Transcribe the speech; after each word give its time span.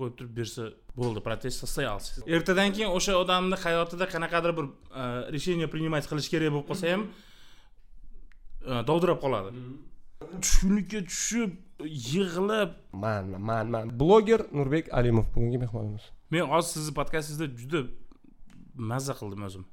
qo'yib 0.00 0.14
turib 0.18 0.32
bersa 0.40 0.62
bo'ldi 1.00 1.20
protest 1.26 1.64
состоялся. 1.64 2.22
Ertadan 2.36 2.72
keyin 2.76 2.90
o'sha 2.98 3.16
odamni 3.22 3.56
hayotida 3.64 4.06
qanaqadir 4.14 4.52
bir 4.58 4.66
e, 5.00 5.02
решение 5.36 5.68
принимать 5.74 6.06
qilish 6.10 6.28
kerak 6.32 6.50
bo'lib 6.54 6.68
qolsa 6.70 6.92
ham 6.92 7.02
e, 8.70 8.72
dovdirab 8.88 9.18
qoladi. 9.24 9.50
Tushkunlikka 10.44 11.00
tushib 11.10 11.52
yig'lab. 12.12 12.70
Man 12.92 13.26
man 13.48 13.66
man. 13.74 13.86
Bloger 14.02 14.40
nurbek 14.58 14.94
alimov 14.98 15.26
bugungi 15.34 15.58
mehmonimiz. 15.64 16.04
Men 16.30 16.44
hozir 16.52 16.70
sizni 16.76 16.94
podkastingizda 17.00 17.46
juda 17.60 17.80
mazza 18.92 19.14
qildim 19.20 19.42
o'zim 19.48 19.64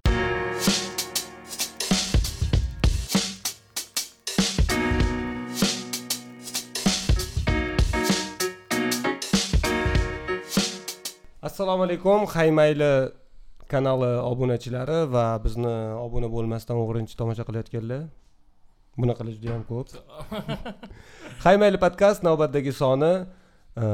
assalomu 11.57 11.83
alaykum 11.87 12.19
haymayli 12.35 12.93
kanali 13.71 14.11
obunachilari 14.31 14.99
va 15.15 15.25
bizni 15.45 15.75
obuna 16.05 16.27
bo'lmasdan 16.35 16.77
o'g'rincha 16.83 17.15
tomosha 17.21 17.43
qilayotganlar. 17.47 18.01
Bunaqalar 19.01 19.33
juda 19.37 19.47
yam 19.53 19.63
ko'p. 19.71 19.87
Haymayli 21.45 21.77
podkast 21.85 22.21
navbatdagi 22.27 22.73
soni 22.81 23.13
e, 23.83 23.85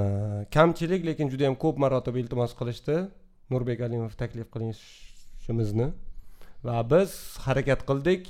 kamchilik 0.55 1.02
lekin 1.09 1.31
juda 1.34 1.44
yam 1.48 1.55
ko'p 1.63 1.80
marotaba 1.84 2.20
iltimos 2.23 2.52
qilishdi. 2.59 2.98
Nurbek 3.54 3.80
alimov 3.88 4.12
taklif 4.21 4.48
qilishimizni. 4.55 5.88
Va 6.68 6.84
biz 6.91 7.12
harakat 7.45 7.88
qildik. 7.90 8.23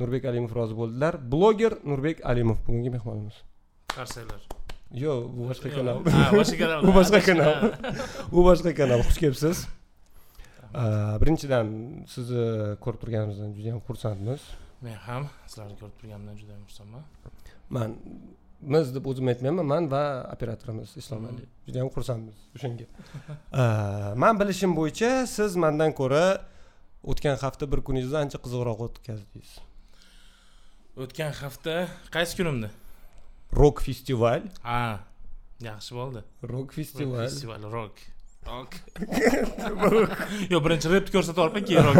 Nurbek 0.00 0.26
alimov 0.30 0.58
rozi 0.58 0.74
bo'ldilar. 0.80 1.20
Bloger 1.34 1.72
nurbek 1.90 2.26
alimov. 2.32 2.58
Bugungi 2.66 2.90
mehmonimiz. 2.96 3.36
Qarsanglar 3.94 4.61
yo'q 5.04 5.20
bu 5.36 5.42
boshqa 5.50 5.68
kanal 5.76 5.96
ha 6.16 6.24
boshqa 6.38 6.56
kanal 6.62 6.80
u 6.88 6.90
boshqa 6.98 7.20
kanal 7.28 7.54
u 8.38 8.40
boshqa 8.48 8.72
kanal 8.80 9.00
xush 9.06 9.20
kelibsiz 9.22 9.56
birinchidan 11.22 11.66
sizni 12.14 12.44
ko'rib 12.84 13.00
turganimizdan 13.02 13.50
juda 13.56 13.68
yam 13.72 13.80
xursandmiz 13.88 14.42
men 14.84 14.96
ham 15.06 15.24
sizlarni 15.46 15.76
ko'rib 15.80 15.96
turganimdan 16.00 16.36
juda 16.40 16.52
yam 16.56 16.64
xursandman. 16.68 17.04
Man 17.76 17.90
biz 18.74 18.94
deb 18.94 19.06
o'zim 19.10 19.28
aytmayman 19.32 19.66
man 19.72 19.84
va 19.94 20.02
operatorimiz 20.34 20.96
islom 21.00 21.24
ali. 21.30 21.44
Juda 21.66 21.78
yam 21.82 21.90
xursandmiz 21.96 22.38
o'shanga. 22.56 22.86
Man 24.22 24.34
bilishim 24.40 24.72
bo'yicha 24.78 25.10
siz 25.36 25.56
mandan 25.64 25.90
ko'ra 26.00 26.24
o'tgan 27.10 27.36
hafta 27.44 27.64
bir 27.72 27.80
kuningizni 27.86 28.18
ancha 28.24 28.38
qiziqroq 28.44 28.78
o'tkazdingiz 28.86 29.52
o'tgan 31.02 31.32
hafta 31.42 31.74
qaysi 32.14 32.32
kunimni 32.38 32.70
festival 33.88 34.48
ha. 34.68 34.84
Yaxshi 35.62 35.94
bo'ldi 35.94 36.22
rok 36.50 36.72
festival 36.74 37.22
festival 37.26 37.62
rok 37.70 38.00
rok 38.46 38.74
yo'q 40.50 40.62
birinchi 40.64 40.90
repni 40.90 41.14
ko'rsatib 41.14 41.38
yuboribman 41.38 41.64
keyin 41.68 41.84
rok 41.88 41.96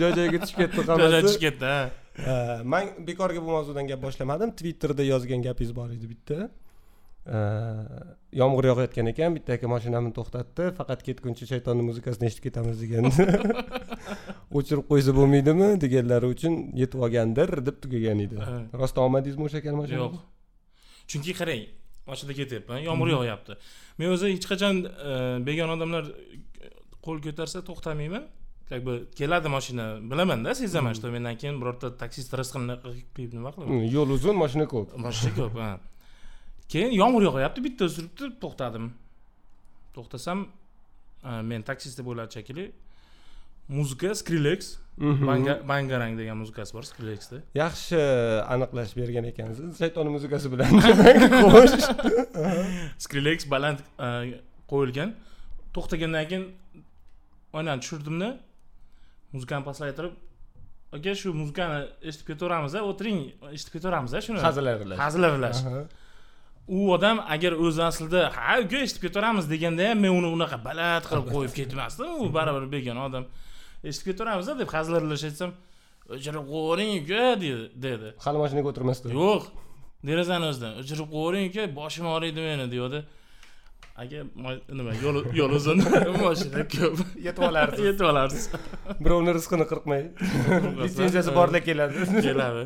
joy 0.00 0.12
joyiga 0.18 0.40
tushib 0.42 0.58
ketdi 0.62 0.76
joy 0.76 0.86
joyi 0.86 1.04
hammasi 1.04 1.22
tushib 1.26 1.44
ketdi 1.46 2.64
man 2.72 2.90
bekorga 3.06 3.44
bu 3.44 3.54
mavzudan 3.56 3.86
gap 3.90 4.02
boshlamadim 4.06 4.52
twitterda 4.58 5.06
yozgan 5.12 5.46
gapingiz 5.46 5.72
bor 5.78 5.94
edi 5.94 6.10
bitta 6.12 6.38
yomg'ir 8.40 8.68
yog'ayotgan 8.70 9.08
ekan 9.12 9.36
bitta 9.36 9.56
aka 9.56 9.68
mashinamni 9.74 10.12
to'xtatdi 10.18 10.68
faqat 10.80 11.04
ketguncha 11.08 11.48
shaytonni 11.52 11.86
muzikasini 11.90 12.28
eshitib 12.30 12.46
ketamiz 12.48 12.80
degandi 12.82 13.26
o'chirib 14.58 14.84
qo'ysa 14.90 15.16
bo'lmaydimi 15.18 15.70
deganlari 15.84 16.32
uchun 16.34 16.60
yetib 16.82 17.06
olgandir 17.06 17.54
deb 17.70 17.80
tugagan 17.84 18.22
edi 18.26 18.36
rostdan 18.82 19.06
olmadingizmi 19.06 19.48
o'sha 19.48 19.62
ekani 19.62 19.82
mashina 19.82 20.02
yo'q 20.04 20.20
chunki 21.10 21.32
qarang 21.40 21.64
mashina 22.10 22.34
ketyapman 22.38 22.82
yomg'ir 22.88 23.12
yog'yapti. 23.14 23.56
Men 23.98 24.14
o'zi 24.14 24.32
hech 24.34 24.46
qachon 24.50 24.82
e, 24.86 25.14
begona 25.46 25.76
odamlar 25.78 26.04
qo'l 27.04 27.18
ko'tarsa 27.26 27.62
to'xtamayman. 27.68 28.24
Как 28.70 28.84
бы 28.86 28.94
keladi 29.18 29.48
mashina 29.50 29.84
bilamanda 30.10 30.54
sezaman 30.54 30.94
что 30.94 31.10
mendan 31.10 31.36
keyin 31.40 31.56
birorta 31.60 31.88
taksist 32.02 32.30
rizqini 32.40 32.76
qilib 33.14 33.32
nima 33.38 33.50
qilaman 33.54 33.86
yo'l 33.96 34.10
uzun 34.16 34.36
mashina 34.42 34.66
ko'p. 34.72 34.94
Mashina 35.06 35.32
ko'p 35.38 35.54
ha. 35.62 35.70
Keyin 36.72 36.92
yomg'ir 37.00 37.22
yog'yapti 37.28 37.60
bitta 37.66 37.84
suribdi 37.96 38.30
to'xtadim. 38.42 38.86
To'xtasam 39.96 40.38
e, 41.28 41.32
men 41.50 41.66
taksist 41.70 41.98
deb 41.98 42.06
o'yladi 42.10 42.38
shekilli 42.38 42.66
muzika 43.78 44.10
skrillex. 44.20 44.60
Mhm. 45.00 45.24
Banga- 45.30 45.60
bangarang 45.70 46.12
degan 46.20 46.36
muzikasi 46.42 46.72
bor 46.76 46.84
skrillexda. 46.90 47.38
Yaxshi 47.62 47.98
aniqlash 48.54 48.92
bergan 48.98 49.24
ekansiz. 49.32 49.68
Shaytonni 49.80 50.10
muzikasi 50.16 50.46
bilan 50.52 50.70
xo'sh. 51.54 51.86
Skrillex 53.04 53.38
baland 53.52 53.78
e, 54.06 54.08
qo'yilgan. 54.70 55.10
To'xtagandan 55.74 56.24
keyin 56.30 56.44
oynani 57.56 57.80
tushirdimda. 57.84 58.28
Muzikani 59.34 59.64
pastlaytirib 59.68 60.14
aka 60.96 61.12
shu 61.20 61.28
muzikani 61.40 61.78
eshitib 62.08 62.26
ketaveramiz 62.32 62.72
o'tiring 62.90 63.18
eshitib 63.54 63.72
ketaveramiz 63.78 64.12
shuni. 64.26 64.40
Hazil 64.46 64.66
aralash 64.74 64.98
hazil 65.04 65.22
aralash 65.28 65.60
Aha. 65.68 65.82
u 66.76 66.78
odam 66.96 67.16
agar 67.34 67.52
o'zi 67.66 67.82
aslida 67.90 68.22
ha 68.36 68.56
uka 68.64 68.78
eshitib 68.86 69.02
ketaveramiz 69.06 69.46
deganda 69.52 69.82
ham 69.90 69.98
men 70.04 70.12
uni 70.20 70.28
unaqa 70.36 70.58
baland 70.68 71.04
qilib 71.10 71.28
qo'yib 71.34 71.52
ketmasdim 71.58 72.10
u 72.24 72.26
baribir 72.36 72.66
begona 72.74 73.02
odam 73.08 73.24
eshitib 73.84 74.06
ketaveramiz 74.10 74.48
deb 74.62 74.70
hazil 74.76 74.98
aralash 74.98 75.24
aytsam 75.28 75.54
o'chirib 76.14 76.44
qo'yavering 76.52 76.90
uka 77.00 77.24
dedi 77.42 77.64
dedi. 77.86 78.08
Hali 78.26 78.38
mashinaga 78.42 78.68
o'tirmasdi 78.72 79.14
yo'q 79.20 79.48
derazani 80.08 80.50
o'zidan 80.50 80.72
o'chirib 80.82 81.08
qo'yavering 81.14 81.50
uka 81.50 81.66
boshim 81.80 82.06
og'riydi 82.14 82.46
meni 82.48 82.66
deyapti. 82.74 83.00
Aka 84.02 84.20
nima 84.78 84.92
yo'l 85.04 85.16
yo'l 85.40 85.56
uzun 85.58 85.82
mashina 86.24 86.64
ko'p. 86.76 87.00
Yetib 87.26 87.42
olarsiz 87.50 87.84
yetib 87.90 88.06
olarsiz 88.12 88.44
birovni 89.04 89.36
rizqini 89.38 89.66
qirqmay. 89.72 90.06
Litsenziyasi 90.84 91.34
borlar 91.38 91.64
keladi. 91.68 92.06
Keladi. 92.28 92.64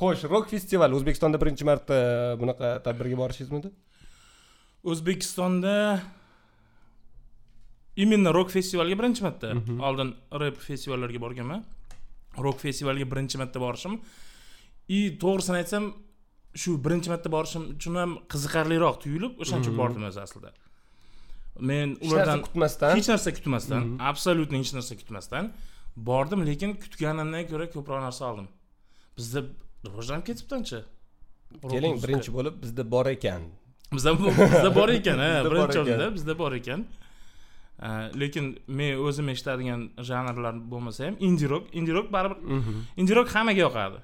Xo'sh 0.00 0.26
rok 0.32 0.50
festival 0.54 0.98
o'zbekistonda 0.98 1.40
birinchi 1.42 1.68
marta 1.68 1.96
bunaqa 2.40 2.76
tadbirga 2.86 3.16
borishingizmidi 3.22 3.72
o'zbekistonda 4.92 5.74
именно 7.96 8.32
rok 8.32 8.50
festivalga 8.50 8.96
birinchi 9.00 9.22
marta 9.26 9.48
oldin 9.88 10.14
rep 10.42 10.56
festivallarga 10.68 11.20
borganman 11.24 11.64
rok 12.46 12.58
festivalga 12.64 13.06
birinchi 13.12 13.36
marta 13.42 13.58
borishim 13.64 14.00
и 14.88 15.00
to'g'risini 15.22 15.58
aytsam 15.62 15.84
shu 16.62 16.70
birinchi 16.84 17.08
marta 17.12 17.28
borishim 17.36 17.62
uchun 17.74 17.94
ham 18.02 18.10
qiziqarliroq 18.32 18.96
tuyulib 19.04 19.32
o'shaning 19.42 19.64
uchun 19.64 19.76
bordim 19.82 20.02
o'zi 20.10 20.20
aslida 20.26 20.50
men 21.70 21.96
ulardan 22.06 22.40
kutmasdan 22.46 22.96
hech 22.96 23.10
narsa 23.12 23.30
kutmasdan 23.38 23.82
absolyutно 24.12 24.56
hech 24.62 24.72
narsa 24.78 24.94
kutmasdan 25.00 25.52
bordim 26.08 26.40
lekin 26.48 26.70
kutganimdan 26.82 27.44
ko'ra 27.50 27.66
ko'proq 27.74 28.00
narsa 28.06 28.22
oldim 28.30 28.48
bizda 29.18 29.40
rivojlanib 29.86 30.24
ketibdi 30.30 30.54
ancha 30.60 30.80
keling 31.72 31.94
birinchi 32.04 32.30
bo'lib 32.36 32.54
bizda 32.64 32.84
bor 32.94 33.06
ekan 33.16 33.42
bizda 33.96 34.10
bizda 34.54 34.70
bor 34.78 34.88
ekan 34.98 35.18
ha 35.24 35.30
birinchi 35.46 35.78
o'rinda 35.82 36.06
bizda 36.16 36.34
bor 36.42 36.52
ekan 36.60 36.80
lekin 38.22 38.44
men 38.78 38.90
o'zim 39.06 39.26
eshitadigan 39.34 39.80
janrlar 40.08 40.54
bo'lmasa 40.72 41.00
ham 41.08 41.14
indie 41.28 41.48
rock 41.52 41.64
indie 41.78 41.94
rock 41.98 42.08
baribir 42.16 42.38
indie 43.00 43.14
rock 43.18 43.28
hammaga 43.36 43.62
yoqadi. 43.66 43.98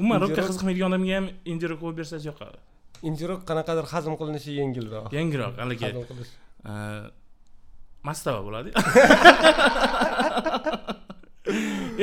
Umuman 0.00 0.18
rock- 0.22 0.36
qiziqmaydigan 0.48 0.88
odamga 0.90 1.14
ham 1.18 1.26
indie 1.52 1.68
rock 1.70 1.80
qo'yib 1.84 1.96
bersangiz 2.00 2.26
yoqadi. 2.32 2.58
Indie 3.08 3.26
rock 3.30 3.42
qanaqadir 3.50 3.84
hazm 3.92 4.12
qilinishi 4.20 4.50
yengilroq 4.60 5.06
yangiroq 5.18 5.54
haligi 5.62 5.90
a, 6.70 6.72
mastava 8.08 8.40
bo'ladi. 8.46 8.70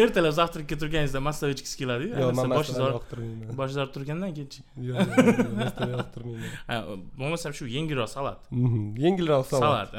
Ertalab 0.02 0.32
завтракка 0.40 0.76
turganingizda 0.82 1.20
mastava 1.28 1.52
ichgisi 1.56 1.76
keladiyu 1.82 2.12
yo'q 2.22 2.36
man 2.40 2.52
boshingiz 2.58 2.82
og'rib- 2.86 3.56
boshingiz 3.60 3.80
og'rib 3.84 3.94
turgandan 3.96 4.32
keyinchi 4.38 4.60
yo'q 4.90 4.98
masalani 5.62 5.94
yoqtirmayman. 5.98 6.52
Bo'lmasam 7.20 7.52
shu 7.58 7.66
yengilroq 7.76 8.10
salat. 8.16 8.40
Mhm, 8.52 8.84
yengilroq 9.06 9.44
salat. 9.52 9.64
Salat 9.66 9.90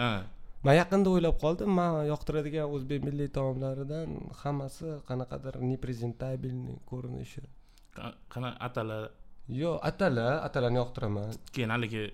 man 0.67 0.75
yaqinda 0.81 1.09
o'ylab 1.15 1.37
qoldim 1.45 1.71
man 1.79 1.93
yoqtiradigan 2.13 2.67
o'zbek 2.77 3.01
milliy 3.09 3.29
taomlaridan 3.39 4.09
hammasi 4.43 4.89
qanaqadir 5.09 5.55
непрезентабельный 5.71 6.77
ko'rinishi. 6.91 7.43
Qa- 7.97 8.15
qana 8.33 8.51
atala? 8.67 8.99
Yo'q 9.63 9.77
atala 9.91 10.27
atalani 10.47 10.79
yoqtiraman. 10.83 11.29
Keyin 11.55 11.71
haligi 11.75 12.05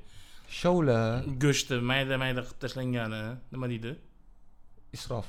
shovla. 0.60 0.98
go'shtni 1.44 1.76
mayda 1.90 2.14
mayda 2.22 2.40
qilib 2.46 2.58
tashlangani 2.64 3.22
nima 3.52 3.66
deydi? 3.72 3.92
Isrof. 4.96 5.28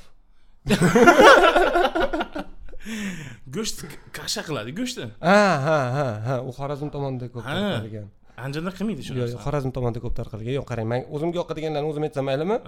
Go'sht 3.55 3.79
kasha 4.17 4.41
qiladi 4.47 4.71
go'shtni 4.79 5.05
ha 5.27 5.39
ha 5.65 5.77
ha 5.97 6.05
ha 6.27 6.35
u 6.47 6.51
xorazm 6.57 6.87
tomonida 6.95 7.27
ko'p 7.33 7.43
Ha. 7.49 7.57
Andijonda 8.45 8.71
qilmaydi 8.77 9.01
shu 9.07 9.13
yo'q 9.19 9.35
xorazm 9.45 9.71
tomonida 9.75 9.99
ko'p 10.05 10.15
tarqalgan. 10.19 10.53
Yo'q 10.59 10.67
qarang 10.71 10.87
man 10.91 11.01
o'zimga 11.15 11.37
yoqadiganlarni 11.41 11.87
o'zim 11.91 12.03
aytsam 12.07 12.25
maylimi? 12.29 12.57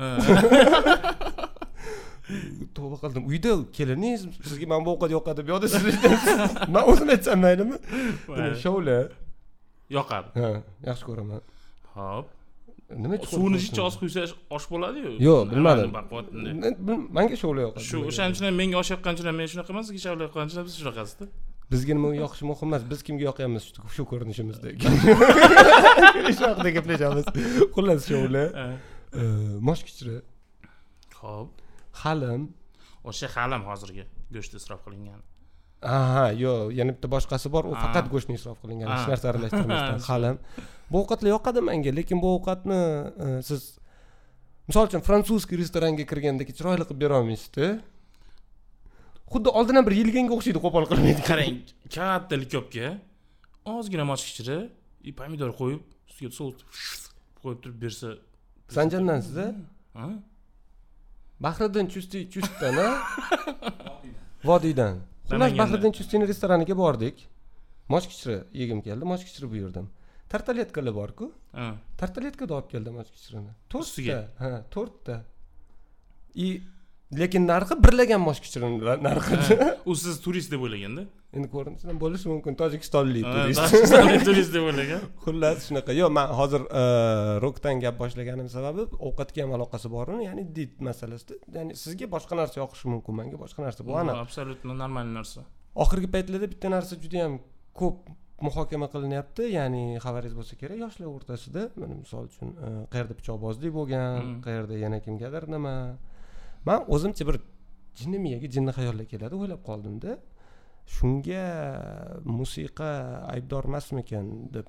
Tavba 2.75 2.97
qildim. 3.03 3.23
Uyda 3.31 3.51
keliningiz 3.77 4.21
sizga 4.49 4.65
mana 4.71 4.85
bu 4.85 4.89
ovqat 4.95 5.11
yoqadi 5.17 5.39
bu 5.45 5.49
yoqda 5.53 5.67
siz 5.73 5.83
man 6.75 6.83
o'zim 6.91 7.07
aytsam 7.15 7.37
maylimi? 7.45 7.77
Mayli. 8.27 8.55
shovla. 8.63 8.97
Yoqadi. 9.97 10.27
Ha 10.39 10.49
yaxshi 10.89 11.03
ko'raman. 11.09 11.41
Ho'p 11.95 12.27
nima 13.03 13.15
suvni 13.33 13.59
jicha 13.65 13.81
oz 13.89 13.95
quysa 14.01 14.21
osh 14.57 14.65
bo'ladiyu? 14.73 15.11
Yo'q, 15.27 15.41
bilmadim. 15.51 15.89
manga 17.17 17.35
shovla 17.43 17.61
yoqadi. 17.67 17.85
Shu 17.89 17.97
o'shaning 18.09 18.33
uchun 18.35 18.45
ham 18.49 18.55
menga 18.61 18.77
osh 18.83 18.91
yoqqancha 18.95 19.23
ham 19.29 19.35
men 19.41 19.47
shunaqa 19.53 19.69
emas 19.75 19.85
sizga 19.89 20.01
shavla 20.05 20.21
yoqqancha 20.27 20.55
ham 20.59 20.65
siz 20.69 20.77
shunaqasizda 20.81 21.25
bizga 21.71 21.93
nima 21.97 22.13
yoqishi 22.15 22.45
muhim 22.51 22.67
emas. 22.69 22.83
Biz 22.91 23.03
kimga 23.07 23.23
yoqyapmiz? 23.29 23.63
Shu- 23.95 24.07
ko'rinishimizdek 24.11 24.75
shu 26.37 26.45
haqida 26.49 26.69
gaplashamiz 26.77 27.25
xullas 27.75 28.07
shovla 28.11 28.43
e, 29.21 29.23
moshkichiri 29.69 30.17
ho'p 31.21 31.49
halim. 32.03 32.47
O'sha 33.09 33.27
halim 33.35 33.61
hozirgi 33.69 34.05
go'sht 34.35 34.57
isrof 34.59 34.81
qilingan. 34.85 35.19
Aha 35.81 36.25
yo'q 36.43 36.73
yana 36.77 36.93
bitta 36.95 37.09
boshqasi 37.15 37.49
bor. 37.55 37.65
U 37.71 37.73
faqat 37.83 38.09
go'shtni 38.13 38.37
isrof 38.39 38.59
qilingan. 38.63 38.87
Hech 38.93 39.07
narsa 39.11 39.31
aralashtirmasdan. 39.33 40.03
Halim. 40.09 40.41
Bu 40.91 41.01
ovqatlar 41.03 41.33
yoqadi 41.35 41.63
menga? 41.69 41.93
Lekin 41.99 42.21
bu 42.23 42.35
ovqatni 42.37 42.79
e, 43.25 43.29
siz 43.47 43.61
misol 44.69 44.89
uchun 44.89 45.01
frantsuzskiy 45.07 45.57
restoranga 45.63 46.05
kirgandek 46.11 46.53
chiroyli 46.57 46.85
qilib 46.89 47.01
berolmaysizda 47.05 47.71
xuddi 49.33 49.49
oldin 49.59 49.75
ham 49.79 49.85
bir 49.87 49.95
yilganga 50.01 50.33
o'xshaydi 50.37 50.59
qo'pol 50.65 50.85
qilmaydi. 50.91 51.21
Qarang 51.29 51.57
katta 51.95 52.35
likopga 52.43 52.87
ozgina 53.75 54.03
moshkichiri 54.11 54.57
и 55.07 55.11
pomidor 55.19 55.51
qo'yib 55.61 55.81
ustiga 56.09 56.31
soус 56.39 56.55
qo'yib 57.43 57.59
turib 57.63 57.77
bersa 57.85 58.09
sanjandan 58.77 59.19
siz 59.27 59.37
Ha? 59.99 60.07
bahriddin 61.45 61.87
chusti 61.93 62.19
chustdan 62.33 62.75
a? 62.85 62.89
Vodiydan. 64.49 64.95
Xullas 65.29 65.53
bahriddin 65.61 65.91
chustini 65.97 66.27
restoraniga 66.31 66.75
bordik. 66.83 67.15
Moshkichiri 67.93 68.37
yegim 68.61 68.79
keldi 68.87 69.05
moshkichiri 69.11 69.47
buyurdim 69.53 69.85
tartaletkalar 70.31 70.93
borku. 71.01 71.25
Ha. 71.57 71.65
tartaletkada 71.99 72.53
olib 72.57 72.69
keldim 72.73 72.93
moshkichirini 72.99 73.51
Ustiga? 73.81 74.17
to'rtta. 74.21 74.43
Ha 74.43 74.51
to'rtta. 74.75 75.15
И 76.45 76.47
lekin 77.19 77.43
narxi 77.47 77.75
birlagan 77.85 78.21
moshkichirini 78.23 78.77
narxi. 79.07 79.57
U 79.89 79.95
siz 79.95 80.19
turist 80.23 80.51
deb 80.53 80.61
o'ylaganda? 80.65 81.03
Endi 81.35 81.47
ko'rinishidan 81.51 81.97
bo'lishi 82.03 82.27
mumkin. 82.31 82.55
Tojikistonlik 82.61 83.25
turist. 83.27 83.75
turist 84.27 84.53
deb 84.55 84.65
o'ylagan. 84.69 85.03
Xullas 85.25 85.67
shunaqa. 85.67 85.95
Yo'q 85.99 86.11
man 86.17 86.31
hozir 86.39 86.63
e, 86.81 86.83
rokdan 87.45 87.79
gap 87.83 87.99
boshlaganim 88.01 88.47
sababi 88.55 88.87
ovqatga 89.09 89.43
ham 89.45 89.55
aloqasi 89.57 89.91
bormi? 89.95 90.25
Ya'ni 90.27 90.43
did 90.57 90.79
masalasida. 90.87 91.39
Ya'ni 91.57 91.75
sizga 91.83 92.07
boshqa 92.15 92.39
narsa 92.41 92.61
yoqishi 92.63 92.91
mumkin 92.93 93.13
manga 93.19 93.37
boshqa 93.43 93.63
narsa 93.67 93.85
bu. 93.87 93.95
Aniq 94.01 94.19
абсолютно 94.27 94.73
нормальный 94.83 95.15
narsa. 95.19 95.41
Oxirgi 95.83 96.07
paytlarda 96.15 96.47
bitta 96.53 96.67
narsa 96.75 96.99
juda 97.03 97.17
yam 97.23 97.39
ko'p 97.79 98.07
muhokama 98.45 98.87
qilinyapti. 98.93 99.43
Ya'ni 99.57 99.83
xabaringiz 100.03 100.35
bo'lsa 100.39 100.53
kerak 100.61 100.79
yoshlar 100.83 101.07
o'rtasida. 101.15 101.67
Mana 101.81 101.95
misol 102.03 102.23
uchun 102.31 102.55
e, 102.55 102.69
qayerda 102.93 103.13
pichoqbozlik 103.19 103.71
bo'lgan 103.79 104.09
Mm. 104.21 104.39
qayerda 104.47 104.75
yana 104.85 104.99
kimgadir 105.05 105.43
nima 105.55 105.75
man 106.67 106.85
o'zimcha 106.95 107.27
bir 107.29 107.37
jinni 107.99 108.19
miyaga 108.25 108.47
jinni 108.55 108.71
xayollar 108.77 109.07
keladi 109.13 109.35
o'ylab 109.41 109.61
qoldimda. 109.69 110.17
Shunga 110.95 111.43
musiqa 112.37 112.91
aybdor 113.33 113.63
emasmikan 113.69 114.25
deb 114.55 114.67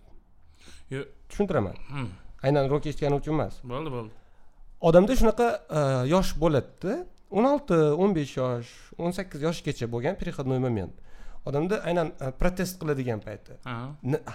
Yo'q. 0.95 1.07
tushuntiraman. 1.29 1.77
Hmm, 1.93 2.11
aynan 2.47 2.69
rok 2.73 2.87
eshitgani 2.91 3.17
uchun 3.21 3.35
emas. 3.39 3.55
Bo'ldi 3.73 3.91
bo'ldi. 3.97 4.13
Odamda 4.89 5.17
shunaqa 5.21 5.49
e, 5.79 5.81
yosh 6.13 6.33
bo'ladida 6.43 6.95
o'n 7.33 7.49
olti 7.53 7.79
o'n 8.03 8.15
besh 8.17 8.35
yosh 8.41 8.71
o'n 8.99 9.15
sakkiz 9.19 9.45
yoshgacha 9.47 9.89
bo'lgan 9.95 10.19
переходной 10.21 10.59
moment 10.67 10.95
odamda 11.49 11.81
aynan 11.89 12.13
e, 12.21 12.31
protest 12.41 12.81
qiladigan 12.81 13.21
payti 13.27 13.57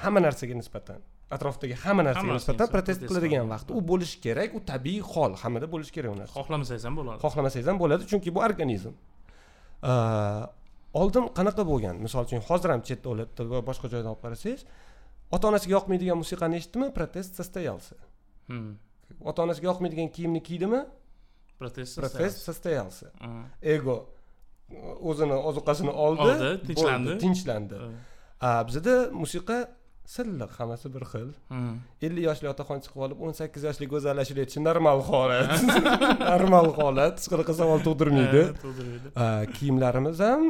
hamma 0.04 0.24
narsaga 0.26 0.56
nisbatan 0.62 1.04
atrofdagi 1.36 1.76
hamma 1.84 2.04
narsaga 2.08 2.34
nisbatan 2.40 2.68
protest 2.76 3.00
qiladigan 3.10 3.44
qiladi. 3.44 3.52
vaqt. 3.54 3.68
U 3.78 3.80
bo'lishi 3.92 4.18
kerak 4.26 4.50
u 4.58 4.60
tabiiy 4.72 5.02
hol 5.12 5.32
hammada 5.42 5.68
bo'lishi 5.74 5.92
kerak 5.98 6.12
u 6.16 6.18
narsa. 6.22 6.34
Xohlamasangiz 6.40 6.84
ham 6.88 6.96
bo'ladi. 7.00 7.20
Xohlamasangiz 7.26 7.68
ham 7.72 7.78
bo'ladi 7.84 8.04
chunki 8.12 8.30
bu 8.36 8.40
organizm. 8.48 8.94
Oldin 11.02 11.26
qanaqa 11.38 11.64
bo'lgan? 11.72 11.96
Misol 12.06 12.24
uchun 12.28 12.42
hozir 12.50 12.70
ham 12.74 12.82
chet 12.88 13.00
davlatda 13.06 13.44
va 13.52 13.60
boshqa 13.70 13.88
joyda 13.94 14.10
olib 14.14 14.22
qarasangiz 14.26 14.62
ota 15.36 15.46
onasiga 15.52 15.74
yoqmaydigan 15.78 16.18
musiqani 16.24 16.56
eshitdimi? 16.62 16.88
Protest 16.98 17.32
состоялся 17.40 17.96
Hmm. 18.50 18.72
ota 19.30 19.40
onasiga 19.46 19.68
yoqmaydigan 19.72 20.10
kiyimni 20.16 20.42
kiydimi? 20.48 20.80
Protest 21.60 21.94
protest 22.00 22.38
состоялся 22.48 23.08
Ha. 23.24 23.30
ego 23.76 23.96
o'zini 25.10 25.36
ozuqasini 25.50 25.92
oldi 26.06 26.32
tinchlandi. 26.68 27.14
tinchlandi 27.24 27.76
bizada 28.68 28.96
musiqa 29.24 29.58
silliq 30.08 30.52
hammasi 30.60 30.88
bir 30.96 31.04
xil. 31.12 31.30
Hmm. 31.52 31.76
ellik 32.06 32.24
yoshli 32.30 32.48
otaxon 32.54 32.80
chiqib 32.86 33.04
olib 33.08 33.22
o'n 33.28 33.36
sakkiz 33.40 33.68
yoshli 33.68 33.90
go'zallashib 33.94 34.40
aytishi 34.44 34.64
normal 34.64 35.04
holat. 35.10 35.52
Normal 36.32 36.72
holat. 36.80 37.20
Hech 37.20 37.30
qanaqa 37.34 37.56
savol 37.60 37.84
tug'dirmaydi. 37.88 38.44
A, 39.24 39.28
kiyimlarimiz 39.58 40.24
ham 40.28 40.48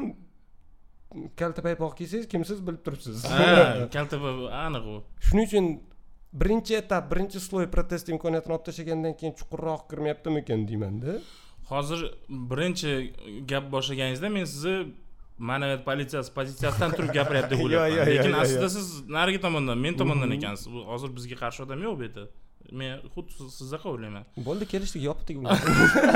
kalta 1.41 1.63
paypoq 1.65 1.95
kiysangiz 1.99 2.27
kimsiz 2.33 2.61
bilib 2.67 2.83
turibsiz. 2.85 3.25
Kalta 3.95 4.19
aniq 4.65 4.85
u. 4.93 4.97
Shuning 5.29 5.47
uchun 5.49 5.67
birinchi 6.43 6.77
etap 6.81 7.09
birinchi 7.11 7.41
sloy 7.47 7.67
protest 7.73 8.13
imkoniyatini 8.13 8.57
olib 8.57 8.65
tashlagandan 8.69 9.17
keyin 9.19 9.35
chuqurroq 9.41 9.87
kirmayaptimikan 9.89 10.67
deymanda. 10.69 11.17
Hozir 11.71 12.03
birinchi 12.51 12.91
gap 13.51 13.71
boshlaganingizda 13.73 14.29
men 14.37 14.45
sizni 14.53 14.75
ma'naviyat 15.39 15.83
politsiyasi 15.85 16.33
pozitsiyasidan 16.33 16.93
turib 16.97 17.13
gapiryapti 17.13 17.55
deb 17.55 17.63
o'ylayapman 17.65 18.11
lekin 18.11 18.35
aslida 18.41 18.69
siz 18.73 18.87
narigi 19.17 19.41
tomondan 19.45 19.77
men 19.85 19.97
tomondan 20.01 20.31
ekansiz. 20.37 20.67
Bu 20.73 20.85
hozir 20.91 21.13
bizga 21.17 21.37
qarshi 21.43 21.63
odam 21.65 21.83
yo'q 21.85 21.97
bu 21.99 22.07
yerda. 22.07 22.23
Men 22.71 23.03
xuddi 23.13 23.35
siz- 23.37 23.53
sizdaqa 23.59 23.89
o'ylayman 23.93 24.25
bo'ldi 24.47 24.67
kelishdik 24.73 25.03
yopdik 25.09 25.37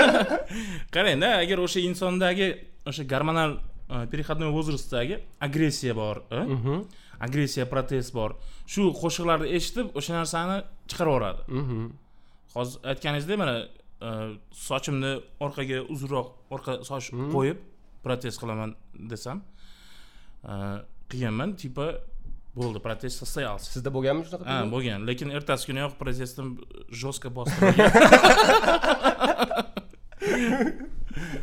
qarangda 0.96 1.30
agar 1.44 1.62
o'sha 1.68 1.84
insondagi 1.90 2.48
o'sha 2.90 3.06
gormonal 3.14 3.58
e, 3.58 4.08
переходной 4.12 4.52
возрастdagi 4.58 5.22
agressiya 5.48 5.96
bor 6.02 6.24
e? 6.32 6.42
Mhm, 6.56 6.86
agressiya 7.28 7.66
protest 7.74 8.14
bor. 8.18 8.36
Shu 8.74 8.90
qo'shiqlarni 9.02 9.48
eshitib 9.58 9.96
o'sha 10.00 10.18
narsani 10.20 10.58
chiqarib 10.90 11.14
yuboradi 11.14 11.42
mhm. 11.62 11.90
hozir 12.56 12.78
aytganingizdek 12.92 13.38
mana 13.44 13.56
e, 14.08 14.10
sochimni 14.68 15.14
orqaga 15.46 15.86
uzunroq 15.94 16.28
orqa 16.56 16.82
soch 16.90 17.14
qo'yib 17.36 17.68
protest 18.06 18.38
qilaman 18.42 18.71
desam 19.12 19.38
e, 20.44 20.53
qilganman 21.12 21.56
tipa 21.62 21.88
bo'ldi 22.56 22.80
protest 22.86 23.15
состоялся 23.24 23.68
sizda 23.71 23.89
bo'lganmi 23.95 24.21
shunaqa 24.27 24.44
ha 24.51 24.56
bo'lgan 24.75 25.00
lekin 25.09 25.27
ertasi 25.38 25.63
kuniyoq 25.69 25.94
protestim 26.01 26.48
жестко 27.03 27.27
bostirgan 27.38 27.88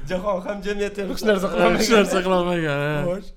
jahon 0.08 0.40
hamjamiyati 0.46 1.02
ham 1.02 1.08
hech 1.12 1.24
narsa 1.28 1.46
hech 1.52 1.90
narsa 1.96 2.18
qilolmagan. 2.24 2.78
Xo'sh. 3.08 3.28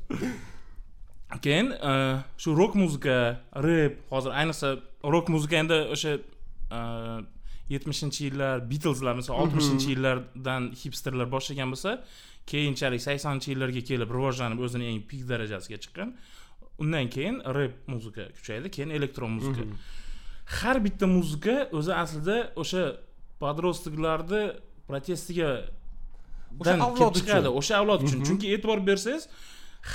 keyin 1.45 1.67
e, 1.71 1.93
shu 2.41 2.49
rok 2.61 2.73
muzika 2.75 3.17
rep 3.67 3.93
hozir 4.13 4.31
ayniqsa 4.41 4.69
rok 5.15 5.25
muzika 5.35 5.55
endi 5.63 5.77
o'sha 5.95 6.11
e, 6.17 6.79
yetmishinchi 7.73 8.21
yillar 8.27 8.55
bitlslar 8.71 9.15
misol 9.19 9.35
oltmishinchi 9.43 9.87
yillardan 9.93 10.63
hipsterlar 10.81 11.27
boshlagan 11.35 11.69
bo'lsa 11.73 11.91
keyinchalik 12.51 13.01
saksonninchi 13.07 13.49
yillarga 13.53 13.81
kelib 13.89 14.09
rivojlanib 14.17 14.59
o'zini 14.65 14.85
eng 14.91 15.01
pik 15.09 15.21
darajasiga 15.31 15.77
chiqqan. 15.83 16.09
Undan 16.83 17.07
keyin 17.15 17.35
rep 17.57 17.75
muzika 17.93 18.23
kuchaydi 18.37 18.67
keyin 18.75 18.91
elektron 18.97 19.31
muzika 19.37 19.63
har 20.57 20.77
bitta 20.85 21.05
muzika 21.17 21.55
o'zi 21.79 21.93
aslida 22.03 22.37
o'sha 22.61 22.83
подросткlarni 23.43 24.43
protestiga 24.87 25.51
O'sha 26.59 26.75
avlod 26.87 27.15
chiqadi 27.19 27.49
o'sha 27.59 27.73
avlod 27.81 28.01
uchun. 28.05 28.23
Chunki 28.27 28.47
e'tibor 28.53 28.79
bersangiz 28.89 29.23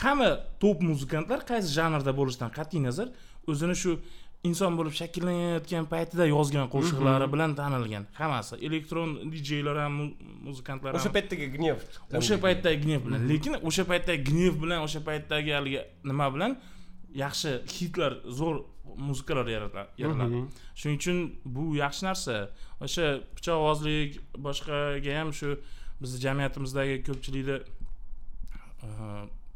hamma 0.01 0.31
top 0.63 0.79
muzikantlar 0.91 1.41
qaysi 1.51 1.69
janrda 1.79 2.13
bo'lishidan 2.21 2.51
qat'iy 2.59 2.81
nazar 2.89 3.09
o'zini 3.51 3.77
shu 3.83 3.93
inson 4.45 4.77
bo'lib 4.79 4.95
shakllanayotgan 5.01 5.87
paytida 5.93 6.27
yozgan 6.29 6.69
qo'shiqlari 6.75 7.27
bilan 7.33 7.55
tanilgan. 7.61 8.05
Hammasi. 8.21 8.55
Elektron 8.67 9.11
djlar 9.33 9.77
ham 9.85 9.93
mu- 9.99 10.15
muzikantlar 10.47 10.93
ham. 10.95 11.01
O'sha 11.01 11.11
paytdagi 11.17 11.47
gnev. 11.57 11.79
O'sha 12.21 12.37
paytdagi 12.45 12.79
gnev 12.85 13.01
bilan. 13.07 13.21
Lekin 13.31 13.55
o'sha 13.69 13.85
paytdagi 13.91 14.23
gnev 14.31 14.55
bilan 14.63 14.81
o'sha 14.87 15.01
paytdagi 15.09 15.51
haligi 15.59 15.81
nima 16.05 16.27
bilan 16.35 16.53
yaxshi 17.25 17.51
hitlar 17.77 18.13
zo'r 18.39 18.57
muzikalar 19.09 19.47
yarata- 19.57 19.89
yaratadi 20.03 20.39
shuning 20.81 20.99
uchun 21.01 21.19
bu 21.57 21.65
yaxshi 21.83 22.03
narsa. 22.09 22.35
O'sha 22.87 23.07
pichoqbozlik 23.37 24.21
boshqaga 24.47 25.13
ham 25.21 25.33
shu 25.39 25.49
bizni 26.01 26.19
jamiyatimizdagi 26.27 26.97
ko'pchilikda 27.09 27.57
e, 28.87 28.89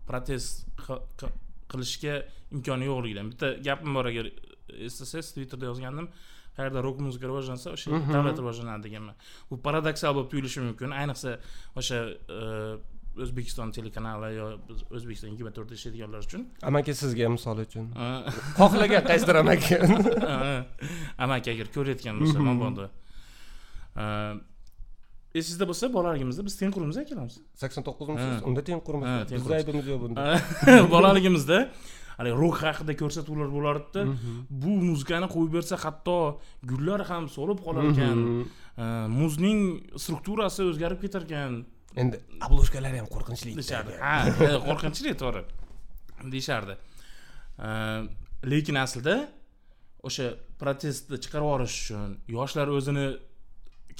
protest 0.08 0.66
qi- 0.84 1.02
qi- 1.20 1.34
qilishga 1.70 2.14
imkoni 2.54 2.84
yo'qligidan. 2.90 3.26
Bitta 3.32 3.48
gapim 3.66 3.94
bor 3.94 4.06
agar 4.12 4.26
eslasangiz 4.86 5.32
twitterda 5.34 5.66
yozgandim. 5.70 6.08
Qayerda 6.56 6.82
rok 6.82 6.98
muzika 7.00 7.28
rivojlansa 7.30 7.74
o'sha 7.76 7.90
yerda 7.92 8.12
davlat 8.16 8.38
rivojlanadi 8.42 8.88
deganman. 8.88 9.14
Bu 9.50 9.60
paradoksal 9.66 10.16
bo'lib 10.16 10.30
tuyulishi 10.32 10.64
mumkin. 10.66 10.90
Ayniqsa 11.02 11.36
o'sha 11.80 11.98
e, 12.38 12.40
o'zbekiston 13.24 13.72
telekanali 13.76 14.30
yo 14.36 14.46
o'zbekiston 14.96 15.32
yigirma 15.32 15.52
to'rtda 15.56 15.74
ishlaydiganlar 15.78 16.26
uchun. 16.26 16.46
Amaki 16.70 16.94
sizga 17.02 17.30
misol 17.36 17.62
uchun. 17.64 17.88
Xohlagan 18.58 19.06
qaysidir 19.10 19.40
amaki. 19.42 19.78
Amaki 21.26 21.54
agar 21.54 21.72
ko'rayotgan 21.76 22.20
bo'lsa 22.22 22.46
mabodo. 22.48 22.88
A, 24.00 24.04
esingizda 25.34 25.66
bo'lsa 25.70 25.90
bolaligimizda 25.96 26.44
biz 26.48 26.58
tengqurmiz 26.62 27.00
akamiz 27.02 27.38
sakson 27.62 27.86
to'qqizmisiz 27.88 28.44
unda 28.50 28.62
tengqurmiz 28.70 29.32
bizni 29.34 29.56
aybimiz 29.60 29.90
yo'q 29.92 30.00
bunda. 30.04 30.28
Bolaligimizda 30.94 31.58
haligi 32.20 32.36
rok 32.42 32.56
haqida 32.66 32.92
ko'rsatuvlar 33.02 33.48
bo'lar 33.56 33.76
edida 33.82 34.02
Mhm. 34.12 34.36
bu 34.62 34.72
muzikani 34.90 35.26
qo'yib 35.34 35.52
bersa 35.56 35.74
hatto 35.84 36.16
gullar 36.70 37.00
ham 37.10 37.24
so'lib 37.36 37.58
qolar 37.66 37.84
ekan 37.92 38.18
Mhm. 38.24 38.46
Muzning 39.20 39.60
strukturasi 40.04 40.62
o'zgarib 40.70 41.00
ketar 41.04 41.22
ekan 41.28 41.52
endi 42.02 42.16
obложкалari 42.46 42.96
ham 43.00 43.08
qo'rqinchli 43.14 43.50
deyishardi. 43.58 43.92
ha 44.04 44.14
e, 44.46 44.48
qo'rqinchli 44.68 45.10
to'g'ri. 45.22 45.42
Deyishardi. 46.34 46.74
Lekin 48.52 48.76
aslida 48.84 49.14
o'sha 50.08 50.26
protestni 50.60 51.16
chiqarib 51.24 51.44
yuborish 51.48 51.74
uchun 51.82 52.10
yoshlar 52.36 52.68
o'zini 52.78 53.06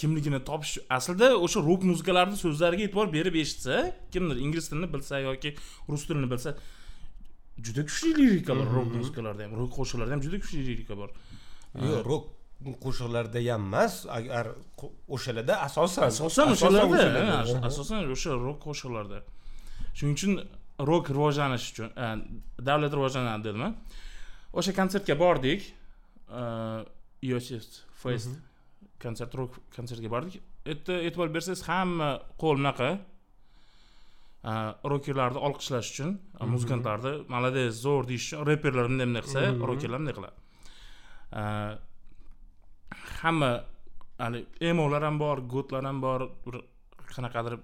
kimligini 0.01 0.41
topish 0.49 0.75
aslida 0.97 1.29
o'sha 1.47 1.61
rok 1.69 1.83
muzikalarni 1.91 2.37
so'zlariga 2.45 2.85
e'tibor 2.89 3.09
berib 3.17 3.35
eshitsa 3.43 3.75
kimdir 4.15 4.37
ingliz 4.45 4.65
tilini 4.71 4.89
bilsa 4.95 5.21
yoki 5.29 5.51
rus 5.91 6.03
tilini 6.09 6.29
bilsa 6.33 6.51
juda 7.67 7.83
kuchli 7.89 8.11
lirika 8.21 8.53
bor 8.59 8.67
rok 8.77 8.89
muzikalarda 8.99 9.43
ham 9.47 9.53
rok 9.61 9.71
qo'shiqlarda 9.79 10.13
ham 10.15 10.23
juda 10.27 10.39
kuchli 10.43 10.61
lirika 10.69 10.95
bor. 11.01 11.11
Yo'q. 11.87 12.05
rok 12.11 12.25
qo'shiqlarda 12.85 13.39
ham 13.49 13.63
emas 13.69 13.95
agar 14.19 14.45
o'shalarda 15.15 15.55
asosan 15.67 16.05
asosan 16.13 16.47
o'shalarda 16.55 16.95
o'shalarda. 16.97 17.21
ha, 17.33 17.39
as- 17.45 17.65
asosan 17.71 17.99
o'sha 18.17 18.31
rok 18.47 18.59
qo'shiqlarda. 18.67 19.19
Shuning 19.97 20.15
uchun 20.19 20.33
rok 20.91 21.05
rivojlanish 21.17 21.67
uchun 21.73 21.89
davlat 22.69 22.93
rivojlanadi 22.99 23.43
dedimi 23.49 23.69
o'sha 24.59 24.73
konsertga 24.81 25.15
bordik 25.25 25.61
iosif 27.29 27.65
fest 28.03 28.31
konsert 29.03 29.33
rok 29.41 29.53
konsertiga 29.77 30.11
bordik. 30.15 30.35
Yerda 30.69 30.95
e'tibor 31.07 31.29
bersangiz 31.37 31.63
hamma 31.69 32.09
qo'l 32.43 32.57
bunaqa 32.61 32.89
rokerlarni 34.45 35.39
olqishlash 35.49 35.91
uchun 35.93 36.11
muzikantlarni 36.55 37.13
молодец 37.35 37.75
zo'r 37.85 38.07
deyish 38.11 38.27
uchun 38.33 38.47
reperlar 38.51 38.89
bunday 38.89 39.07
bunday 39.07 39.23
qilsa 39.27 39.41
rokerlar 39.71 39.99
bunday 40.01 40.15
qiladi 40.19 40.37
hamma 43.23 43.51
hali 44.19 44.41
emolar 44.71 45.03
ham 45.09 45.19
bor 45.25 45.37
gotlar 45.55 45.85
ham 45.85 46.01
bor 46.07 46.21
bir 46.47 46.57
qanaqadir 47.15 47.55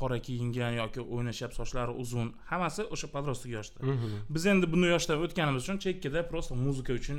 qora 0.00 0.18
kiyingan 0.26 0.72
yoki 0.82 1.00
o'ynashyapti 1.14 1.56
sochlari 1.60 1.92
uzun 2.02 2.28
hammasi 2.50 2.82
o'sha 2.94 3.08
подросток 3.14 3.50
yoshda 3.58 3.78
biz 4.34 4.46
endi 4.52 4.66
buni 4.74 4.86
yoshdan 4.94 5.24
o'tganimiz 5.24 5.62
uchun 5.64 5.78
chekkada 5.84 6.20
просто 6.30 6.52
muzika 6.66 6.92
uchun 7.00 7.18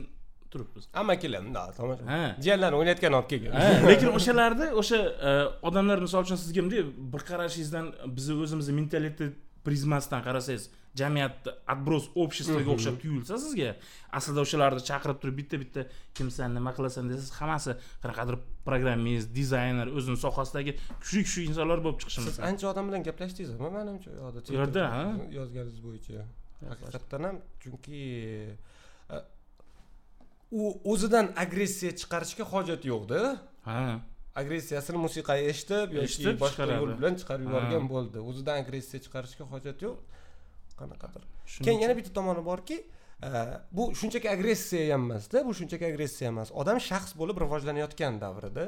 turibmiz. 0.53 0.88
Amakilar 1.01 1.44
da 1.58 1.63
tomosha 1.77 2.03
ha 2.13 2.22
jiyanlarni 2.46 2.79
o'ynayotgan 2.79 3.20
olib 3.20 3.29
kelgan 3.34 3.51
lekin 3.91 4.10
o'shalarda 4.20 4.72
o'sha 4.82 5.00
e, 5.29 5.32
odamlar 5.70 6.03
misol 6.08 6.27
uchun 6.27 6.41
sizga 6.44 6.65
bunday 6.65 6.84
bir 7.13 7.25
qarashingizdan 7.32 7.94
bizni 8.18 8.41
o'zimizni 8.44 8.74
mentalitet 8.82 9.34
prizmasidan 9.65 10.22
qarasangiz 10.27 10.70
jamiyatni 11.00 11.51
отброс 11.74 12.06
обществоga 12.24 12.72
o'xshab 12.75 12.98
tuyulsa 13.03 13.38
sizga 13.44 13.74
aslida 14.20 14.44
o'shalarni 14.46 14.82
chaqirib 14.89 15.20
turib 15.22 15.38
bitta 15.41 15.60
bitta 15.63 15.82
kimsan 16.18 16.56
nima 16.58 16.74
qilasan 16.77 17.12
desangiz 17.12 17.32
hammasi 17.39 17.75
qanaqadir 18.03 18.39
programmist 18.68 19.29
dizayner 19.39 19.91
o'zini 19.98 20.18
sohasidagi 20.25 20.75
kuchli 21.01 21.22
kuchli 21.27 21.46
insonlar 21.51 21.84
bo'lib 21.86 22.00
chiqishi 22.01 22.20
siz 22.22 22.27
mumkin. 22.32 22.48
ancha 22.50 22.72
odam 22.72 22.89
bilan 22.89 23.06
gaplashdingizmi? 23.10 23.72
Manimcha 23.77 24.10
u 24.15 24.18
yoqda 24.24 24.58
Yerda, 24.58 24.86
yozganingiz 25.38 25.79
bo'yicha. 25.88 26.25
Haqiqatdan 26.72 27.29
ham 27.29 27.38
chunki 27.63 28.01
u 30.51 30.74
o'zidan 30.91 31.34
agressiya 31.44 31.91
chiqarishga 32.01 32.46
hojat 32.53 32.86
yo'qda. 32.91 33.22
Ha. 33.70 33.82
Agressiyasini 34.41 35.01
musiqaga 35.06 35.50
eshitib 35.51 35.98
yoki 35.98 36.34
boshqa 36.44 36.68
yo'l 36.70 36.94
bilan 37.00 37.18
chiqarib 37.22 37.50
yuborgan 37.50 37.89
bo'ldi. 37.94 38.22
O'zidan 38.29 38.63
agressiya 38.63 39.01
chiqarishga 39.06 39.46
hojat 39.51 39.84
yo'q. 39.86 39.98
Qanaqadir. 40.79 41.27
Keyin 41.65 41.84
yana 41.86 41.98
bitta 41.98 42.13
tomoni 42.18 42.44
borki 42.46 42.77
e, 42.79 43.29
bu 43.77 43.89
shunchaki 44.00 44.29
agressiya 44.36 44.94
ham 44.94 45.06
emasda. 45.10 45.44
Bu 45.48 45.53
shunchaki 45.60 45.86
agressiya 45.91 46.32
emas. 46.34 46.53
Odam 46.62 46.79
shaxs 46.89 47.13
bo'lib 47.20 47.41
rivojlanayotgan 47.44 48.22
davrida 48.24 48.65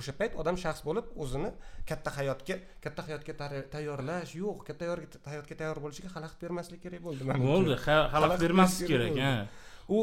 o'sha 0.00 0.12
payt 0.20 0.38
odam 0.40 0.56
shaxs 0.64 0.82
bo'lib 0.88 1.10
o'zini 1.22 1.50
katta 1.90 2.10
hayotga 2.18 2.56
katta 2.84 3.06
hayotga 3.08 3.50
tayyorlash 3.74 4.34
yo'q. 4.42 4.64
Katta 4.68 4.90
hayotga 5.32 5.54
tayyor 5.60 5.78
bo'lishiga 5.84 6.10
xalaqit 6.16 6.38
bermaslik 6.46 6.80
kerak 6.84 7.02
bo'ldi. 7.06 7.28
Manimcha. 7.28 7.52
bo'ldi. 7.52 7.74
Xalaqit 8.14 8.40
bermaslik 8.46 8.88
kerak 8.92 9.12
u 9.88 9.98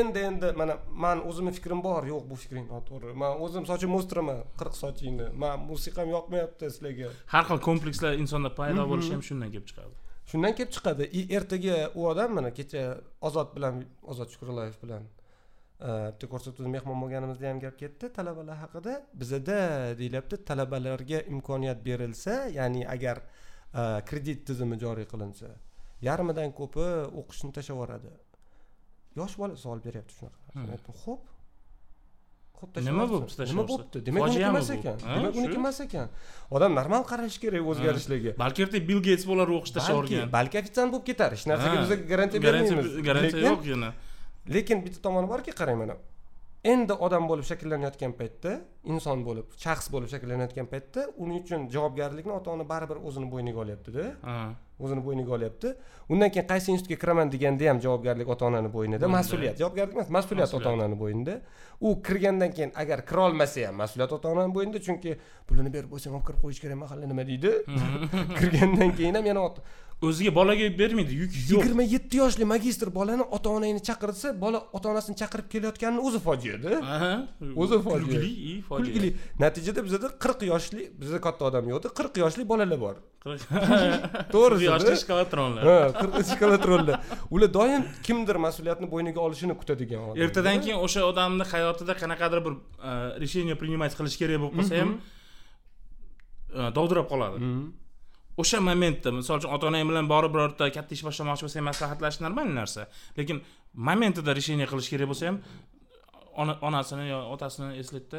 endi 0.00 0.18
endi 0.28 0.48
mana 0.60 0.74
man 1.04 1.18
o'zimni 1.28 1.52
fikrim 1.58 1.80
bor. 1.86 2.02
Yo'q 2.12 2.24
bu 2.30 2.36
fikring 2.44 2.66
noto'g'ri. 2.74 3.12
Man 3.22 3.32
o'zim 3.44 3.64
sochimni 3.70 3.96
o'stiraman 4.00 4.38
qirq 4.60 4.74
sochingni. 4.82 5.26
Man 5.42 5.56
musiqam 5.70 6.08
yoqmayapti 6.16 6.70
sizlarga. 6.74 7.08
Har 7.34 7.44
xil 7.50 7.60
komplekslar 7.68 8.12
insonda 8.22 8.50
paydo 8.60 8.80
Mhm. 8.82 8.90
bo'lishi 8.92 9.12
ham 9.16 9.22
shundan 9.28 9.48
kelib 9.54 9.66
chiqadi. 9.70 9.94
Shundan 10.30 10.52
kelib 10.58 10.72
chiqadi. 10.76 11.04
I 11.18 11.20
ertaga 11.38 11.76
u 11.98 12.00
odam 12.12 12.30
mana 12.38 12.50
kecha 12.58 12.82
ozod 13.28 13.48
bilan 13.56 13.74
ozod 14.12 14.28
shukurulayev 14.32 14.76
bilan 14.84 15.02
e, 15.86 15.88
bitta 16.12 16.26
ko'rsatuvda 16.32 16.68
mehmon 16.76 16.96
bo'lganimizda 17.02 17.46
ham 17.50 17.58
gap 17.64 17.76
ketdi. 17.82 18.04
Talabalar 18.18 18.56
haqida 18.64 18.92
bizada 19.20 19.58
deyilyapti 20.00 20.36
talabalarga 20.48 21.18
imkoniyat 21.34 21.78
berilsa 21.88 22.34
ya'ni 22.58 22.82
agar 22.94 23.16
e, 23.80 23.82
kredit 24.08 24.46
tizimi 24.48 24.76
joriy 24.84 25.06
qilinsa 25.12 25.48
yarmidan 26.08 26.50
ko'pi 26.60 26.86
o'qishni 27.20 27.50
tashlab 27.56 27.76
yuboradi 27.76 28.10
yosh 29.20 29.34
bola 29.40 29.54
savol 29.64 29.80
beryapti 29.86 30.12
shunaqa 30.18 30.38
Hmm. 30.54 30.66
ho'p 30.72 30.88
ho'p 31.04 31.22
Nima 32.86 33.04
tashlab 33.10 33.48
nima 33.50 33.64
bo'pti 33.70 33.98
demak 34.06 34.22
uniki 34.28 34.42
emas 34.50 34.68
ekan. 34.76 34.96
Demak 35.16 35.34
uniki 35.40 35.56
emas 35.62 35.78
ekan. 35.84 36.06
Odam 36.56 36.70
normal 36.78 37.02
qarashi 37.10 37.38
kerak 37.44 37.64
o'zgarishlarga 37.72 38.32
balki 38.42 38.62
ertaga 38.64 38.84
bill 38.90 39.00
geyts 39.08 39.24
bo'lar 39.30 39.48
o'qish 39.56 39.72
tashlab 39.76 40.30
balki 40.36 40.56
ofitsiant 40.62 40.90
bo'lib 40.94 41.06
ketar. 41.10 41.30
Hech 41.36 41.46
narsaga 41.50 41.76
Ha. 41.78 41.82
biz 41.82 41.90
garantiya 42.12 42.40
bermaymiz. 42.46 42.86
garantiya 43.08 43.42
yo'q 43.50 43.62
yana. 43.72 43.90
lekin 44.54 44.78
bitta 44.84 44.98
tomoni 45.06 45.26
borki 45.32 45.50
qarang 45.60 45.78
mana 45.82 45.94
endi 46.64 46.94
odam 47.06 47.24
bo'lib 47.26 47.46
shakllanayotgan 47.46 48.12
paytda 48.18 48.52
inson 48.94 49.22
bo'lib 49.26 49.54
shaxs 49.64 49.88
bo'lib 49.94 50.10
shakllanayotgan 50.12 50.68
paytda 50.72 51.06
uning 51.22 51.40
uchun 51.42 51.64
javobgarlikni 51.74 52.32
ota 52.38 52.52
ona 52.54 52.66
baribir 52.72 53.00
o'zini 53.08 53.30
bo'yniga 53.32 53.58
olyaptida. 53.64 54.04
O'zini 54.82 55.02
bo'yniga 55.06 55.34
olyapti. 55.36 55.72
Undan 56.12 56.30
keyin 56.34 56.46
qaysi 56.52 56.72
institutga 56.74 56.96
kiraman 57.02 57.28
deganda 57.34 57.68
ham 57.70 57.80
javobgarlik 57.84 58.28
ota 58.34 58.46
onani 58.50 58.70
bo'ynida. 58.76 59.10
mas'uliyat. 59.18 59.58
Javobgarlik 59.62 59.94
emas 59.98 60.10
mas'uliyat 60.18 60.54
ota 60.58 60.72
onani 60.76 60.98
bo'ynida. 61.02 61.36
U 61.86 61.88
kirgandan 62.06 62.50
keyin 62.56 62.72
agar 62.82 63.04
kirolmasa 63.10 63.66
ham 63.68 63.78
mas'uliyat 63.82 64.12
ota 64.18 64.32
onani 64.34 64.54
bo'ynida 64.56 64.82
chunki 64.86 65.16
pulini 65.48 65.70
berib 65.76 65.90
bo'lsam 65.94 66.14
olib 66.18 66.26
kirib 66.28 66.40
qo'yish 66.44 66.60
kerak 66.64 66.78
mahalla 66.84 67.06
nima 67.12 67.26
deydi? 67.30 67.52
Kirgandan 68.40 68.90
keyin 68.98 69.14
ham 69.18 69.26
yana 69.30 69.42
o'ziga 70.08 70.34
bolaga 70.34 70.66
bermaydi 70.78 71.14
yuk 71.22 71.32
yo'q. 71.50 71.60
Yigirma 71.62 71.84
yetti 71.94 72.16
yoshli 72.22 72.44
magistr 72.54 72.88
bolani 72.98 73.24
ota 73.36 73.50
onangni 73.56 73.82
chaqirsa 73.88 74.34
bola 74.44 74.58
ota 74.76 74.88
onasini 74.92 75.16
chaqirib 75.22 75.46
kelayotganini 75.52 76.00
o'zi 76.08 76.20
fojiada. 76.26 76.70
O'zi 77.62 77.78
fojia. 77.86 78.20
kulgili 78.20 78.62
kulgili. 78.68 79.10
Natijada 79.44 79.84
bizada 79.86 80.08
qirq 80.24 80.40
yoshli 80.52 80.82
bizda 81.00 81.20
katta 81.26 81.48
odam 81.50 81.68
yo'qda 81.72 81.88
qirq 81.98 82.22
yoshli 82.24 82.48
bolalar 82.52 82.80
bor. 82.84 82.96
To'g'ri 84.34 84.64
yoshli 84.68 84.94
qirq 86.00 86.16
shkolatronlar 86.32 86.98
ular 87.34 87.50
doim 87.58 87.82
kimdir 88.06 88.36
mas'uliyatni 88.46 88.88
bo'yniga 88.94 89.20
olishini 89.26 89.54
kutadigan 89.60 90.08
odam. 90.08 90.22
Ertadan 90.24 90.58
keyin 90.64 90.78
o'sha 90.86 91.04
odamni 91.10 91.46
hayotida 91.52 91.94
qanaqadir 92.02 92.40
bir 92.46 92.54
e, 92.58 92.92
решение 93.22 93.54
принимать 93.62 93.94
qilish 93.98 94.16
kerak 94.22 94.42
bo'lib 94.42 94.58
qolsa 94.58 94.74
ham 94.82 94.90
e, 96.58 96.60
dovdirab 96.78 97.06
qoladi. 97.12 97.38
O'sha 98.40 98.58
momentda 98.68 99.08
misol 99.18 99.36
uchun 99.40 99.50
ota 99.56 99.64
onang 99.70 99.84
bilan 99.90 100.06
borib 100.12 100.32
birorta 100.34 100.64
katta 100.76 100.92
ish 100.96 101.04
boshlamoqchi 101.08 101.44
bo'lsang 101.46 101.64
maslahatlashish 101.70 102.20
normal 102.26 102.46
narsa. 102.60 102.82
Lekin 103.18 103.36
momentida 103.88 104.30
решение 104.38 104.66
qilish 104.72 104.88
kerak 104.92 105.08
bo'lsa 105.12 105.24
ham 105.30 105.36
ona- 106.42 106.58
onasini 106.68 107.04
yo 107.12 107.18
otasini 107.34 107.70
eslatdi 107.82 108.18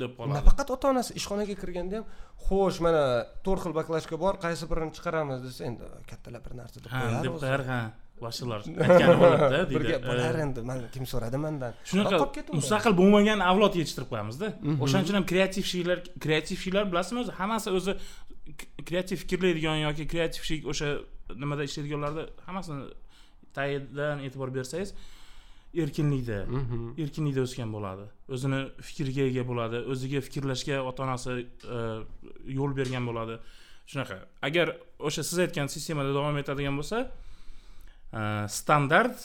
deb 0.00 0.12
qoladi. 0.18 0.34
Nafaqat 0.38 0.68
ota 0.74 0.86
onasi 0.92 1.10
ishxonaga 1.20 1.54
kirganda 1.62 1.96
ham 2.00 2.06
xo'sh 2.46 2.78
mana 2.84 3.02
to'rt 3.46 3.60
xil 3.64 3.74
baklashka 3.80 4.16
bor 4.24 4.34
qaysi 4.44 4.64
birini 4.70 4.92
chiqaramiz 4.96 5.38
desa 5.46 5.62
endi 5.70 5.84
kattalar 6.10 6.40
bir 6.46 6.54
narsa 6.60 6.76
deb 6.84 6.90
qo'yar 6.94 7.22
deb 7.26 7.36
qo'yar 7.42 7.62
ha 7.70 7.80
boshqalar 8.24 8.60
aytgani 8.86 9.16
bo'ladida 9.22 9.60
deydi. 9.70 9.94
bo'lar 10.08 10.34
endi 10.44 10.60
man 10.68 10.78
kim 10.94 11.04
so'radi 11.12 11.38
mandan? 11.44 11.72
Shunaqa 11.90 12.16
mustaqil 12.58 12.92
bo'lmagan 13.00 13.38
avlod 13.50 13.74
yetishtirib 13.80 14.08
qo'yamizda. 14.12 14.46
Mhm. 14.68 14.78
o'shaning 14.84 15.04
uchun 15.06 15.16
ham 15.20 15.26
kreativshiylar 15.32 15.98
kreativshiylar 16.24 16.84
bilasizmi 16.92 17.18
o'zi? 17.24 17.32
Hammasi 17.40 17.68
o'zi 17.78 17.92
kreativ 18.88 19.16
fikrlaydigan 19.22 19.76
yoki 19.86 20.04
kreativshik 20.12 20.66
o'sha 20.72 20.88
nimada 21.42 21.62
ishlaydiganlarni 21.68 22.24
hammasini 22.46 22.84
tagidan 23.56 24.18
e'tibor 24.26 24.50
bersangiz 24.54 24.90
erkinlikda 25.82 26.38
Mhm. 26.58 26.82
erkinlikda 27.02 27.40
o'sgan 27.46 27.70
bo'ladi. 27.76 28.04
O'zini 28.34 28.60
fikriga 28.88 29.22
ega 29.30 29.42
bo'ladi 29.50 29.78
o'ziga 29.92 30.20
fikrlashga 30.26 30.76
ota 30.90 31.00
onasi 31.06 31.30
e, 31.76 31.78
yo'l 32.58 32.72
bergan 32.80 33.04
bo'ladi. 33.10 33.34
Shunaqa. 33.90 34.16
Agar 34.48 34.66
o'sha 35.08 35.22
siz 35.28 35.38
aytgan 35.44 35.66
sistemada 35.74 36.10
davom 36.18 36.36
etadigan 36.42 36.76
bo'lsa 36.80 36.98
e, 38.18 38.20
standart 38.58 39.18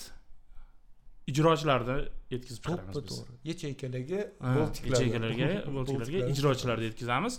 ijrochilarni 1.30 1.96
yetkazib 2.34 2.62
chiqaramiz 2.64 2.94
to'ppa 2.96 3.08
to'g'ri. 3.10 3.32
Yacheykalarga 3.50 4.20
Ha, 4.46 4.54
boltiklarga. 4.56 6.18
ijrochilarni 6.34 6.84
yetkazamiz. 6.90 7.34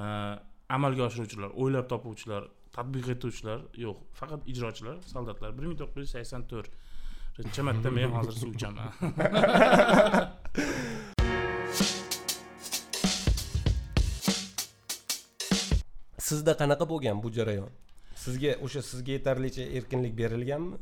E, 0.00 0.02
amalga 0.68 1.02
oshiruvchilar 1.08 1.50
o'ylab 1.60 1.86
topuvchilar 1.92 2.42
tadbiq 2.76 3.06
etuvchilar 3.14 3.58
yo'q 3.84 3.96
faqat 4.20 4.40
ijrochilar 4.52 4.96
soldatlar. 5.12 5.50
Bir 5.58 5.64
ming 5.68 5.78
to'qqiz 5.80 6.00
yuz 6.04 6.12
sakson 6.16 6.42
to'rtinchi 6.50 7.60
marta 7.68 7.88
men 7.98 8.10
hozir 8.16 8.34
suv 8.40 8.50
ichaman. 8.56 8.88
Sizda 16.28 16.52
qanaqa 16.60 16.84
bo'lgan 16.92 17.16
bu 17.22 17.28
jarayon? 17.38 17.70
Sizga 18.24 18.50
o'sha 18.66 18.80
sizga 18.90 19.12
yetarlicha 19.18 19.64
erkinlik 19.78 20.14
berilganmi? 20.20 20.76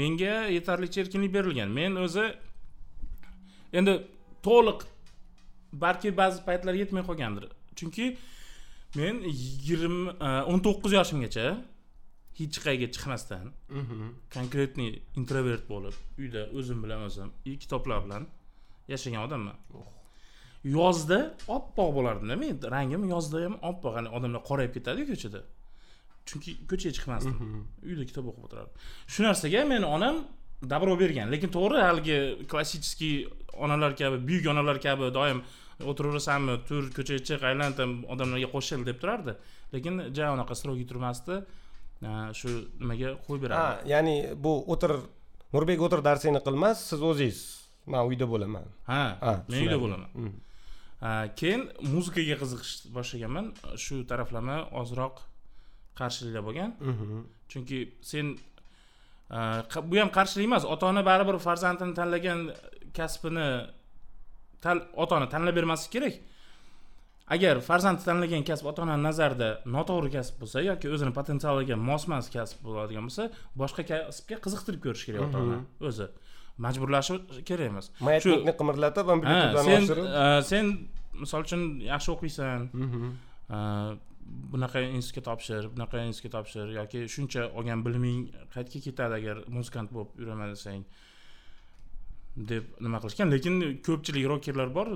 Menga 0.00 0.34
yetarlicha 0.56 0.98
erkinlik 1.04 1.32
berilgan. 1.34 1.68
Men 1.80 1.92
o'zi 2.06 2.26
endi 3.78 3.94
to'liq 4.46 4.80
balki 5.84 6.08
ba'zi 6.20 6.38
paytlar 6.48 6.74
yetmay 6.82 7.02
qolgandir 7.08 7.44
chunki 7.78 8.06
men 8.98 9.14
yigirma 9.42 10.32
o'n 10.50 10.60
to'qqiz 10.66 10.92
yoshimgacha 10.98 11.46
hech 12.40 12.58
qayerga 12.64 12.88
chiqmasdan 12.94 13.46
konkretniy 14.36 14.90
introvert 15.20 15.64
bo'lib 15.72 15.96
uyda 16.22 16.42
o'zim 16.58 16.78
bilan 16.84 17.00
o'zim 17.08 17.28
и 17.48 17.58
kitoblar 17.62 17.98
bilan 18.06 18.22
yashagan 18.92 19.22
odamman. 19.26 19.56
Yozda 20.64 21.18
oppoq 21.56 21.90
bo'lardimda. 21.96 22.34
Men 22.42 22.58
rangim 22.74 23.02
yozda 23.14 23.38
ham 23.46 23.54
oppoq 23.70 23.92
hani 23.98 24.08
odamlar 24.16 24.42
qorayib 24.50 24.72
ketadiku 24.76 25.12
ko'chada. 25.12 25.40
Chunki 26.28 26.50
ko'chaga 26.70 26.92
chiqmasdim. 26.96 27.36
Uyda 27.88 28.04
kitob 28.10 28.24
o'qib 28.30 28.42
o'tirardim. 28.46 28.74
Shu 29.12 29.20
narsaga 29.26 29.64
meni 29.72 29.86
onam 29.96 30.16
добро 30.72 30.92
bergan. 31.02 31.26
Lekin 31.34 31.50
to'g'ri 31.56 31.78
haligi 31.88 32.18
klassический 32.50 33.14
onalar 33.64 33.92
kabi 34.00 34.16
buyuk 34.28 34.46
onalar 34.52 34.76
kabi 34.86 35.04
doim 35.18 35.38
o'tiraverasanmi 35.90 36.54
tur 36.68 36.82
ko'chaga 36.96 37.20
chiq 37.28 37.40
aylan 37.50 37.72
там 37.78 37.90
odamlarga 38.12 38.48
qo'shil 38.54 38.84
deb 38.88 39.00
turardi. 39.02 39.32
Lekin 39.74 39.94
ja 40.16 40.32
unaqa 40.34 40.54
строгий 40.60 40.86
turmasdi 40.90 41.44
Ha, 42.00 42.30
shu 42.32 42.48
nimaga 42.80 43.12
qo'yib 43.26 43.42
ha 43.42 43.48
berardi 43.48 43.90
ya'ni 43.92 44.14
bu 44.44 44.52
o'tir 44.72 44.92
nurbek 45.54 45.82
o'tir 45.86 46.00
darsingni 46.06 46.40
qilmas 46.46 46.84
siz 46.90 47.02
o'zingiz. 47.10 47.40
Man 47.92 48.08
uyda 48.08 48.26
bo'laman. 48.32 48.64
Ha 48.86 49.02
Ha, 49.20 49.32
men 49.48 49.58
uyda 49.66 49.78
bo'laman. 49.82 50.10
Mm. 50.14 50.38
Ha, 51.02 51.10
keyin 51.40 51.66
muzikaga 51.94 52.36
qiziqish 52.42 52.72
boshlaganman. 52.96 53.52
Shu 53.84 54.00
taraflama 54.10 54.56
ozroq 54.80 55.20
qarshiliklar 56.00 56.42
bo'lgan. 56.48 56.70
Mhm. 56.92 57.20
chunki 57.50 57.78
sen 58.10 58.26
bu 59.90 59.96
ham 60.02 60.10
qarshilik 60.18 60.46
emas. 60.50 60.64
Ota 60.64 60.86
ona 60.92 61.02
baribir 61.10 61.36
farzandini 61.48 61.94
tanlagan 62.00 62.40
kasbini 62.98 63.48
ota 64.64 65.16
ona 65.16 65.28
tanlab 65.28 65.56
bermasligi 65.56 65.92
kerak. 65.96 66.18
Agar 67.30 67.60
farzandi 67.62 68.02
tanlagan 68.02 68.42
kasb 68.48 68.66
ota 68.66 68.82
onani 68.82 69.06
nazarida 69.06 69.50
noto'g'ri 69.76 70.10
kasb 70.16 70.40
bo'lsa 70.42 70.64
yoki 70.66 70.90
o'zini 70.94 71.14
potensialiga 71.18 71.76
mos 71.90 72.06
emas 72.08 72.30
kasb 72.34 72.64
bo'ladigan 72.66 73.06
bo'lsa 73.08 73.28
boshqa 73.62 73.86
kasbga 73.90 74.40
qiziqtirib 74.46 74.82
ko'rish 74.86 75.04
kerak 75.08 75.28
ota 75.28 75.42
ona 75.44 75.58
o'zi. 75.90 76.08
Majburlashi 76.64 77.18
kerak 77.48 77.72
emas. 77.72 77.90
Maятникni 78.08 78.54
qimirlatib 78.60 79.12
amplitudani 79.14 79.68
sen 79.68 79.82
oshirib. 79.86 80.08
e, 80.22 80.24
sen 80.50 80.72
misol 81.22 81.46
uchun 81.46 81.66
yaxshi 81.92 82.14
o'qiysan. 82.16 82.70
Mhm. 82.84 83.10
e, 83.56 83.58
bunaqa 84.52 84.82
institutga 84.96 85.22
topshir 85.30 85.68
bunaqa 85.74 86.02
institutga 86.08 86.38
topshir 86.38 86.74
yoki 86.78 87.04
shuncha 87.14 87.46
olgan 87.58 87.84
biliming 87.86 88.20
qayerga 88.54 88.82
ketadi 88.86 89.16
agar 89.20 89.42
muzikant 89.56 89.92
bo'lib 89.94 90.20
yuraman 90.22 90.52
desang 90.54 90.84
deb 92.48 92.64
nima 92.80 92.98
qilishgan. 93.02 93.30
Lekin 93.34 93.54
ko'pchilik 93.86 94.26
rokerlar 94.32 94.68
bor 94.74 94.88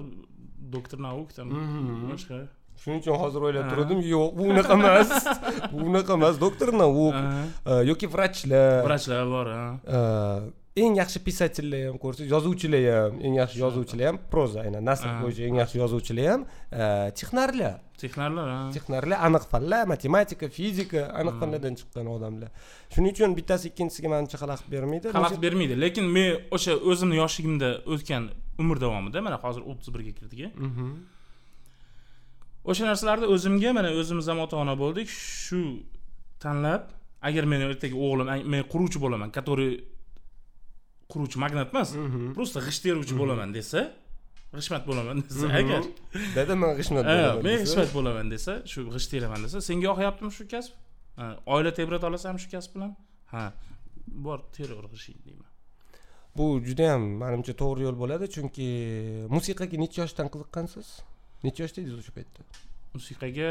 doktor 0.74 0.98
nauk 1.06 1.32
там 1.36 1.48
Mhm. 1.50 2.10
boshqa. 2.10 2.38
Shuning 2.82 3.00
uchun 3.02 3.16
hozir 3.22 3.40
o'ylab 3.46 3.66
turdim 3.72 4.00
yo'q 4.14 4.30
bu 4.36 4.42
unaqa 4.52 4.74
emas. 4.78 5.10
Bu 5.72 5.78
unaqa 5.90 6.12
emas 6.18 6.36
doktor 6.44 6.68
nauk 6.72 7.14
yoki 7.90 8.06
vrachlar. 8.14 8.82
Vrachlar 8.86 9.24
bor 9.34 9.46
eng 10.82 10.96
yaxshi 10.98 11.18
pisatellar 11.26 11.82
ham 11.88 11.96
ko'rsangiz 12.02 12.30
yozuvchilar 12.34 12.82
ham 12.94 13.12
eng 13.26 13.34
yaxshi 13.40 13.58
yozuvchilar 13.64 14.06
ham 14.10 14.16
proza 14.32 14.58
aynan 14.66 14.82
nasr 14.90 15.06
Ha. 15.08 15.20
bo'yicha 15.22 15.42
eng 15.48 15.56
yaxshi 15.62 15.76
yozuvchilar 15.82 16.26
ham 16.32 16.40
e, 16.80 16.84
texnarlar. 17.18 17.74
Texnarlar 18.02 18.46
ha. 18.54 18.58
texnarlar 18.74 19.18
aniq 19.26 19.44
fanlar 19.52 19.84
matematika 19.92 20.46
fizika 20.56 21.02
aniq 21.20 21.34
fanlardan 21.40 21.74
chiqqan 21.80 22.06
odamlar. 22.16 22.50
Shuning 22.94 23.12
uchun 23.14 23.30
bittasi 23.38 23.64
ikkinchisiga 23.70 24.08
manimcha 24.14 24.36
xalaqit 24.42 24.68
bermaydi. 24.74 25.06
Xalaqit 25.16 25.40
bermaydi 25.46 25.74
lekin 25.84 26.04
men 26.16 26.28
o'sha 26.56 26.72
o'zimni 26.90 27.16
yoshligimda 27.22 27.68
o'tgan 27.94 28.22
umr 28.62 28.76
davomida 28.84 29.18
mana 29.26 29.36
hozir 29.44 29.62
o'ttiz 29.70 29.88
birga 29.94 30.12
kirdik 30.18 30.40
Mhm. 30.66 30.88
o'sha 32.70 32.82
narsalarni 32.90 33.26
o'zimga 33.34 33.70
mana 33.78 33.88
o'zimiz 34.00 34.26
ham 34.30 34.38
ota 34.44 34.56
ona 34.64 34.74
bo'ldik. 34.82 35.08
Shu 35.44 35.60
tanlab 36.42 36.82
agar 37.28 37.44
meni 37.52 37.64
ertaga 37.70 37.96
o'g'lim 38.06 38.26
men 38.52 38.62
quruvchi 38.72 38.98
bo'laman 39.04 39.30
который 39.38 39.70
quruvchi 41.12 41.38
magnat 41.44 41.68
emas 41.74 41.88
Mhm. 41.94 42.34
просто 42.36 42.58
g'isht 42.66 42.82
teruvchi 42.86 43.14
bo'laman 43.20 43.50
desa 43.56 43.80
g'ishmat 44.58 44.82
bo'laman 44.88 45.16
desa 45.26 45.46
Mhm. 45.48 45.56
agar 45.60 45.82
dada 46.36 46.54
man 46.62 46.70
g'ishmat 46.78 47.04
bo'laman 47.10 47.42
men 47.46 47.56
g'ishmat 47.64 47.90
bo'laman 47.96 48.26
desa 48.34 48.52
shu 48.72 48.80
g'isht 48.94 49.08
teraman 49.12 49.40
desa 49.44 49.58
senga 49.68 49.84
yoqyaptimi 49.90 50.30
shu 50.38 50.44
kasb? 50.52 50.72
Oila 51.54 51.70
tebrata 51.78 52.06
olasanmi 52.10 52.38
shu 52.44 52.48
kasb 52.54 52.70
bilan? 52.76 52.90
Ha 53.32 53.44
bor 54.26 54.38
teraver 54.56 54.86
g'ishting 54.92 55.18
deyman. 55.26 55.48
Bu 56.36 56.44
judayam 56.68 57.02
manimcha 57.22 57.52
to'g'ri 57.62 57.82
yo'l 57.86 57.96
bo'ladi 58.02 58.26
chunki 58.34 58.66
musiqaga 59.34 59.76
necha 59.82 59.98
yoshdan 60.02 60.26
qiziqqansiz? 60.32 60.86
Necha 61.44 61.60
yoshda 61.64 61.78
edingiz 61.82 61.98
o'sha 62.02 62.12
paytda? 62.18 62.40
Musiqaga 62.96 63.48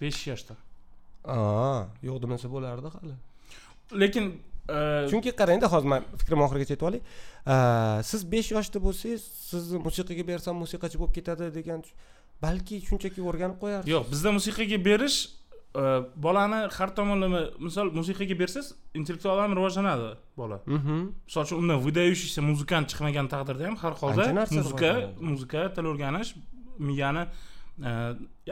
besh 0.00 0.20
yoshda 0.30 0.54
yo'q 2.06 2.16
demasa 2.22 2.46
bo'lardi 2.54 2.88
hali. 2.96 3.14
Lekin 4.02 4.24
chunki 5.10 5.30
qarangda 5.40 5.66
hozir 5.72 5.88
man 5.94 6.02
fikrimni 6.20 6.44
oxirigacha 6.46 6.74
aytib 6.74 6.86
olay 6.90 7.00
siz 8.10 8.20
besh 8.34 8.52
yoshda 8.56 8.78
bo'lsangiz 8.86 9.22
sizni 9.50 9.78
musiqaga 9.86 10.24
bersam 10.32 10.54
musiqachi 10.64 10.96
bo'lib 11.00 11.14
ketadi 11.18 11.50
degan 11.58 11.80
balki 12.44 12.76
shunchaki 12.88 13.20
o'rganib 13.30 13.58
qo'yarsiz 13.62 13.92
yo'q 13.94 14.04
bizda 14.12 14.30
musiqaga 14.38 14.78
berish 14.88 15.18
bolani 16.26 16.60
har 16.76 16.90
tomonlama 16.98 17.40
misol 17.66 17.90
musiqaga 17.98 18.36
bersangiz 18.42 18.72
intellektual 18.98 19.38
ham 19.42 19.52
rivojlanadi 19.58 20.16
bola. 20.36 20.58
Misol 21.26 21.42
uchun 21.44 21.56
undan 21.62 21.78
выдающийся 21.86 22.40
muzikant 22.50 22.86
chiqmagan 22.90 23.26
taqdirda 23.34 23.64
ham 23.68 23.76
har 23.82 23.94
holda 24.00 24.46
muzika 24.58 24.90
muzika 25.20 25.60
til 25.74 25.84
o'rganish 25.90 26.30
miyani 26.88 27.24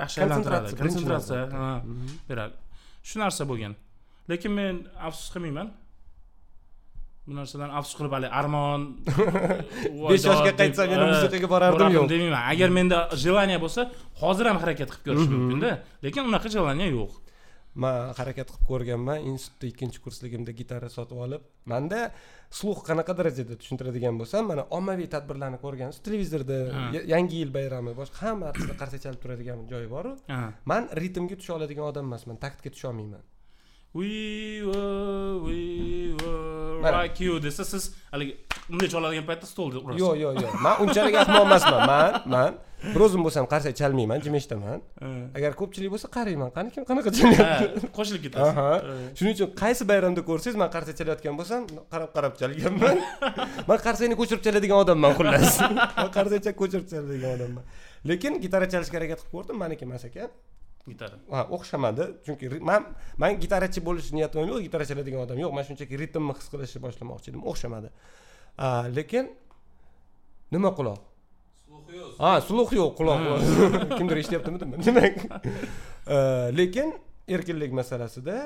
yaxshi 0.00 0.18
aylantiradi 0.24 0.76
konsentratsiya 0.81 1.42
beradi 2.29 2.55
shu 3.09 3.16
narsa 3.24 3.42
bo'lgan 3.50 3.72
lekin 4.31 4.52
men 4.59 4.74
afsus 5.09 5.29
qilmayman 5.35 5.68
bu 7.26 7.32
narsadan 7.38 7.70
afsus 7.78 7.94
qilib 7.98 8.12
haligi 8.16 8.32
armon 8.40 8.80
besh 10.10 10.24
yoshga 10.30 10.52
qaytsam 10.60 10.86
yana 10.94 11.06
musiqaga 11.12 11.48
borardim 11.54 11.88
yo'q. 11.96 12.06
demayman 12.12 12.42
agar 12.52 12.68
menda 12.78 12.98
желание 13.24 13.58
bo'lsa 13.64 13.82
hozir 14.22 14.46
ham 14.50 14.58
harakat 14.62 14.88
qilib 14.92 15.04
ko'rishim 15.08 15.32
Mhm. 15.32 15.40
mumkinda. 15.42 15.70
Lekin 16.04 16.22
unaqa 16.30 16.48
желание 16.58 16.88
yo'q. 16.98 17.12
Man 17.82 17.96
harakat 18.18 18.46
qilib 18.52 18.64
ko'rganman 18.70 19.18
institutda 19.30 19.66
ikkinchi 19.72 19.98
kursligimda 20.04 20.52
gitara 20.60 20.88
sotib 20.96 21.18
olib 21.26 21.42
manda 21.72 22.00
sluh 22.58 22.78
qanaqa 22.88 23.12
darajada 23.18 23.54
tushuntiradigan 23.60 24.14
bo'lsam 24.20 24.42
mana 24.50 24.62
ommaviy 24.78 25.08
tadbirlarni 25.14 25.58
ko'rgansiz 25.64 26.00
televizorda 26.06 26.56
yangi 27.14 27.36
yil 27.42 27.50
bayrami 27.58 27.92
boshqa 28.00 28.18
hammasida 28.28 28.74
qarsak 28.80 29.00
chalib 29.04 29.20
turadigan 29.24 29.58
joyi 29.72 29.88
boru. 29.96 30.12
Man 30.70 30.82
ritmga 31.00 31.34
tusha 31.40 31.52
oladigan 31.58 31.84
odam 31.90 32.04
emasman 32.10 32.36
taktga 32.44 32.68
tusha 32.74 32.86
olmayman 32.92 33.22
we 33.96 34.11
were 34.68 35.32
we 35.46 35.59
were 36.20 36.80
Mana. 36.82 36.96
like 37.02 37.18
you. 37.24 37.35
Desa 37.46 37.64
siz 37.72 37.85
haligi 38.12 38.32
bunday 38.70 38.88
choladigan 38.94 39.26
paytda 39.30 39.46
stolda 39.52 39.78
urasiz 39.85 40.00
yo'q 40.02 40.14
yo'q 40.24 40.35
yo'q 40.44 40.54
man 40.66 40.74
unchalik 40.85 41.14
ahmoq 41.22 41.44
emasman. 41.48 41.80
Man 41.90 42.11
man. 42.37 42.52
Bir 42.94 43.00
o'zim 43.06 43.22
bo'lsam 43.26 43.46
qarsak 43.52 43.72
chalmayman 43.80 44.18
jim 44.24 44.35
eshitaman. 44.38 44.78
Agar 45.38 45.52
ko'pchilik 45.61 45.90
bo'lsa 45.94 46.09
qarayman. 46.16 46.50
Qani 46.56 46.68
kim 46.74 46.85
qanaqa 46.90 47.11
chalyapti 47.18 47.64
Ha, 47.85 47.88
qo'shilib 47.98 48.22
ketasiz. 48.26 48.59
Shuning 49.18 49.35
uchun 49.37 49.48
qaysi 49.62 49.82
bayramda 49.90 50.22
ko'rsangiz 50.30 50.59
man 50.62 50.70
qarsak 50.74 50.94
chalayotgan 51.00 51.35
bo'lsam 51.40 51.61
qarab 51.92 52.11
qarab 52.16 52.35
chalganman. 52.40 52.96
Man 53.70 53.78
qarsakni 53.87 54.16
ko'chirib 54.20 54.42
chaladigan 54.46 54.78
odamman 54.85 55.12
xullas. 55.18 55.56
Man 56.02 56.11
qarsakcha 56.18 56.52
ko'chirib 56.61 56.87
chaladigan 56.92 57.30
odamman. 57.37 57.64
Lekin 58.11 58.32
gitara 58.44 58.66
chalishga 58.72 58.96
harakat 59.00 59.18
qilib 59.22 59.32
ko'rdim. 59.37 59.56
Maniki 59.62 59.85
emas 59.88 60.04
ekan 60.11 60.28
gitara. 60.92 61.16
Ha 61.31 61.46
o'xshamadi. 61.57 62.05
Chunki 62.27 62.61
man 62.70 62.83
man 63.22 63.40
gitarachi 63.42 63.81
bo'lish 63.88 64.12
niyatim 64.16 64.49
yo'q 64.51 64.62
gitara 64.66 64.85
chaladigan 64.90 65.20
odam 65.27 65.38
yo'q. 65.44 65.53
Man 65.57 65.64
shunchaki 65.68 65.99
ritmni 66.03 66.35
his 66.38 66.49
qilishni 66.53 66.81
boshlamoqchi 66.87 67.29
edim. 67.33 67.42
O'xshamadi. 67.51 67.88
Lekin 68.99 69.31
nima 70.55 70.70
quloq? 70.79 71.01
Ha 72.22 72.33
sluh 72.49 72.70
yo'q 72.81 72.92
quloq. 72.99 73.20
Kimdir 73.99 74.16
eshityaptimi 74.22 74.59
demak. 74.87 75.14
Lekin 76.59 76.88
erkinlik 77.29 77.72
masalasida 77.81 78.37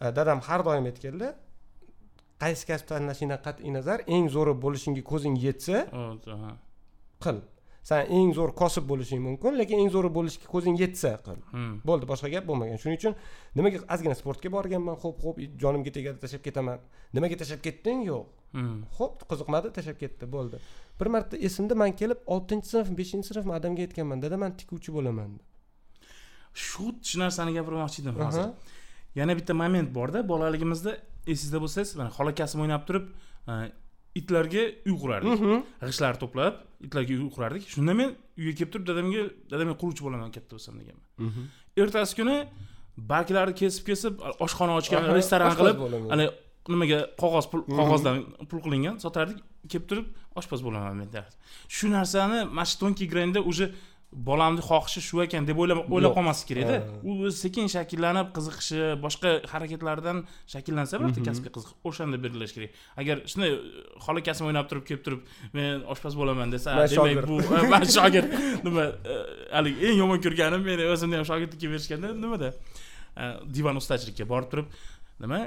dadam 0.00 0.40
har 0.48 0.60
doim 0.66 0.86
aytganlar 0.90 1.34
qaysi 2.42 2.64
kasb 2.68 2.86
tanlashingdan 2.92 3.40
qat'iy 3.46 3.72
nazar 3.78 4.02
eng 4.14 4.26
zo'ri 4.36 4.54
bo'lishingga 4.64 5.02
ko'zing 5.12 5.36
yetsa 5.46 5.84
qil 7.24 7.38
san 7.88 8.10
eng 8.18 8.32
zo'r 8.38 8.52
kosib 8.60 8.84
bo'lishing 8.90 9.20
mumkin 9.28 9.58
lekin 9.60 9.82
eng 9.82 9.90
zo'ri 9.94 10.10
bo'lishga 10.18 10.46
ko'zing 10.54 10.78
yetsa 10.82 11.12
qil. 11.26 11.40
Hmm. 11.54 11.74
bo'ldi 11.88 12.08
boshqa 12.12 12.30
gap 12.34 12.48
bo'lmagan. 12.50 12.80
Shuning 12.82 12.98
uchun 13.00 13.14
nimaga 13.58 13.82
ozgina 13.94 14.16
sportga 14.20 14.52
borganman? 14.56 14.96
Ho'p 15.02 15.22
ho'p 15.26 15.42
jonimga 15.62 15.92
tegadi 15.96 16.18
tashlab 16.24 16.42
ketaman. 16.46 16.78
Nimaga 17.16 17.38
tashlab 17.42 17.62
ketding? 17.66 18.06
Yo'q. 18.10 18.24
Hmm. 18.56 18.78
ho'p 18.98 19.26
qiziqmadi 19.30 19.74
tashlab 19.76 19.98
ketdi 20.02 20.30
bo'ldi. 20.36 20.62
Bir 21.00 21.12
marta 21.14 21.36
esimda 21.48 21.74
man 21.82 21.92
kelib 22.00 22.24
oltinchi 22.34 22.74
sinf 22.74 22.90
beshinchi 23.00 23.28
sinfmi 23.32 23.54
adamga 23.60 23.86
aytganman 23.86 24.24
dada 24.24 24.36
man 24.44 24.56
tikuvchi 24.62 24.90
bo'laman 24.98 25.36
deb. 25.38 25.46
shu 26.56 26.84
shu 27.08 27.18
narsani 27.20 27.52
gapirmoqchi 27.58 28.02
edim 28.02 28.16
hozir. 28.20 28.48
Yana 29.20 29.36
bitta 29.38 29.54
moment 29.62 29.88
borda 29.98 30.22
bolaligimizda 30.32 30.92
esingizda 31.32 31.58
bo'lsangiz 31.64 31.90
mana 32.00 32.10
xola 32.16 32.32
kasim 32.40 32.60
o'ynab 32.64 32.82
turib 32.88 33.04
e, 33.52 33.54
itlarga 34.20 34.62
uy 34.88 34.96
qurardik. 35.02 35.32
Mhm. 35.34 35.58
g'ishtlar 35.88 36.14
to'plab 36.22 36.54
itlarga 36.86 37.12
uy 37.16 37.30
qurardik. 37.36 37.68
Shunda 37.74 37.92
men 38.00 38.14
uyga 38.38 38.52
kelib 38.58 38.70
turib 38.72 38.86
dadamga 38.90 39.22
dadam 39.50 39.66
men 39.70 39.78
quruvchi 39.82 40.02
bo'laman 40.06 40.30
katta 40.36 40.56
bo'lsam 40.56 40.74
deganman. 40.80 41.48
Ertasi 41.82 42.14
kuni 42.18 42.36
barglarni 42.96 43.54
kesib 43.62 43.84
kesib 43.90 44.20
oshxona 44.46 44.76
ochgan 44.80 45.10
restoran 45.16 45.56
qilib 45.58 45.82
ana 46.14 46.28
nimaga 46.68 47.00
qog'oz 47.22 47.46
pul 47.52 47.62
qog'ozdan 47.78 48.22
pul 48.50 48.62
qilingan 48.66 48.96
sotardik 49.04 49.42
kelib 49.70 49.86
turib 49.90 50.06
oshpaz 50.40 50.64
bo'laman 50.66 50.96
men 51.00 51.08
shu 51.76 51.86
narsani 51.96 52.38
mana 52.56 52.66
shu 52.70 52.76
tонкий 52.82 53.06
грanda 53.12 53.40
уже 53.50 53.74
bolamni 54.16 54.62
xohishi 54.64 55.00
shu 55.04 55.20
ekan 55.24 55.44
deb 55.48 55.58
o'ylab 55.60 55.90
o'ylab 55.92 56.14
qolmaslik 56.16 56.48
kerakda. 56.50 56.76
U 57.04 57.16
o'zi 57.28 57.36
sekin 57.44 57.68
shakllanib 57.72 58.30
qiziqishi 58.36 58.78
boshqa 59.04 59.32
harakatlardan 59.52 60.22
shakllansa 60.52 60.96
albatta 60.98 61.24
kasbga 61.28 61.52
qiziq. 61.56 61.74
O'shanda 61.88 62.20
belgilash 62.24 62.54
kerak. 62.56 62.78
Agar 63.02 63.20
shunday 63.32 63.52
xola 64.06 64.22
kasim 64.28 64.48
o'ynab 64.48 64.70
turib 64.70 64.86
kelib 64.88 65.02
turib 65.06 65.20
men 65.58 65.84
oshpaz 65.94 66.16
bo'laman 66.20 66.54
desa 66.54 66.76
demak 66.92 67.28
bu 67.28 67.40
man 67.74 67.84
shogird. 67.96 68.32
Nima 68.66 68.86
e, 68.88 69.18
haligi 69.56 69.90
eng 69.90 70.00
yomon 70.02 70.22
ko'rganim 70.26 70.64
meni 70.70 70.88
o'zimni 70.94 71.20
ham 71.20 71.28
shogirdlikka 71.32 71.72
berishganda 71.74 72.14
nimada? 72.24 72.54
E, 73.20 73.24
divan 73.58 73.82
ustachilikka 73.82 74.28
borib 74.32 74.48
turib 74.54 74.72
nima? 75.26 75.42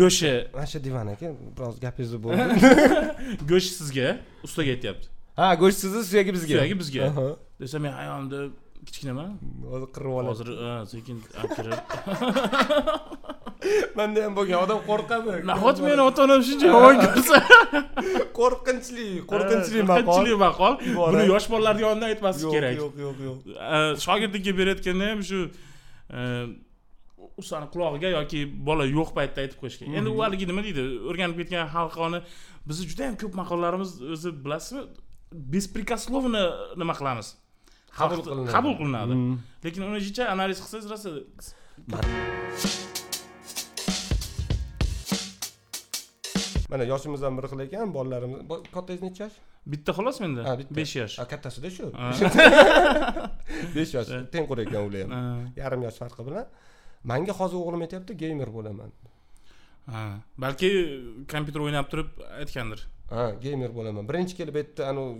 Go'shti 0.00 0.32
mana 0.56 0.66
shu 0.72 0.82
divan 0.88 1.14
aka 1.14 1.30
biroz 1.60 1.78
gapingizni 1.84 2.18
bo'ldi. 2.26 2.74
Go'sht 3.52 3.78
sizga 3.82 4.16
ustaga 4.48 4.74
aytyapti 4.74 5.14
ha 5.38 5.46
go'sht 5.62 5.78
sizni 5.84 6.02
suyagi 6.10 6.30
bizga. 6.36 6.54
Suyagi 6.56 6.76
bizga. 6.82 7.02
Desa 7.60 7.76
men 7.84 7.92
hayolimda 8.00 8.38
kichkinaman 8.86 9.30
hozir 9.72 9.88
qirib 9.94 10.12
oladi 10.20 10.30
hozir 10.32 10.48
sekin 10.92 11.16
kirib. 11.56 11.78
Manda 13.98 14.24
ham 14.24 14.34
bo'lgan 14.38 14.58
odam 14.64 14.80
qo'rqadi. 14.88 15.32
Nahot 15.50 15.80
meni 15.86 16.02
ota 16.08 16.20
onam 16.26 16.40
shuncha 16.48 16.66
yomon 16.72 17.00
ko'rsa 17.04 17.36
qo'rqinchli 18.38 19.06
qo'rqinchli 19.32 19.80
maqol. 19.90 20.04
qo'rqinchli 20.10 20.36
maqol. 20.44 20.74
Buni 20.98 21.24
yosh 21.32 21.46
bolalarni 21.54 21.82
yonida 21.86 22.06
aytmaslik 22.12 22.50
kerak. 22.56 22.74
yo'q 22.82 22.94
yo'q 23.04 23.18
yo'q. 23.28 23.38
Shogirdlikka 24.04 24.52
berayotganda 24.60 25.04
ham 25.10 25.20
shu 25.30 25.38
e, 25.48 26.20
ustani 27.42 27.66
qulog'iga 27.74 28.08
yoki 28.18 28.40
bola 28.70 28.84
yo'q 28.98 29.10
paytda 29.18 29.38
aytib 29.44 29.58
qo'yish 29.64 29.76
kerak 29.80 29.92
endi 30.02 30.08
u 30.14 30.16
haligi 30.24 30.44
nima 30.50 30.62
deydi? 30.68 30.82
O'rganib 31.10 31.36
ketgan 31.42 31.66
xalqoni 31.74 32.18
bizni 32.68 32.84
juda 32.92 33.02
yam 33.10 33.16
ko'p 33.22 33.34
maqollarimiz 33.42 33.90
o'zi 34.14 34.30
bilasizmi 34.46 34.82
bespрекословно 35.32 36.42
nima 36.80 36.94
qilamiz 37.00 37.28
Qabul 37.98 38.20
qabul 38.54 38.74
qilinadi 38.80 39.14
lekin 39.64 39.82
uni 39.88 39.98
ichicha 40.02 40.24
analiz 40.34 40.58
qilsangiz 40.62 40.86
rosa 40.92 41.10
mana 46.70 46.84
yoshimiz 46.92 47.20
ham 47.26 47.34
bir 47.38 47.44
xil 47.50 47.60
ekan 47.66 47.88
bolalarimiz 47.96 48.40
bo- 48.50 48.62
kattangiz 48.74 49.02
necha 49.06 49.24
yosh? 49.24 49.36
Bitta 49.72 49.90
xolos 49.98 50.16
menda. 50.22 50.40
Ha, 50.48 50.52
bitta. 50.60 50.74
besh 50.78 50.94
yosh. 51.00 51.14
Kattasida 51.32 51.70
shu. 51.76 51.86
Besh 53.76 53.92
yosh. 53.96 54.10
Tengqur 54.34 54.58
ekan 54.64 54.82
ular 54.88 55.02
ham 55.04 55.10
Ha, 55.16 55.20
yarim 55.60 55.80
yosh 55.86 55.98
farqi 56.02 56.22
bilan. 56.28 56.46
Manga 57.10 57.32
hozir 57.40 57.58
o'g'lim 57.62 57.82
aytyapti 57.86 58.12
geymer 58.22 58.48
bo'laman. 58.56 58.90
Ha. 59.92 60.02
balki 60.44 60.68
kompyuter 61.32 61.60
o'ynab 61.66 61.86
turib 61.92 62.08
aytgandir 62.40 62.80
ha 63.10 63.24
geymer 63.44 63.70
bo'laman. 63.78 64.08
Birinchi 64.10 64.34
kelib 64.40 64.56
aytdi 64.60 64.84
anavi 64.90 65.12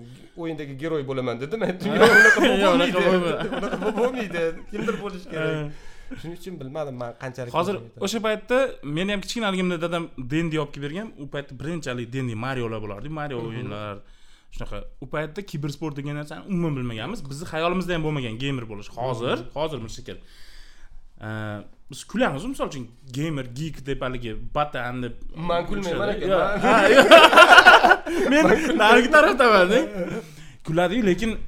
o'yindagi 0.43 0.75
geroy 0.83 1.05
bo'laman 1.11 1.41
dedim 1.45 1.63
aytdim 1.69 1.95
yo'q 2.01 2.75
unaqa 2.77 3.05
bo'lmaydi. 3.07 3.47
unaqa 3.61 3.93
bo'lmaydi. 4.01 4.43
Kimdir 4.73 5.01
bo'lishi 5.05 5.31
kerak. 5.35 5.87
Shuning 6.21 6.37
uchun 6.41 6.55
bilmadim 6.61 6.97
man 7.03 7.17
qanchalik 7.23 7.57
hozir 7.59 7.81
o'sha 8.07 8.21
paytda 8.27 8.59
meni 8.99 9.15
ham 9.15 9.25
kichkinaligimda 9.25 9.77
dadam 9.85 10.05
dendi 10.35 10.61
olib 10.63 10.73
kelib 10.75 10.87
bergan. 10.89 11.09
U 11.23 11.27
paytda 11.35 11.59
birinchi 11.63 11.93
haligi 11.93 12.13
dendi 12.17 12.35
mariolar 12.47 12.81
bo'lardi 12.85 13.15
mario 13.21 13.41
o'yinlar 13.49 13.95
shunaqa. 14.57 14.79
U 15.05 15.07
paytda 15.15 15.47
kibersport 15.51 15.95
degan 16.01 16.17
narsani 16.21 16.43
umuman 16.53 16.79
bilmaganmiz. 16.79 17.25
Bizni 17.33 17.47
xayolimizda 17.55 17.97
ham 17.97 18.07
bo'lmagan 18.09 18.41
geymer 18.45 18.65
bo'lish. 18.73 18.89
Hozir 19.01 19.39
hozir 19.59 19.85
bir 19.85 19.93
shekil 19.99 20.19
Ee, 21.21 21.27
biz 21.91 22.05
kulamiz 22.05 22.45
misol 22.45 22.69
uchun 22.71 22.87
geymer 23.17 23.47
geek 23.59 23.87
deb 23.87 24.03
haligi 24.05 24.37
batan 24.55 25.03
deb 25.03 25.15
Man 25.37 25.67
kulmayman 25.67 26.09
aka, 26.09 26.39
men 28.31 28.45
narigi 28.83 29.11
tarafdaman 29.11 29.73
kuladiyu 30.65 31.07
lekin 31.07 31.39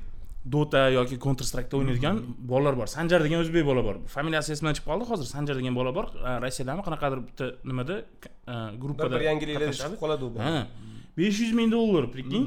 dota 0.53 0.88
yoki 0.88 1.18
counter 1.20 1.44
strike'da 1.44 1.76
o'ynaydigan 1.76 2.20
bolalar 2.53 2.76
bor. 2.79 2.88
Sanjar 2.88 3.20
degan 3.24 3.42
o'zbek 3.44 3.66
bola 3.66 3.83
bor. 3.85 3.96
Familiyasi 4.14 4.55
esimdan 4.55 4.76
chiqib 4.76 4.88
qoldi 4.92 5.09
hozir 5.11 5.29
sanjar 5.29 5.59
degan 5.61 5.74
bola 5.76 5.92
bor. 5.94 6.07
Rossiyadami 6.44 6.85
qanaqadir 6.87 7.20
bitta 7.26 7.50
nimada 7.64 7.98
e, 8.00 8.55
gruppada 8.83 9.20
bir 9.20 9.26
yangiliklar 9.29 9.74
chiqib 9.81 9.98
qoladi 10.03 10.24
u 10.24 10.31
besh 11.18 11.40
yuz 11.42 11.53
ming 11.59 11.72
dollar 11.76 12.05
prikинь 12.14 12.46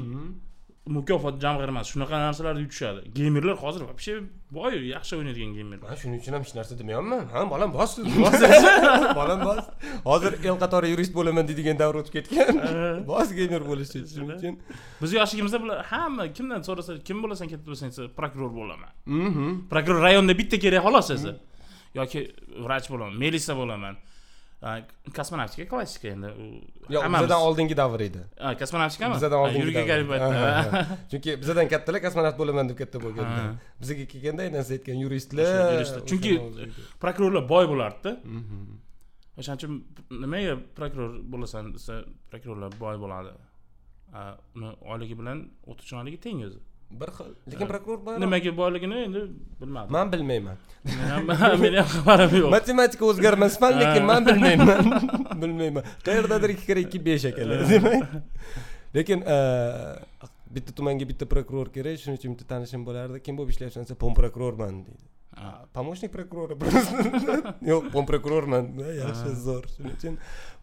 Mukofot 0.86 1.36
jamg'armasi 1.40 1.88
shunaqa 1.94 2.16
narsalarni 2.26 2.60
yutishadi 2.64 3.00
geymerlar 3.18 3.56
hozir 3.64 3.82
вообще 3.88 4.12
boy 4.56 4.74
yaxshi 4.94 5.12
o'ynaydigan 5.16 5.52
geymerlar 5.56 5.88
man 5.88 5.96
shuning 6.00 6.18
uchun 6.22 6.32
ham 6.36 6.42
hech 6.44 6.54
narsa 6.58 6.74
demayapman. 6.80 7.22
Ha 7.32 7.44
bolam 7.52 7.70
bos 7.72 7.92
bos. 8.22 8.36
Bolam 9.18 9.38
bos. 9.48 9.64
Hozir 10.10 10.32
el 10.48 10.56
qatori 10.62 10.90
yurist 10.92 11.12
bo'laman 11.18 11.48
deydigan 11.48 11.76
davr 11.82 11.96
o'tib 12.00 12.12
ketgan. 12.18 12.52
Bos 13.12 13.28
geymer 13.38 13.62
bo'lishi 13.70 13.98
shuning 14.12 14.36
uchun. 14.36 14.54
Biz 15.02 15.10
yoshligimizda 15.18 15.58
bular 15.64 15.78
hamma 15.92 16.24
kimdan 16.36 16.60
so'rasa 16.68 16.98
kim 17.08 17.18
bo'lasan 17.24 17.46
katta 17.52 17.66
bo'lsang 17.70 17.88
desa 17.92 18.08
prokuror 18.18 18.52
bo'laman. 18.60 18.90
Mhm. 19.06 19.48
prokuror 19.72 20.00
rayonda 20.08 20.34
bitta 20.40 20.56
kerak 20.64 20.82
xolos 20.86 21.08
o'zi 21.16 21.32
yoki 22.00 22.20
vrach 22.66 22.86
bo'laman 22.92 23.14
melisa 23.24 23.52
bo'laman 23.60 23.94
kosmonavtika 25.18 25.64
klassika 25.72 26.08
endi 26.14 26.28
u 26.42 26.46
yo'q 26.94 27.02
bizadan 27.14 27.40
oldingi 27.48 27.74
davr 27.82 28.00
edi 28.08 28.20
kosmonavtikami 28.62 29.14
bizadan 29.18 29.38
oldingi 29.44 29.74
ha, 30.24 30.52
ha. 30.74 30.82
chunki 31.10 31.30
bizadan 31.42 31.66
kattalar 31.72 32.00
kosmonavt 32.06 32.36
bo'laman 32.40 32.70
deb 32.70 32.78
katta 32.82 32.98
bo'lganlar 33.04 33.42
Ha. 33.44 33.52
bizaga 33.82 34.04
kelganda 34.12 34.42
aynan 34.46 34.62
siz 34.66 34.72
aytgan 34.78 34.98
yuristlar. 35.04 35.44
Chunki 36.10 36.32
prokurorlar 37.04 37.44
boy 37.54 37.64
bo'lardida 37.72 38.12
o'shaning 39.40 39.58
uchun 39.60 39.74
nimaga 40.24 40.54
prokuror 40.78 41.10
bo'lasan 41.32 41.64
desa 41.76 41.94
prokurorlar 42.30 42.70
boy 42.84 42.96
bo'ladi 43.04 43.32
uni 44.56 44.70
oyligi 44.92 45.14
bilan 45.20 45.38
o'qituvchini 45.70 45.98
oyligi 46.02 46.20
teng 46.26 46.38
o'zi 46.48 46.60
bir 46.90 47.08
xil. 47.16 47.30
Lekin 47.52 47.66
prokuror 47.72 48.20
nimaga 48.22 48.52
boyligini 48.56 48.98
endi 49.06 49.20
bilmadim 49.60 49.92
man 49.96 50.12
bilmayman. 50.12 50.56
Men 50.84 51.36
ham- 51.42 51.60
meni 51.64 51.76
ham 51.80 51.88
xabarim 51.94 52.36
yo'q. 52.40 52.50
Matematika 52.56 53.04
o'zgarmasman 53.10 53.72
lekin 53.80 54.04
man 54.10 54.26
bilmayman. 54.28 54.82
Bilmayman. 55.42 55.82
Qayerdadir 56.06 56.54
ikki 56.54 56.66
kira 56.70 56.80
ikki 56.86 56.98
besh 57.06 57.24
ekanlar 57.30 57.64
demak. 57.70 58.20
Lekin 58.96 59.24
eh, 59.26 60.28
bitta 60.54 60.70
tumanga 60.76 61.08
bitta 61.08 61.26
prokuror 61.26 61.68
kerak 61.76 61.98
shuning 62.02 62.18
uchun 62.20 62.36
bitta 62.36 62.46
tanishim 62.54 62.84
bo'lardi. 62.86 63.22
Kim 63.26 63.34
bo'lib 63.38 63.50
ishlayapsan 63.54 63.82
desa 63.88 63.96
pom 64.04 64.14
prokurorman 64.20 64.84
deydi. 64.86 65.04
Помощник 65.74 66.12
prokurori 66.14 66.54
yo'q 67.70 67.88
pom 67.94 68.04
prokurorman 68.06 68.68
yaxshi 69.00 69.32
zo'r. 69.46 69.64
Shuning 69.74 69.96
uchun 69.98 70.14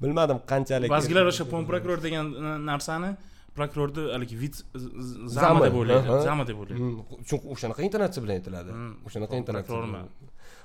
bilmadim 0.04 0.40
qanchalik 0.52 0.90
ba'zilar 0.94 1.28
o'sha 1.34 1.46
pom 1.54 1.68
prokuror 1.68 2.00
degan 2.06 2.32
narsani 2.70 3.12
prokurorni 3.56 4.12
haligi 4.16 4.36
vit 4.44 4.56
zama 5.38 5.66
deb 5.66 5.76
o'ylaydi 5.82 6.20
zama 6.28 6.48
deb 6.48 6.58
o'ylaydi 6.62 6.82
chunki 7.30 7.46
o'shanaqa 7.56 7.82
intonatsiya 7.88 8.24
bilan 8.24 8.36
aytiladi. 8.40 8.72
Hmm, 8.76 8.94
o'shanaqa 9.08 9.36
intonatsiya 9.42 9.76
prokurorman. 9.76 10.06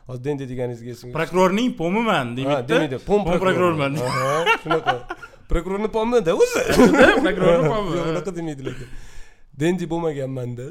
hozir 0.08 0.24
dendi 0.24 0.48
deganingizga 0.52 0.90
esimga 0.94 1.14
prokurorning 1.18 1.76
pomiman 1.80 2.36
demaydi 2.36 2.68
demaydi 2.72 2.98
pom 3.08 3.24
prokurorman. 3.24 3.98
Shunaqa. 4.62 4.96
Prokurorni 5.50 5.88
pomida 5.96 6.34
o'zi. 6.42 6.62
Prokurorni 7.26 7.68
pomi 7.72 7.90
yo'q 7.98 8.08
unaqa 8.12 8.36
demaydi 8.38 8.62
lekin 8.68 8.88
dendi 9.62 9.90
bo'lmagan 9.92 10.30
manda 10.38 10.66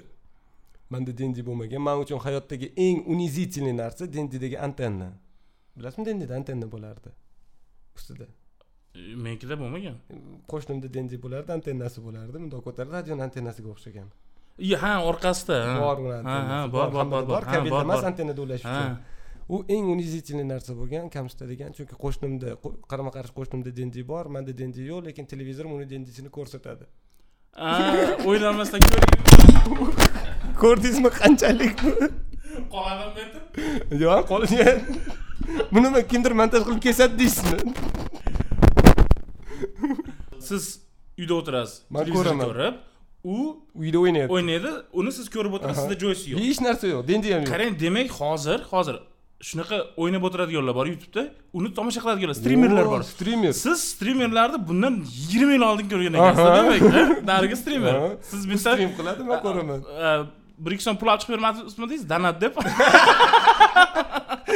manda 0.94 1.12
dendi 1.22 1.42
bo'lmagan. 1.50 1.82
Man 1.88 2.06
uchun 2.06 2.20
hayotdagi 2.28 2.68
eng 2.88 2.98
унизительный 3.12 3.76
narsa 3.82 4.04
dendidagi 4.16 4.58
antenna. 4.68 5.10
Bilasizmi 5.78 6.06
dendida 6.10 6.34
antenna 6.40 6.68
bo'lardi. 6.74 7.10
Ustida 7.98 8.28
menikida 9.26 9.56
bo'lmagan. 9.62 9.96
Qo'shnimda 10.52 10.88
dendi 10.96 11.16
bo'lardi 11.24 11.52
antennasi 11.58 12.00
bo'lardi 12.06 12.38
bundoq 12.44 12.62
ko'tarib 12.68 12.92
radioni 12.98 13.22
antennasiga 13.28 13.70
o'xshagan. 13.76 14.08
Ha 14.84 14.94
orqasida 15.12 15.58
bor 15.84 15.98
uni 16.06 16.14
ha 16.52 16.60
bor 16.76 16.88
bor 16.96 17.06
bor 17.14 17.24
bor 17.32 17.44
kabelda 17.54 17.82
emas 17.88 18.04
antennada 18.12 18.42
ulash 18.48 18.64
uchun. 18.72 18.96
U 19.54 19.58
eng 19.76 19.86
унизительный 19.94 20.48
narsa 20.54 20.72
bo'lgan 20.80 21.10
kamsitadigan 21.16 21.72
chunki 21.78 21.96
qo'shnimda 22.04 22.48
qo- 22.64 22.76
qarama 22.92 23.12
qarshi 23.18 23.34
qo'shnimda 23.40 23.70
dendiy 23.80 24.04
bor 24.12 24.26
manda 24.36 24.52
dendiy 24.62 24.86
yo'q 24.92 25.02
lekin 25.08 25.26
televizor 25.34 25.66
uni 25.76 25.86
dendisini 25.94 26.30
ko'rsatadi. 26.38 26.86
O'ylamasdan 28.30 28.82
ko'ring. 28.90 29.14
Ko'rdingizmi 30.62 31.10
qanchalik? 31.20 31.78
Yerda 33.92 34.04
yo'q 34.04 34.24
qolgan 34.32 34.78
buni 35.74 35.88
kimdir 36.12 36.34
montaj 36.42 36.62
qilib 36.68 36.82
kesadi 36.88 37.14
deysizmi 37.22 37.60
siz 40.52 40.64
uyda 41.22 41.34
o'tirasiz 41.40 41.76
Man 41.96 42.06
ko'raman. 42.18 42.46
ko'rib 42.50 42.76
u 43.34 43.38
uyda 43.82 43.98
o'ynayapti. 44.04 44.34
o'ynaydi 44.36 44.72
uni 45.00 45.12
siz 45.18 45.26
ko'rib 45.36 45.54
o'tirasiz 45.58 45.82
sizda 45.84 45.96
joysi 46.04 46.26
yo'q. 46.32 46.40
Hech 46.48 46.60
narsa 46.68 46.86
yo'q 46.94 47.02
dendi 47.12 47.28
ham 47.34 47.42
yo'q. 47.44 47.52
Qarang 47.54 47.74
demak 47.84 48.10
hozir 48.22 48.60
hozir 48.74 48.98
shunaqa 49.50 49.78
o'ynab 50.02 50.24
o'tiradiganlar 50.28 50.74
bor 50.80 50.86
youtubeda 50.92 51.24
uni 51.60 51.70
tomosha 51.78 52.00
qiladiganlar 52.04 52.38
strimerlar 52.42 52.86
bor. 52.94 53.02
strimer 53.14 53.52
siz 53.66 53.78
strimerlarni 53.94 54.60
bundan 54.70 54.94
yigirma 55.18 55.54
yil 55.58 55.66
oldin 55.72 55.88
ko'rgan 55.94 56.14
ekansiz 56.20 56.48
demak 56.60 56.82
narigi 57.32 57.56
strimer 57.62 57.94
siz 58.32 58.42
bitta 58.52 58.72
strim 58.76 58.92
qiladi 59.00 59.22
man 59.32 59.40
ko'raman 59.46 59.80
bir 60.64 60.72
ikki 60.76 60.84
so'm 60.88 60.98
pul 61.02 61.08
olib 61.12 61.22
chiqib 61.22 61.34
bermadingizmi 61.36 61.98
donat 62.12 62.36
deb 62.44 62.54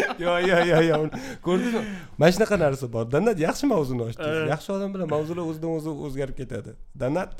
yo'q 0.26 0.38
yo'q 0.52 0.64
yo'q 0.72 0.84
yo'q 0.92 1.04
ko'rdingizmi 1.46 1.84
mana 2.20 2.32
shunaqa 2.36 2.56
narsa 2.66 2.86
bor. 2.96 3.04
Donat 3.16 3.38
yaxshi 3.48 3.66
mavzuni 3.74 4.02
ochdingiz 4.08 4.42
yaxshi 4.54 4.70
odam 4.78 4.90
bilan 4.96 5.08
mavzular 5.16 5.44
o'zidan 5.52 5.72
o'zi 5.78 5.90
o'zgarib 6.08 6.36
ketadi. 6.42 6.72
Donat 7.04 7.32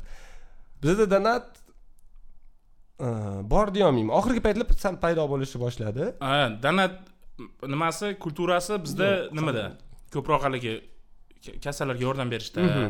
bizada 0.82 1.06
donat 1.14 1.46
bor 3.52 3.66
deyolmayman. 3.74 4.12
Oxirgi 4.20 4.42
paytlar 4.46 4.66
sal 4.84 4.96
paydo 5.04 5.24
bo'lishni 5.32 5.58
boshladi. 5.64 6.04
Ha, 6.26 6.34
donat 6.64 6.94
nimasi? 7.74 8.06
Kulturasi 8.24 8.74
bizda 8.86 9.08
nimada? 9.38 9.66
ko'proq 10.14 10.42
haligi 10.46 10.72
ka- 11.44 11.56
kasallarga 11.64 12.02
yordam 12.08 12.28
berishda 12.34 12.60
Mhm. 12.66 12.86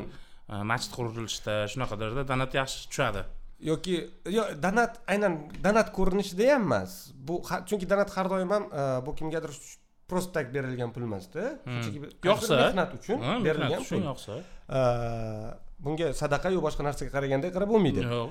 ha, 0.50 0.56
masjid 0.70 0.90
qurilishda 0.96 1.54
shunaqalarda 1.72 2.22
donat 2.30 2.52
yaxshi 2.61 2.78
tushadi 2.90 3.22
yoki 3.61 3.94
yo'q 4.37 4.49
donat 4.64 4.92
aynan 5.12 5.35
donat 5.64 5.88
ko'rinishida 5.96 6.53
ham 6.55 6.62
emas. 6.68 6.92
Bu 7.27 7.35
chunki 7.68 7.87
donat 7.92 8.11
har 8.16 8.27
doim 8.33 8.51
ham 8.51 8.64
e, 8.81 8.83
bu 9.07 9.14
kimgadir 9.18 9.53
просто 10.11 10.33
так 10.33 10.46
berilgan 10.55 10.90
pul 10.92 11.03
emasda. 11.03 11.42
Hmm. 11.64 11.83
Yoqsa. 12.25 12.55
mehnat 12.66 12.90
uchun 12.99 13.18
berilgan 13.44 13.83
pul. 13.88 14.03
yoqsa? 14.11 14.33
E, 14.79 14.81
bunga 15.85 16.07
sadaqa 16.20 16.49
yo 16.57 16.61
boshqa 16.66 16.83
narsaga 16.88 17.11
qaraganda 17.16 17.46
qarab 17.55 17.68
bo'lmaydi. 17.73 18.03
Yo'q. 18.03 18.31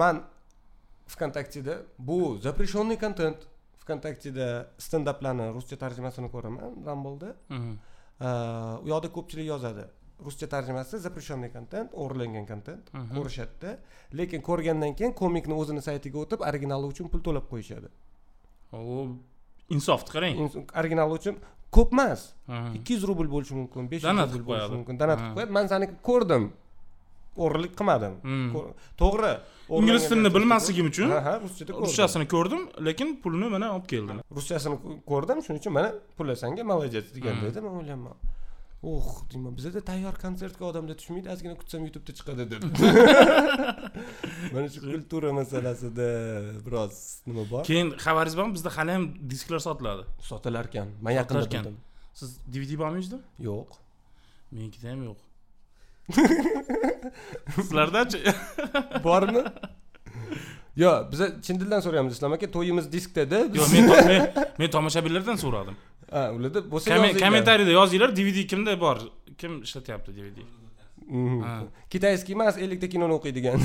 Man 0.00 0.16
vkontakteda 1.12 1.74
bu 1.98 2.18
запрещенный 2.44 2.96
контент 3.04 3.38
vkontakteda 3.82 4.48
stendaplarni 4.86 5.46
ruscha 5.56 5.76
tarjimasini 5.82 6.28
ko'raman. 6.34 6.70
Rambolda 6.88 7.30
Mhm. 7.56 7.72
u 8.84 8.86
yoqda 8.92 9.08
ko'pchilik 9.16 9.46
yozadi 9.52 9.84
ruscha 10.26 10.46
tarjimasi 10.46 10.98
запрещенный 11.06 11.50
контент 11.50 11.90
o'g'irlangan 11.92 12.46
kontent 12.46 12.90
ko'rishadida. 13.16 13.78
Lekin 14.12 14.40
ko'rgandan 14.48 14.94
keyin 14.98 15.12
komikni 15.12 15.54
o'zini 15.60 15.82
saytiga 15.82 16.18
o'tib 16.24 16.40
originali 16.50 16.86
uchun 16.92 17.08
pul 17.12 17.20
to'lab 17.26 17.46
qo'yishadi. 17.52 17.88
U 18.72 19.16
insofni 19.76 20.10
qarang. 20.14 20.34
Originali 20.80 21.12
uchun 21.18 21.34
ko'p 21.76 21.90
emas. 21.92 22.20
Ikki 22.78 22.92
yuz 22.96 23.04
rubl 23.10 23.26
bo'lishi 23.34 23.54
mumkin 23.60 23.88
besh 23.92 24.04
yuz 24.04 24.34
rubl 24.34 24.46
bo'lishi 24.50 24.76
mumkin. 24.78 24.94
Donat 25.02 25.18
qilib 25.24 25.34
qo'yadi. 25.38 25.52
Man 25.56 25.66
saniki 25.72 25.94
ko'rdim. 26.08 26.44
O'g'irlik 27.44 27.72
qilmadim. 27.80 28.14
To'g'ri. 29.02 29.32
Ingliz 29.80 30.04
tilini 30.10 30.30
bilmasligim 30.36 30.86
uchun 30.92 31.10
ha 31.16 31.20
ha 31.26 31.32
ruschada 31.44 31.72
ruschasini 31.84 32.26
ko'rdim 32.34 32.62
lekin 32.86 33.08
pulni 33.22 33.48
mana 33.54 33.66
olib 33.76 33.86
keldim. 33.92 34.16
Ruschasini 34.38 34.76
ko- 34.82 34.98
ko'rdim 35.10 35.38
shuning 35.44 35.60
uchun 35.62 35.72
mana 35.78 35.88
pullasanga 36.18 36.62
молодец 36.72 37.06
deganda 37.16 37.44
edi 37.50 37.60
man 37.66 37.72
o'ylayapman 37.80 38.14
uh 38.92 39.08
deyman 39.30 39.52
bizada 39.58 39.80
tayyor 39.90 40.14
konsertga 40.24 40.64
odamlar 40.70 40.96
tushmaydi 41.00 41.28
ozgina 41.34 41.54
kutsam 41.60 41.80
youtubeda 41.86 42.12
chiqadi 42.18 42.44
deb 42.52 42.62
mana 44.54 44.66
shu 44.74 44.80
kultura 44.92 45.30
masalasida 45.40 46.08
biroz 46.66 46.94
nima 47.28 47.44
bor 47.52 47.62
keyin 47.70 47.88
xabaringiz 48.04 48.36
bormi 48.40 48.52
bizda 48.56 48.70
hali 48.76 48.90
ham 48.96 49.04
disklar 49.32 49.60
sotiladi 49.66 50.04
sotilar 50.30 50.64
ekan 50.70 50.88
man 51.04 51.12
yaqinda 51.20 51.46
bildim 51.54 51.76
siz 52.20 52.30
dvd 52.52 52.72
bormi 52.82 53.00
yo'q 53.48 53.70
menikida 54.56 54.86
ham 54.92 55.00
yo'q 55.08 55.20
sizlardachi 57.56 58.18
bormi 59.06 59.42
yo'q 60.82 61.10
biza 61.12 61.26
chin 61.46 61.56
dildan 61.60 61.80
so'raymiz 61.86 62.12
islom 62.16 62.32
aka 62.36 62.46
to'yimiz 62.56 62.86
diskdada 62.94 63.38
yo'q 63.58 63.68
men 63.74 63.84
men 64.60 64.68
tomoshabinlardan 64.76 65.36
so'radim 65.44 65.76
ha 66.16 66.22
ularda 66.36 66.64
bo'lsa 66.74 67.00
kommentariyda 67.24 67.72
yozinglar 67.78 68.14
dvd 68.18 68.46
kimda 68.52 68.76
bor 68.84 69.02
kim 69.40 69.62
ishlatyapti 69.66 70.16
dvd 70.18 70.38
kitayskiy 71.92 72.36
emas 72.38 72.56
ellikta 72.64 72.88
kinoni 72.94 73.18
o'qiydigan 73.18 73.58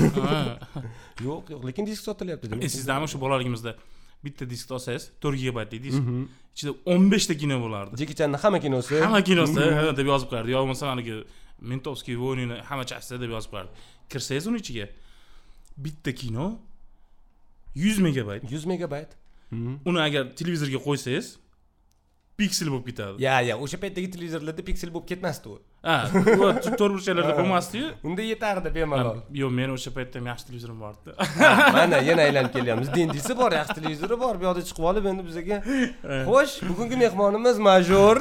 yo'q 1.26 1.54
yo'q 1.54 1.62
lekin 1.68 1.88
disk 1.88 2.02
sotilyapti 2.08 2.52
demak 2.52 2.68
esizdami 2.68 3.08
shu 3.12 3.20
bolaligimizda 3.24 3.74
bitta 4.24 4.50
diskni 4.50 4.74
olsangiz 4.76 5.10
to'rt 5.20 5.38
gigabaytli 5.40 5.80
disk. 5.82 6.08
Ichida 6.54 6.74
o'n 6.92 7.06
beshta 7.12 7.36
kino 7.42 7.56
bo'lardi. 7.62 7.96
Jeki 8.02 8.16
channi 8.18 8.40
hamma 8.42 8.60
kinosi. 8.60 8.98
Hamma 9.04 9.22
kinosi 9.24 9.68
deb 9.98 10.10
yozib 10.12 10.28
qo'yardi. 10.32 10.52
Yo 10.54 10.62
bo'lmasa 10.62 10.90
haligi 10.92 11.20
mentovskiy 11.72 12.18
войнini 12.20 12.58
hamma 12.68 12.84
части 12.90 13.20
deb 13.22 13.32
yozib 13.36 13.54
qo'yardi. 13.54 13.86
Kirsangiz 14.12 14.50
uni 14.50 14.60
ichiga. 14.62 14.88
Bitta 15.84 16.12
kino 16.22 16.46
yuz 17.84 18.02
megabayt. 18.06 18.44
Yuz 18.52 18.66
megabayt. 18.72 19.16
Uni 19.88 20.00
agar 20.08 20.28
televizorga 20.40 20.82
qo'ysangiz 20.88 21.36
piksel 22.40 22.68
bo'lib 22.72 22.86
ketadi 22.90 23.24
ya 23.26 23.34
ya 23.48 23.54
o'sha 23.64 23.78
paytdagi 23.82 24.08
televizorlarda 24.14 24.62
piksel 24.68 24.90
bo'lib 24.94 25.08
ketmasdi 25.10 25.46
u 25.52 25.56
ha 25.88 25.96
to'rt 26.78 26.92
burchaklarda 26.94 27.34
bo'lmasdiyu 27.40 27.90
unda 28.08 28.22
yetardi 28.32 28.72
bemalol 28.78 29.18
yo'q 29.42 29.52
meni 29.58 29.76
o'sha 29.78 29.90
paytda 29.98 30.20
ham 30.20 30.30
yaxshi 30.32 30.48
televizorim 30.48 30.78
bor 30.84 30.94
edi 31.00 31.10
mana 31.76 32.00
yana 32.10 32.22
aylanib 32.28 32.52
kelyapmiz 32.56 32.88
dendisi 32.96 33.36
bor 33.42 33.50
yaxshi 33.58 33.76
televizori 33.80 34.20
bor 34.24 34.34
bu 34.40 34.48
yoqda 34.48 34.62
chiqib 34.70 34.88
olib 34.92 35.10
endi 35.12 35.26
bizaga 35.28 35.60
xo'sh 36.30 36.56
bugungi 36.70 36.96
mehmonimiz 37.04 37.62
major 37.70 38.16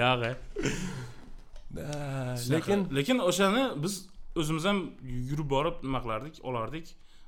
yo'q 0.00 0.22
lekin 2.54 2.78
lekin 2.98 3.18
o'shani 3.30 3.62
biz 3.82 3.94
o'zimiz 4.40 4.64
ham 4.70 4.78
yurib 5.30 5.48
borib 5.54 5.76
nima 5.86 6.00
qilardik 6.04 6.44
olardik 6.50 6.86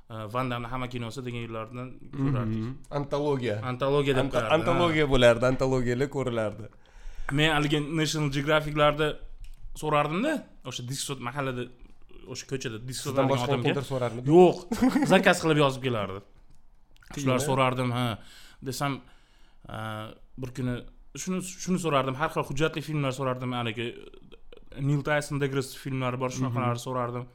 van 0.09 0.49
damni 0.51 0.67
hamma 0.73 0.87
kinosi 0.93 1.21
degan 1.27 1.41
yillardan 1.45 1.87
ko'rardik 2.17 2.63
antologiya 2.99 3.55
antologiya 3.71 4.15
deb 4.19 4.31
qo'yardi 4.33 4.53
antologiya 4.57 5.05
bo'lardi 5.13 5.45
antologiyalar 5.51 6.09
ko'rilardi 6.15 6.65
men 7.39 7.49
haligi 7.55 7.79
national 8.01 8.29
geographiclarda 8.35 9.07
so'rardimda 9.81 10.33
o'sha 10.69 10.83
disk 10.89 11.03
sot 11.09 11.19
mahallada 11.27 11.63
o'sha 12.33 12.45
ko'chada 12.51 12.77
disk 12.87 13.01
sizdan 13.05 13.15
sotadigan 13.15 13.31
boshqa 13.33 13.49
odamga 13.49 13.67
kimdir 13.69 13.85
so'rarmidi 13.91 14.25
yo'q 14.35 14.57
zakaz 15.13 15.37
qilib 15.43 15.59
yozib 15.63 15.81
kelardi 15.87 16.19
shular 17.21 17.39
so'rardim 17.49 17.89
ha 17.97 18.05
desam 18.69 18.99
bir 20.41 20.49
kuni 20.57 20.75
shuni 21.21 21.39
shuni 21.63 21.79
so'rardim 21.85 22.15
har 22.21 22.29
xil 22.35 22.43
hujjatli 22.49 22.81
filmlar 22.89 23.13
so'rardim 23.19 23.51
haligi 23.59 23.87
nil 24.89 25.01
tayson 25.09 25.41
degres 25.43 25.67
filmlari 25.83 26.17
bor 26.23 26.31
shunaqalarni 26.37 26.81
so'rardim 26.87 27.25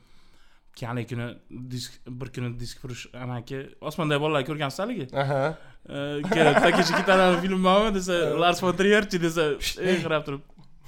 haligi 0.87 1.15
kuni 1.15 1.27
disk 1.71 1.93
bir 2.21 2.29
kuni 2.35 2.61
disk 2.61 2.81
furush 2.83 3.07
amaki 3.25 3.59
osmondagi 3.81 4.21
bolalar 4.21 4.45
ko'rgansiz 4.49 4.79
haligi 4.85 5.07
takeshi 6.67 6.93
kitanani 7.01 7.41
film 7.45 7.65
bormi 7.65 7.95
desa 7.95 8.15
lars 8.43 8.61
fon 8.61 8.77
triyerchi 8.81 9.23
desa 9.23 9.45
ey 9.91 9.97
qarab 10.05 10.25
turib 10.27 10.43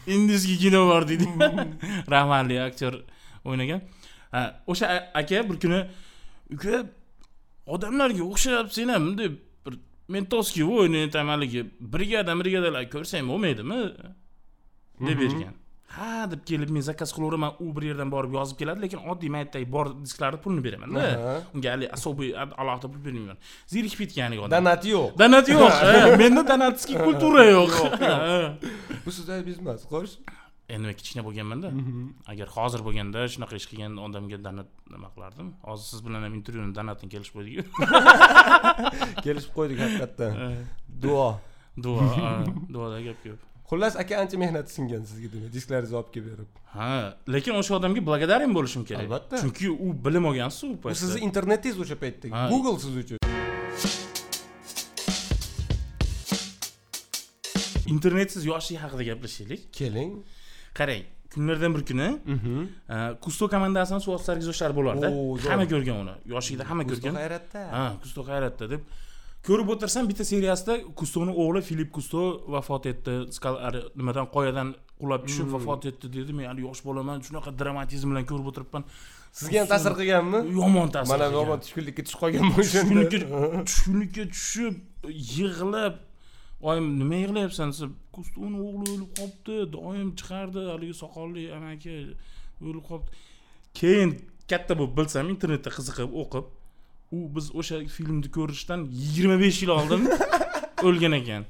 indiyskiy 0.07 0.59
kino 0.64 0.87
bor 0.90 1.09
deydi 1.09 1.26
rahmatli 2.14 2.61
aktyor 2.62 2.94
o'ynagan. 3.44 3.81
Ha, 4.33 4.62
o'sha 4.66 4.87
aka 5.14 5.44
bir 5.50 5.61
kuni 5.64 5.81
uka 6.55 6.85
odamlarga 7.66 8.22
o'xshayapsan 8.33 8.94
ham 8.94 9.12
deb 9.18 9.38
bir 9.66 9.79
mentovskiy 10.09 10.64
o'ynaydi 10.64 11.26
haligi 11.33 11.66
brigada 11.94 12.38
brigadalar 12.40 12.90
ko'rsang 12.94 13.29
bo'lmaydimi? 13.33 13.81
deb 15.00 15.18
bergan 15.20 15.55
ha 15.96 16.26
deb 16.31 16.42
kelib 16.48 16.70
men 16.74 16.85
zakaz 16.87 17.12
qilaveraman 17.16 17.53
u 17.64 17.70
bir 17.76 17.85
yerdan 17.90 18.11
borib 18.14 18.35
yozib 18.38 18.59
keladi 18.61 18.85
lekin 18.85 19.00
oddiy 19.12 19.31
maytdagi 19.37 19.66
bor 19.76 19.87
disklarni 20.05 20.40
pulini 20.44 20.62
beramanda. 20.66 21.07
Unga 21.55 21.72
haligi 21.74 21.90
особый 21.96 22.29
alohida 22.62 22.88
pul 22.92 23.00
bermayman. 23.07 23.38
Zerikib 23.74 23.98
ketgan 24.05 24.37
odam. 24.38 24.53
Donat 24.57 24.85
yo'q. 24.92 25.09
Donat 25.22 25.46
yo'q 25.55 25.72
menda 26.22 26.42
donatskiy 26.53 27.00
kultura 27.07 27.42
yo'q 27.55 27.74
bu 29.05 29.11
sizlar 29.16 29.42
biznes 29.50 29.83
xo'sh. 29.92 30.14
Endi 30.70 30.87
men 30.87 30.96
kichkina 31.00 31.22
bo'lganmanda. 31.26 31.68
Agar 32.33 32.48
hozir 32.57 32.81
bo'lganda 32.87 33.26
shunaqa 33.35 33.59
ish 33.61 33.66
qilgan 33.70 33.98
odamga 34.07 34.38
donat 34.46 34.68
nima 34.94 35.09
qilardim? 35.14 35.48
Hozir 35.68 35.87
siz 35.92 36.00
bilan 36.07 36.22
ham 36.26 36.35
intervyuni 36.40 36.74
donatni 36.79 37.11
kelishib 37.14 37.35
qo'ydik. 37.38 37.57
Kelishib 39.24 39.53
qo'ydik 39.59 39.79
haqiqatdan. 39.85 40.33
Duo. 41.05 41.29
Duo 41.85 42.03
duoda 42.74 42.98
gap 43.07 43.18
ko'p 43.24 43.50
xullas 43.70 43.94
aka 44.02 44.14
ancha 44.22 44.37
mehnati 44.42 44.70
singan 44.76 45.02
sizga 45.11 45.28
demak 45.35 45.52
disklaringizni 45.56 45.96
olib 46.00 46.11
kelib 46.14 46.26
berib. 46.33 46.48
Ha 46.76 46.90
lekin 47.35 47.54
o'sha 47.61 47.72
odamga 47.78 48.00
благодарен 48.09 48.52
bo'lishim 48.56 48.83
kerak. 48.88 49.04
Albatta. 49.06 49.37
chunki 49.42 49.70
u 49.87 49.88
bilim 50.06 50.24
olgansiz 50.30 50.62
u 50.64 50.76
paytda. 50.83 50.98
sizni 51.02 51.20
internetingiz 51.28 51.78
o'sha 51.85 51.96
paytda. 52.02 52.26
Google 52.52 52.76
siz 52.85 52.96
uchun. 53.02 53.18
Internetsiz 57.94 58.44
yoshlik 58.46 58.78
haqida 58.85 59.04
gaplashaylik. 59.11 59.62
Keling. 59.78 60.12
Qarang 60.78 61.04
kunlardan 61.35 61.74
bir 61.76 61.83
kuni 61.88 62.09
Mhm. 62.35 62.54
e, 62.94 62.96
kusto 63.24 63.44
komandasini 63.54 64.00
suv 64.04 64.12
osti 64.16 64.26
sarguzashtlar 64.30 64.72
bo'lardi 64.78 65.06
hamma 65.50 65.66
ko'rgan 65.72 65.96
uni. 66.04 66.14
Yoshligida 66.35 66.64
hamma 66.70 66.85
ko'rgan. 66.90 67.14
Hayratda. 67.22 67.61
Ha 67.76 67.85
kusto 68.02 68.20
hayratda 68.30 68.64
deb 68.72 68.80
ko'rib 69.46 69.68
o'tirsam 69.74 70.09
bitta 70.11 70.24
seriyasida 70.33 70.74
kustoni 71.00 71.33
o'g'li 71.42 71.62
filip 71.68 71.90
kusto 71.96 72.20
vafot 72.55 72.87
etdi. 72.92 73.14
Ari, 73.68 73.81
nimadan? 73.98 74.26
Qoyadan 74.37 74.74
qulab 75.00 75.22
tushib 75.29 75.46
Hmm. 75.46 75.55
vafot 75.57 75.87
etdi 75.90 76.07
dedi. 76.16 76.33
Men 76.38 76.46
hali 76.50 76.62
yosh 76.68 76.83
bolaman 76.88 77.18
shunaqa 77.26 77.50
dramatizm 77.61 78.09
bilan 78.12 78.24
ko'rib 78.31 78.46
o'tiribman. 78.50 78.85
Sizga 79.38 79.59
ham 79.62 79.68
ta'sir 79.72 79.92
qilganmi? 80.00 80.38
Yomon 80.59 80.88
ta'sir 80.94 81.11
mana 81.12 81.26
yomon 81.38 81.59
tushkunlikka 81.64 82.03
tushib 82.07 82.20
qolganman 82.22 82.57
o'shanda 82.62 83.03
tushkunlikka 83.70 84.24
tushib 84.37 84.74
yig'lab 85.38 85.96
oyim 86.70 86.87
nima 87.00 87.16
yig'layapsan 87.24 87.68
desa 87.72 87.87
kustoni 88.16 88.59
o'g'li 88.68 88.87
o'lib 88.94 89.11
qolibdi 89.18 89.57
doim 89.76 90.09
chiqardi 90.20 90.62
haligi 90.72 90.96
soqolli 91.03 91.44
amaki 91.59 91.94
o'lib 92.68 92.85
qolibdi 92.88 93.11
keyin 93.81 94.11
katta 94.50 94.72
bo'lib 94.81 94.94
bilsam 94.98 95.31
internetda 95.35 95.70
qiziqib 95.79 96.11
o'qib 96.22 96.46
u 97.16 97.18
biz 97.37 97.46
o'sha 97.61 97.77
filmni 97.96 98.29
ko'rishdan 98.37 98.81
yigirma 99.03 99.37
besh 99.44 99.62
yil 99.62 99.73
oldin 99.79 100.03
o'lgan 100.88 101.14
ekan. 101.20 101.42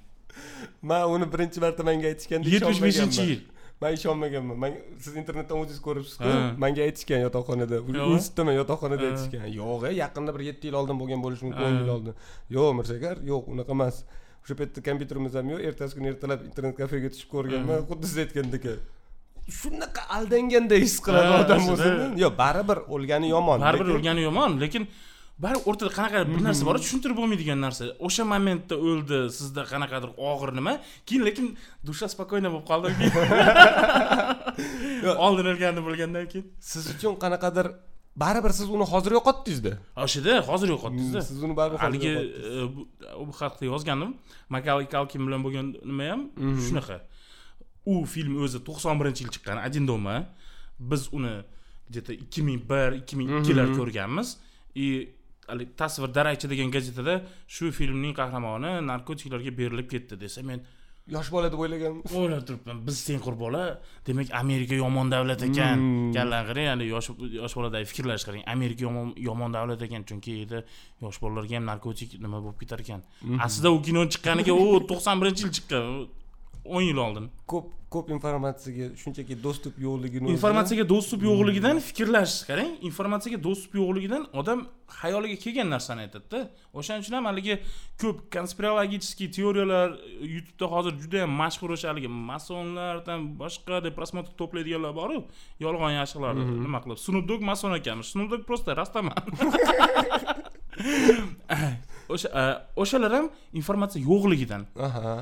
Man 0.91 1.03
uni 1.15 1.27
birinchi 1.33 1.61
marta 1.65 1.83
menga 1.89 2.07
aytishganda 2.13 2.49
yetmish 2.55 2.81
beshinchi 2.87 3.27
yil. 3.31 3.43
Man 3.83 3.93
ishonmaganman. 3.99 4.57
Man 4.63 4.73
siz 5.05 5.15
internetdan 5.23 5.57
o'zingiz 5.63 5.81
ko'ribsizku 5.89 6.31
manga 6.65 6.83
aytishgan 6.89 7.21
yotoqxonada. 7.27 7.83
Institutdaman 8.15 8.57
yotoqxonada 8.61 9.05
aytishgan. 9.11 9.47
Yo'q 9.61 9.87
e 9.91 9.93
yaqinda 10.03 10.35
bir 10.37 10.43
yetti 10.51 10.71
yil 10.71 10.77
oldin 10.81 10.97
bo'lgan 11.03 11.21
bo'lishi 11.25 11.45
mumkin 11.49 11.65
o'n 11.69 11.77
yil 11.83 11.93
oldin. 11.97 12.15
Yo'q 12.57 12.73
mirsakar 12.81 13.17
yo'q 13.33 13.53
unaqa 13.55 13.77
emas. 13.79 13.97
O'sha 14.45 14.55
paytda 14.61 14.85
kompyuterimiz 14.89 15.37
ham 15.41 15.53
yo'q 15.55 15.61
ertasi 15.71 15.93
kuni 15.99 16.09
ertalab 16.15 16.41
internet 16.49 16.75
kafega 16.81 17.09
tushib 17.15 17.31
ko'rganman 17.37 17.85
xuddi 17.91 18.07
siz 18.13 18.19
aytgandek 18.25 18.65
shunaqa 19.61 20.03
aldanganday 20.17 20.81
his 20.87 20.97
qiladi 21.07 21.33
odam 21.43 21.63
o'zini. 21.75 22.07
yo'q 22.23 22.35
baribir 22.43 22.79
o'lgani 22.97 23.29
yomon 23.35 23.59
baribir 23.67 23.95
o'lgani 23.97 24.23
yomon 24.29 24.51
lekin 24.63 24.85
baribir 25.43 25.63
o'rtada 25.71 25.91
qanaqa 25.99 26.21
bir 26.33 26.41
narsa 26.47 26.63
bor 26.69 26.77
tushuntirib 26.85 27.17
bo'lmaydigan 27.21 27.59
narsa 27.67 27.85
o'sha 28.07 28.25
momentda 28.33 28.75
o'ldi 28.89 29.19
sizda 29.39 29.63
qanaqadir 29.73 30.11
og'ir 30.31 30.51
nima 30.59 30.73
keyin 31.09 31.23
lekin 31.29 31.47
dusha 31.89 32.07
спокойно 32.15 32.49
bo'lib 32.55 32.67
qoldim 32.71 32.95
oldin 35.27 35.47
o'lganini 35.53 35.83
bilgandan 35.89 36.27
keyin 36.33 36.47
siz 36.71 36.85
uchun 36.95 37.13
qanaqadir 37.25 37.67
baribir 38.23 38.53
siz 38.59 38.69
uni 38.77 38.87
hozir 38.93 39.13
yo'qotdingizda 39.19 39.73
oshida 40.07 40.33
hozir 40.51 40.69
yo'qotdingizda 40.75 41.21
siz 41.29 41.39
uni 41.47 41.55
baribir 41.61 41.79
haligi 41.85 42.13
bu 43.29 43.33
haqida 43.41 43.65
yozgandim 43.73 44.11
makali 44.57 44.85
kalkin 44.95 45.23
bilan 45.27 45.41
bo'lgan 45.47 45.67
nima 45.91 46.05
ham 46.13 46.21
shunaqa 46.67 46.99
u 47.93 48.05
film 48.05 48.35
o'zi 48.45 48.59
to'qson 48.69 48.95
birinchi 49.01 49.21
yil 49.25 49.33
chiqqan 49.35 49.57
один 49.69 49.87
дома. 49.87 50.27
Biz 50.79 51.13
uni 51.13 51.45
где 51.89 52.01
то 52.01 52.13
ikki 52.13 52.43
ming 52.43 52.61
bir 52.71 52.93
ikki 53.01 53.17
ming 53.17 53.29
ikkilar 53.39 53.69
ko'rganmiz 53.79 54.29
и 54.75 55.15
tasvir 55.81 56.11
daraychi 56.19 56.47
degan 56.53 56.69
gazetada 56.77 57.15
shu 57.55 57.65
filmning 57.79 58.15
qahramoni 58.21 58.71
narkotiklarga 58.91 59.51
berilib 59.61 59.89
ketdi 59.95 60.15
desa 60.25 60.43
men 60.51 60.61
yosh 61.15 61.31
bola 61.35 61.47
deb 61.53 61.59
o'ylaganman 61.65 62.03
o'ylab 62.19 62.43
turibman 62.49 62.77
biz 62.87 62.99
tengqur 63.09 63.35
bola 63.45 63.63
demak 64.07 64.29
amerika 64.43 64.75
yomon 64.85 65.07
davlat 65.15 65.41
ekan 65.49 65.75
Hmm. 65.81 66.13
kallan 66.17 66.43
qarang 66.49 66.69
hali 66.73 66.85
yosh 66.95 67.09
yosh 67.41 67.55
boladagi 67.59 67.87
fikrlash 67.93 68.25
qarang 68.29 68.45
amerika 68.55 68.83
yomon 68.89 69.07
yomon 69.29 69.51
davlat 69.57 69.81
ekan 69.87 70.03
chunki 70.09 70.31
yerda 70.41 70.59
yosh 71.05 71.19
bolalarga 71.23 71.55
ham 71.59 71.65
narkotik 71.73 72.11
nima 72.25 72.39
bo'lib 72.45 72.59
ketar 72.63 72.81
ekan 72.85 73.01
Hmm. 73.25 73.41
aslida 73.47 73.69
u 73.77 73.79
kino 73.87 74.01
chiqqaniga 74.13 74.53
u 74.63 74.67
to'qson 74.91 75.17
birinchi 75.23 75.43
yil 75.47 75.53
chiqqan 75.59 75.85
o'n 76.65 76.83
yil 76.85 76.99
oldin 77.01 77.31
ko'p 77.51 77.71
ko'p 77.91 78.11
informatsiyaga 78.15 78.87
shunchaki 79.01 79.35
dostуп 79.43 79.79
yo'qligini 79.83 80.31
informatsiyaga 80.37 80.85
доступ 80.89 81.25
yo'qligidan 81.27 81.81
fikrlash 81.83 82.35
qarang. 82.49 82.77
Informatsiyaga 82.87 83.39
доступ 83.43 83.75
yo'qligidan 83.81 84.29
odam 84.41 84.61
xayoliga 85.01 85.37
kelgan 85.45 85.69
narsani 85.75 86.05
aytadida. 86.07 86.41
O'shaning 86.79 87.03
uchun 87.03 87.17
ham 87.19 87.27
haligi 87.31 87.57
ko'p 88.03 88.21
konspirologический 88.37 89.29
teoriyalar 89.37 89.89
youtubeda 90.35 90.67
hozir 90.75 90.95
juda 91.03 91.25
yam 91.25 91.35
mashhur 91.43 91.75
o'sha 91.77 91.91
haligi 91.91 92.11
masonlar 92.31 93.03
там 93.09 93.27
boshqa 93.43 93.83
deb 93.87 93.99
просмотр 93.99 94.31
to'playdiganlar 94.41 94.93
boru 95.01 95.19
yolg'on 95.65 95.93
yashiqlar 95.99 96.39
nima 96.39 96.79
qilib? 96.85 96.99
Snoop 97.07 97.27
dog 97.33 97.43
mason 97.51 97.75
ekanmish 97.81 98.15
snoop 98.15 98.31
dog 98.37 98.47
просто 98.49 98.71
rastaman 98.81 99.19
o'sha 102.15 102.29
a, 102.41 102.45
o'shalar 102.83 103.13
ham 103.19 103.27
informatsiya 103.61 104.07
yo'qligidan. 104.07 104.63
Aha 104.89 105.19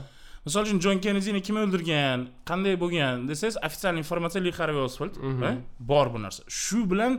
misol 0.48 0.62
uchun 0.66 0.78
jon 0.84 0.96
kennedini 1.04 1.40
kim 1.46 1.56
o'ldirgan 1.62 2.18
qanday 2.50 2.74
bo'lgan 2.82 3.14
desangiz 3.30 3.56
официальный 3.68 4.00
informatsiya 4.04 4.40
li 4.46 4.52
harvey 4.58 4.82
osvald 4.88 5.14
Mhm. 5.30 5.50
bor 5.90 6.06
bu 6.14 6.18
narsa. 6.24 6.42
Shu 6.62 6.78
bilan 6.92 7.12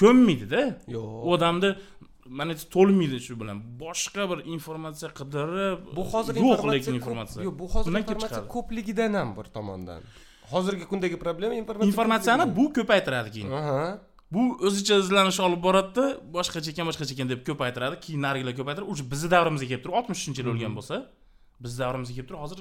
ko'nmaydida 0.00 0.62
yo'q. 0.94 1.06
u 1.26 1.28
odamni 1.36 1.70
mana 2.38 2.54
to'lmaydi 2.74 3.18
shu 3.26 3.34
bilan. 3.40 3.56
Boshqa 3.82 4.22
bir 4.30 4.38
informatsiya 4.56 5.10
qidirib 5.18 5.78
bu 5.96 6.02
hozir 6.12 6.34
yo'q 6.46 6.62
lekin 6.74 6.94
informatsiya. 7.00 7.40
yo'q 7.46 7.54
bu 7.62 7.66
hozir 7.74 7.90
informatsiya 8.02 8.42
ko'pligidan 8.54 9.12
ham 9.20 9.28
bir 9.38 9.46
tomondan. 9.56 10.00
Hozirgi 10.52 10.84
kundagi 10.90 11.16
problema 11.24 11.54
informatsiya 11.62 11.90
informatsiyani 11.92 12.44
bu 12.58 12.64
ko'paytiradi 12.76 13.28
keyin. 13.34 13.50
Bu 14.34 14.42
o'zicha 14.66 14.94
izlanish 15.02 15.40
olib 15.46 15.60
boradida 15.66 16.04
boshqacha 16.36 16.68
ekan 16.72 16.86
boshqacha 16.90 17.12
ekan 17.16 17.28
deb 17.32 17.40
ko'paytiradi 17.48 17.96
keyin 18.04 18.20
narigilar 18.26 18.54
ko'paytirib 18.60 18.88
уже 18.92 19.02
bizni 19.12 19.28
davrimizga 19.34 19.66
kelib 19.72 19.82
turib 19.84 19.96
oltmish 20.00 20.20
uchinchi 20.22 20.40
yil 20.40 20.48
Mhm. 20.48 20.54
o'lgan 20.56 20.72
bo'lsa 20.78 20.96
bizni 21.62 21.78
davrimizga 21.84 22.14
kelib 22.18 22.28
turib 22.30 22.42
hozir 22.44 22.60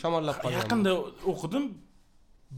shamollab 0.00 0.36
qolgan 0.42 0.58
yaqinda 0.60 0.92
o'qidim 1.32 1.64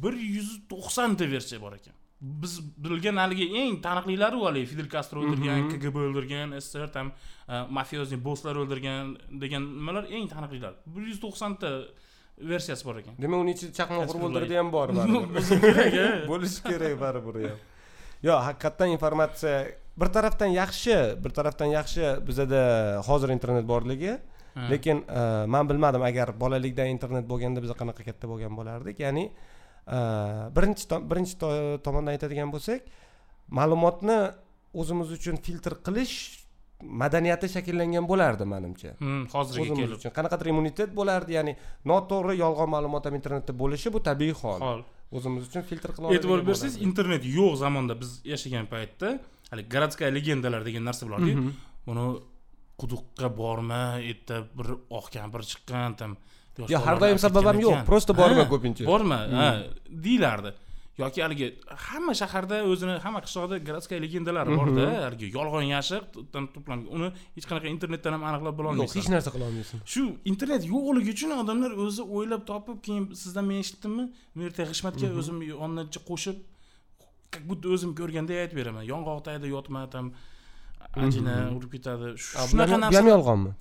bir 0.03 0.15
yuz 0.37 0.51
to'qsonta 0.73 1.25
versiya 1.35 1.59
bor 1.65 1.73
ekan. 1.79 1.95
Biz 2.43 2.53
bilgan 2.85 3.17
haligi 3.23 3.47
eng 3.61 3.75
taniqlilari 3.87 4.39
haligi 4.47 4.67
fidel 4.73 4.89
kastro 4.95 5.21
o'ldirgan 5.25 5.59
Mhm. 5.63 5.71
kgb 5.73 5.97
o'ldirgan 6.07 6.49
sssr 6.65 6.89
tam 6.97 7.07
e, 7.13 7.55
mafiozni 7.79 8.19
bosslar 8.29 8.57
o'ldirgan 8.63 9.17
degan 9.43 9.63
nimalar 9.79 10.05
eng 10.17 10.27
taniqlilar 10.35 10.73
bir 10.95 11.03
yuz 11.11 11.19
to'qsonta 11.25 11.71
versiyasi 12.53 12.85
bor 12.89 12.97
ekan. 13.03 13.15
Demak 13.25 13.39
uni 13.45 13.53
ichida 13.57 13.73
chaqmoq 13.79 14.09
urib 14.13 14.25
o'ldirdi 14.29 14.55
ham 14.61 14.69
bor 14.77 14.89
a. 14.93 15.05
bo'lishi 16.33 16.61
kerak 16.71 16.95
baribir 17.05 17.37
ham 17.51 17.59
yo'q 18.29 18.41
haqiqatdan 18.49 18.89
informatsiya 18.97 19.57
bir 20.01 20.09
tarafdan 20.17 20.51
yaxshi 20.61 20.97
bir 21.25 21.31
tarafdan 21.39 21.69
yaxshi 21.79 22.05
bizada 22.29 22.63
hozir 23.09 23.29
internet 23.37 23.67
borligi. 23.73 24.13
Lekin 24.73 25.05
e, 25.09 25.23
man 25.55 25.69
bilmadim 25.69 26.03
agar 26.11 26.33
bolalikda 26.43 26.87
internet 26.95 27.25
bo'lganda 27.33 27.61
biz 27.65 27.71
qanaqa 27.81 28.03
katta 28.09 28.27
bo'lgan 28.33 28.53
bo'lardik. 28.59 28.97
Ya'ni 29.05 29.25
e, 29.97 29.99
birinchi 30.57 30.85
birinchi 31.11 31.35
to- 31.43 31.79
tomondan 31.87 32.13
aytadigan 32.17 32.51
bo'lsak 32.55 32.81
ma'lumotni 33.59 34.19
o'zimiz 34.81 35.13
uchun 35.17 35.37
filtr 35.47 35.73
qilish 35.87 36.17
madaniyati 37.03 37.49
shakllangan 37.55 38.05
bo'lardi 38.11 38.45
manimcha. 38.55 38.91
Hmm, 39.01 39.23
hozirga 39.35 39.63
o'zimiz 39.63 39.79
kelib. 39.81 39.97
uchun. 40.01 40.13
Qanaqadir 40.19 40.47
immunitet 40.53 40.91
bo'lardi 40.99 41.33
ya'ni 41.39 41.53
noto'g'ri 41.91 42.35
yolg'on 42.45 42.69
ma'lumot 42.75 43.07
ham 43.09 43.15
internetda 43.21 43.53
bo'lishi 43.63 43.93
bu 43.95 44.01
tabiiy 44.09 44.35
hol. 44.43 44.83
O'zimiz 45.17 45.43
uchun 45.49 45.63
filtr 45.71 45.91
qilib 45.97 46.17
e'tibor 46.19 46.43
bersangiz 46.49 46.77
internet 46.89 47.23
yo'q 47.39 47.53
zamonda 47.63 47.95
biz 48.03 48.11
yashagan 48.33 48.67
paytda 48.73 49.09
haligi 49.51 49.69
городская 49.75 50.11
legendalar 50.17 50.63
degan 50.69 50.85
narsa 50.89 51.03
bo'lardi. 51.09 51.33
buni 51.89 52.05
quduqqa 52.81 53.29
borma 53.41 53.83
erta 54.11 54.37
bir 54.59 54.69
oq 54.99 55.07
kampir 55.17 55.41
chiqqan 55.51 56.17
yosh 56.59 56.71
yo 56.75 56.79
har 56.87 56.97
doim 57.01 57.13
olib 57.15 57.23
sabab 57.27 57.45
ham 57.49 57.57
ketgan 57.59 57.67
yo'q 57.67 57.89
просто 57.91 58.13
borma 58.21 58.43
Ha, 58.45 58.49
ko'pincha. 58.53 58.85
borma 58.93 59.19
ha 59.39 59.49
deyilardi 60.07 60.51
yoki 61.03 61.21
haligi 61.25 61.47
hamma 61.87 62.13
shaharda 62.21 62.57
o'zini 62.73 62.95
hamma 63.05 63.21
qishloqda 63.27 63.57
городская 63.69 63.99
legendalar 64.05 64.47
borda 64.59 64.87
haligi 65.07 65.27
yolg'on 65.37 65.67
yashiq 65.75 66.05
to'plangan 66.35 66.87
uni 66.97 67.09
hech 67.37 67.47
qanaqa 67.51 67.69
internetdan 67.75 68.13
ham 68.17 68.23
aniqlab 68.31 68.55
bilolmaysan 68.61 68.99
hech 69.01 69.11
narsa 69.15 69.31
qila 69.35 69.45
olmaysan. 69.51 69.79
Shu 69.95 70.03
internet 70.33 70.63
yo'qligi 70.73 71.11
uchun 71.17 71.31
odamlar 71.43 71.73
o'zi 71.85 72.03
o'ylab 72.17 72.43
topib 72.51 72.79
keyin 72.87 73.05
sizdan 73.23 73.45
men 73.51 73.59
eshitdimmi? 73.65 74.05
Men 74.37 74.43
ertaga 74.49 74.69
g'ishmatga 74.73 75.07
o'zim 75.21 75.37
yonidan 75.53 75.87
qo'shib 76.11 76.37
как 77.35 77.43
будто 77.51 77.67
o'zim 77.77 77.91
ko'rganday 78.01 78.37
aytib 78.45 78.57
beraman. 78.61 78.83
Yong'oq 78.93 79.21
tagida 79.27 79.47
yotma 79.57 79.81
tam 79.95 80.07
ajina 81.07 81.35
urib 81.57 81.71
ketadi 81.77 82.07
shunaqa 82.17 82.69
bu 82.69 82.73
ham 82.73 82.81
narsa 82.87 83.09
yolg'onmi 83.15 83.53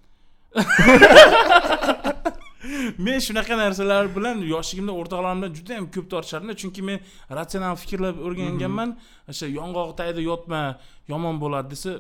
men 2.98 3.20
shunaqa 3.20 3.58
narsalar 3.58 4.08
bilan 4.16 4.42
yoshligimda 4.54 4.94
o'rtoqlarim 5.00 5.42
bilan 5.42 5.54
juda 5.58 5.74
yam 5.78 5.86
ko'p 5.96 6.08
tortishardim 6.14 6.56
chunki 6.62 6.82
men 6.90 7.00
ratsional 7.38 7.76
fikrlab 7.82 8.20
o'rganganman. 8.28 8.90
O'sha 9.32 9.48
yong'oq 9.60 9.92
tagida 10.00 10.22
yotma 10.32 10.62
yomon 11.12 11.36
bo'ladi 11.44 11.68
desa 11.74 11.92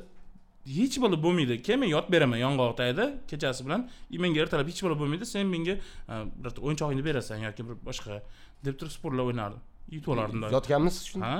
hech 0.78 0.96
bo'lib 1.04 1.22
bo'lmaydi. 1.26 1.56
Keyin 1.66 1.80
men 1.84 1.90
yotib 1.96 2.12
beraman 2.16 2.40
yong'oq 2.46 2.74
tagida 2.82 3.06
kechasi 3.30 3.62
bilan. 3.66 3.82
И 4.16 4.18
menga 4.24 4.40
ertalab 4.44 4.68
hech 4.72 4.82
bo'lib 4.86 5.00
bo'lmaydi. 5.02 5.26
Sen 5.34 5.46
menga 5.56 5.76
e, 6.12 6.14
birorta 6.40 6.60
o'yinchog'ingni 6.66 7.04
berasan 7.10 7.38
yoki 7.48 7.62
bir 7.68 7.76
boshqa 7.88 8.22
deb 8.66 8.76
turib 8.80 8.94
sportlar 8.98 9.24
o'ynardim. 9.30 9.62
Yutib 9.96 10.12
olardim 10.14 10.40
yotganmisiz 10.58 11.04
shunda? 11.12 11.26
Ha? 11.26 11.40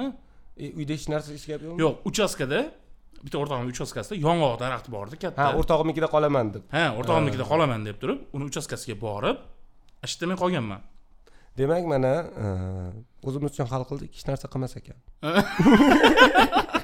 E, 0.58 0.66
uyda 0.80 0.94
hech 0.98 1.08
narsa 1.14 1.30
hech 1.36 1.46
gap 1.52 1.62
yo'qmi 1.66 1.80
yo'q 1.84 1.96
uchastkada 2.10 2.60
bitta 3.26 3.42
o'rtog'imni 3.42 3.74
uchastkasida 3.76 4.16
yong'oq 4.22 4.56
daraxti 4.62 4.90
bor 4.96 5.06
edi 5.10 5.18
katta. 5.24 5.40
Ha 5.42 5.48
o'rtog'imnikida 5.60 6.08
qolaman 6.16 6.54
deb. 6.56 6.64
Ha 6.76 6.86
o'rtog'imnikida 7.00 7.46
qolaman 7.52 7.82
deb 7.88 7.98
turib 8.02 8.20
uni 8.38 8.44
uchastkasiga 8.52 8.98
borib 9.06 9.38
men 10.30 10.38
qolganman. 10.44 10.82
Demak 11.58 11.86
mana 11.88 12.14
e, 12.44 12.48
o'zimiz 13.28 13.52
uchun 13.56 13.68
hal 13.72 13.84
qildik 13.90 14.12
hech 14.18 14.26
narsa 14.30 14.48
qilmas 14.54 14.74
ekan. 14.80 14.98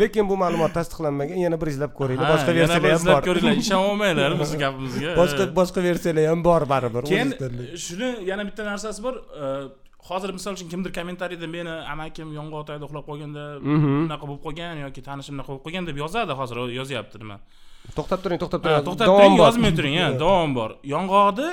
Lekin 0.00 0.28
bu 0.28 0.36
ma'lumot 0.42 0.72
tasdiqlanmagan 0.76 1.40
yana 1.46 1.56
bir 1.60 1.68
izlab 1.72 1.92
ko'ringlar 2.00 2.28
boshqa 2.34 2.52
versiyalar 2.58 2.92
ham 2.94 3.06
bor. 3.08 3.22
ko'ringlar 3.28 3.54
ishonolmanglar 3.62 4.36
bizni 4.42 4.58
gapimizga. 4.64 5.14
Boshqa 5.20 5.46
boshqa 5.58 5.80
versiyalar 5.88 6.28
ham 6.32 6.40
bor 6.48 6.62
baribir 6.72 7.02
keyin 7.10 7.30
shuni 7.86 8.08
yana 8.30 8.42
bitta 8.48 8.62
narsasi 8.68 9.00
bor 9.06 9.14
e, 9.16 9.48
hozir 10.08 10.30
misol 10.36 10.52
uchun 10.56 10.68
kimdir 10.72 10.92
kommentariyda 10.98 11.46
meni 11.56 11.74
amakim 11.94 12.28
yong'oq 12.38 12.64
tagida 12.68 12.84
uxlab 12.88 13.04
qolganda 13.10 13.44
Mhm. 13.60 13.94
bunaqa 14.06 14.24
bo'lib 14.30 14.42
qolgan 14.46 14.76
yoki 14.86 15.00
tanishim 15.08 15.34
bunaqa 15.36 15.50
bo'lib 15.52 15.64
qolgan 15.66 15.84
deb 15.90 15.96
yozadi 16.04 16.32
hozir 16.40 16.56
yozyapti 16.80 17.16
nima 17.22 17.36
to'xtab 17.98 18.20
turing 18.24 18.38
to'xtab 18.42 18.60
turing. 18.64 18.84
to'xtab 18.88 19.08
turing 19.16 19.34
yozmay 19.42 19.72
turing 19.78 19.94
ha 20.00 20.06
davom 20.22 20.50
bor. 20.58 20.70
Yong'oqni 20.94 21.48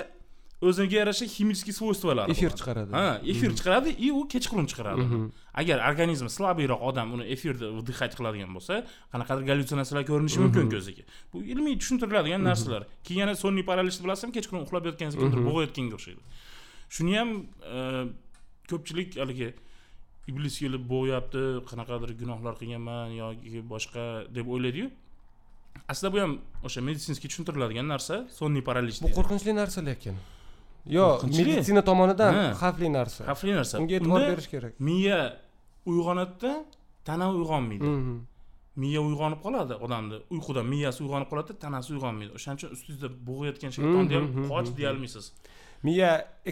o'ziga 0.68 0.98
yarasha 1.02 1.26
ximический 1.36 1.74
свойстволari 1.80 2.32
efir 2.34 2.52
chiqaradi. 2.60 2.92
Ha 2.98 3.20
efir 3.34 3.52
chiqaradi 3.58 3.90
и 4.06 4.08
u 4.20 4.22
kechqurun 4.34 4.66
chiqaradi. 4.72 5.04
Mhm. 5.06 5.26
agar 5.62 5.78
organizmi 5.90 6.30
slabiyroq 6.38 6.82
odam 6.90 7.08
uni 7.16 7.26
efirda 7.34 7.68
вдыхать 7.80 8.14
qiladigan 8.20 8.52
bo'lsa 8.58 8.74
qanaqadir 9.14 9.44
gallyutsinatsiyalar 9.50 10.04
ko'rinishi 10.12 10.40
mumkin 10.46 10.66
ko'ziga. 10.74 11.04
Bu 11.32 11.38
ilmiy 11.54 11.76
tushuntiriladigan 11.82 12.42
narsalar. 12.50 12.84
Keyin 13.06 13.20
yana 13.24 13.34
sonniy 13.44 13.64
paralishni 13.72 14.02
bilasizmi 14.06 14.32
kechqurun 14.38 14.62
uxlab 14.66 14.84
yotganingizda 14.90 15.22
kimdir 15.24 15.42
bo'g'ayotganga 15.48 15.96
o'xshaydi. 16.00 16.22
Shuni 16.96 17.14
ham 17.20 17.30
e, 17.78 17.80
ko'pchilik 18.70 19.18
haligi 19.22 19.50
iblis 20.32 20.56
kelib 20.62 20.84
bo'g'yapti 20.94 21.42
qanaqadir 21.70 22.12
gunohlar 22.22 22.54
qilganman 22.62 23.14
yoki 23.22 23.62
boshqa 23.74 24.06
deb 24.38 24.48
o'ylaydiyu. 24.54 24.88
Aslida 25.92 26.10
bu 26.14 26.20
ham 26.24 26.34
o'sha 26.68 26.82
meditsinskiy 26.88 27.30
tushuntiriladigan 27.32 27.88
narsa 27.94 28.16
sonniy 28.40 28.64
paralish 28.70 29.02
bu 29.06 29.10
qo'rqinchli 29.18 29.54
narsa 29.62 29.80
lekin. 29.90 30.16
Yo 30.98 31.06
Qo'rqinchli? 31.22 31.44
meditsina 31.50 31.82
tomonidan 31.90 32.34
xavfli 32.62 32.90
narsa. 33.00 33.22
Xavfli 33.30 33.54
narsa. 33.60 33.76
Unga 33.82 33.96
e'tibor 33.98 34.22
berish 34.32 34.50
kerak. 34.54 34.74
miya 34.88 35.20
uyg'onadida 35.92 36.54
tana 37.08 37.26
uyg'onmaydi. 37.38 37.92
Miya 38.82 39.02
uyg'onib 39.10 39.40
qoladi 39.46 39.74
odamni 39.86 40.18
uyqudan 40.36 40.66
miyasi 40.74 41.00
uyg'onib 41.06 41.30
qoladi 41.32 41.52
tanasi 41.64 41.90
uyg'onmaydi. 41.96 42.32
O'shaning 42.38 42.58
uchun 42.60 42.72
ustingizda 42.76 43.10
bo'g'ayotgan 43.28 43.72
shaytonni 43.78 44.14
ham 44.18 44.26
qoch 44.52 44.70
deyolmaysiz 44.80 45.26
miya 45.86 46.12
e, 46.50 46.52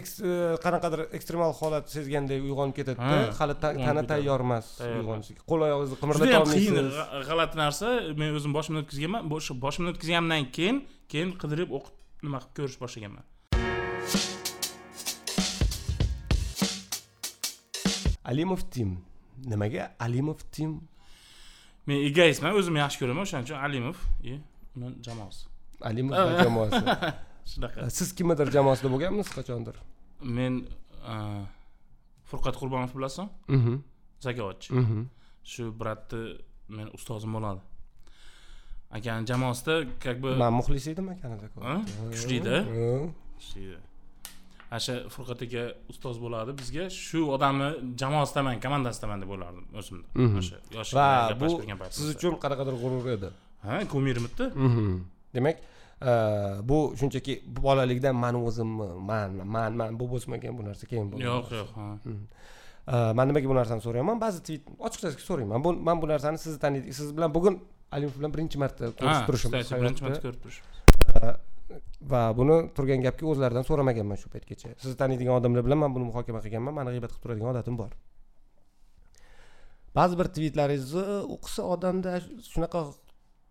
qanaqadir 0.64 1.00
ekstremal 1.16 1.52
holat 1.60 1.86
sezganday 1.94 2.38
uyg'onib 2.46 2.74
ketadida 2.78 3.16
Ha, 3.24 3.32
hali 3.38 3.54
tana 3.62 4.02
tayyor 4.10 4.40
emas 4.46 4.66
uyg'onishga. 4.86 5.40
Qo'l 5.50 5.60
oyog'ingizni 5.66 6.16
juda 6.18 6.34
ham 6.36 6.48
qiyin 6.54 6.74
qimirlata 6.74 7.04
g'a- 7.12 7.22
g'alati 7.28 7.56
narsa. 7.62 7.86
Men 8.20 8.28
o'zim 8.38 8.52
boshimdan 8.56 8.82
o'tkazganman. 8.84 9.22
O'sha 9.38 9.54
boshimdan 9.64 9.90
o'tkazganimdan 9.94 10.42
keyin 10.56 10.76
keyin 11.12 11.30
qidirib 11.42 11.70
o'qib 11.78 11.94
nima 12.26 12.38
qilib 12.42 12.54
ko'rish 12.58 12.78
boshlaganman. 12.84 13.24
Alimov 18.30 18.60
tim 18.72 18.90
nimaga 19.50 19.90
alimov 20.06 20.38
tim 20.54 20.70
men 21.86 21.98
egoistman. 22.08 22.54
O'zim 22.58 22.76
yaxshi 22.82 22.98
ko'raman. 23.02 23.22
O'shaning 23.26 23.46
uchun 23.48 23.58
alimov 23.66 23.96
и 24.30 24.38
uni 24.76 24.94
jamoasi. 25.06 25.42
Alimov 25.90 26.16
jamoasi 26.44 26.80
shunaqa 27.52 27.90
siz 27.98 28.08
kimnidir 28.18 28.48
jamoasida 28.56 28.88
bo'lganmisiz 28.94 29.32
qachondir? 29.38 29.76
Men 30.38 30.54
a, 31.12 31.14
furqat 32.30 32.54
qurbonov 32.60 32.90
bilasizmi 32.96 33.28
Mhm, 33.56 33.74
zakovatchi 34.26 34.68
mhm. 34.80 35.00
shu 35.52 35.62
bratni 35.80 36.22
men 36.76 36.86
ustozim 36.96 37.32
bo'ladi. 37.36 37.60
Akani 38.96 39.26
jamoasida 39.30 39.74
как 40.04 40.16
бы 40.22 40.36
man 40.42 40.52
muxlis 40.58 40.86
edim 40.92 41.06
akanida 41.14 41.46
Ha? 41.68 41.74
Kuchli-da. 42.12 42.56
ishlaydi 43.42 43.76
ana 44.70 44.80
shu 44.86 44.94
furqat 45.14 45.40
aka 45.46 45.62
ustoz 45.92 46.16
bo'ladi 46.24 46.50
bizga. 46.60 46.84
Shu 47.06 47.20
odamni 47.34 47.68
jamoasidaman 48.00 48.56
komandasidaman 48.64 49.18
deb 49.22 49.30
o'ylardim 49.34 49.64
Mhm. 50.22 50.36
o'sha 50.40 50.56
yosh 50.76 50.90
va 50.98 51.06
bu 51.40 51.48
siz 51.98 52.08
uchun 52.16 52.34
qanaqadir 52.42 52.74
g'urur 52.82 53.06
edi. 53.16 53.28
Ha 53.66 53.74
kumirimizda 53.92 54.44
Mhm. 54.66 54.86
demak 55.34 55.56
bu 56.70 56.78
shunchaki 57.00 57.34
bolalikdan 57.62 58.16
mani 58.24 58.38
o'zimmi 58.48 58.88
man 59.10 59.30
man 59.56 59.72
man 59.80 60.00
bu 60.00 60.08
o'smagan 60.16 60.58
bu 60.58 60.62
narsa 60.68 60.86
keyin 60.90 61.06
bo'lgan 61.12 61.26
yo'q 61.30 61.52
yo'q 61.58 61.70
ha. 61.78 61.86
E, 62.92 62.96
man 63.18 63.28
nimaga 63.28 63.48
bu 63.52 63.56
narsani 63.60 63.80
so'rayapman? 63.86 64.20
Ba'zi 64.24 64.42
tweet 64.46 64.62
ochiqchasiga 64.86 65.24
so'rayman. 65.30 65.64
Bu 65.64 65.72
man 65.88 66.02
bu 66.02 66.10
narsani 66.12 66.38
sizni 66.44 66.58
taniydi 66.64 66.92
siz 67.00 67.16
bilan 67.16 67.34
bugun 67.36 67.54
alimov 67.94 68.18
bilan 68.18 68.34
birinchi 68.34 68.58
marta 68.62 68.90
ko'rishib 69.00 69.26
turishimiz 69.28 69.64
kстати, 69.64 69.80
birinchi 69.82 70.02
marta 70.06 70.20
ko'rib 70.26 70.40
turish 70.44 70.60
va 72.12 72.22
buni 72.38 72.56
turgan 72.76 73.00
gapga 73.06 73.30
o'zlaridan 73.32 73.64
so'ramaganman 73.68 74.18
shu 74.22 74.28
paytgacha. 74.34 74.74
Sizni 74.82 74.96
taniydigan 75.02 75.38
odamlar 75.40 75.64
bilan 75.66 75.80
man 75.84 75.94
buni 75.96 76.10
muhokama 76.10 76.40
qilganman 76.44 76.74
mani 76.78 76.94
g'iybat 76.94 77.14
qilib 77.14 77.24
turadigan 77.24 77.50
odatim 77.54 77.78
bor. 77.80 77.94
Ba'zi 79.98 80.18
bir 80.20 80.28
tweetlaringizni 80.36 81.04
o'qisa 81.36 81.62
odamda 81.74 82.18
shunaqa 82.52 82.80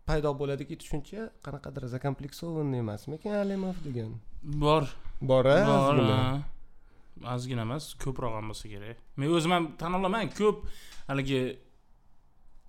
paydo 0.08 0.34
bo'ladiki 0.40 0.76
tushuncha 0.82 1.30
qanaqadir 1.46 1.84
zakomplексованный 1.96 2.80
emasmikan 2.86 3.34
alimov 3.44 3.76
degan? 3.88 4.12
Bor. 4.44 4.84
Bor 5.22 5.46
a 5.48 5.58
bor 5.72 5.98
ozgina. 7.34 7.62
emas 7.68 7.94
ko'proq 8.04 8.34
ham 8.38 8.52
bo'lsa 8.52 8.68
kerak. 8.74 8.98
Men 9.18 9.28
o'zim 9.36 9.52
ham 9.56 9.66
tan 9.80 9.94
olaman 10.00 10.30
ko'p 10.40 10.58
haligi 11.08 11.42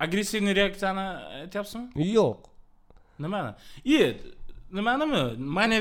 agressivniy 0.05 0.55
reaksiyani 0.61 1.05
aytyapsizmi? 1.41 1.87
Yo'q. 2.17 2.39
Nimani? 3.19 3.51
И 3.83 4.17
nimanimi? 4.71 5.37
Mania 5.37 5.79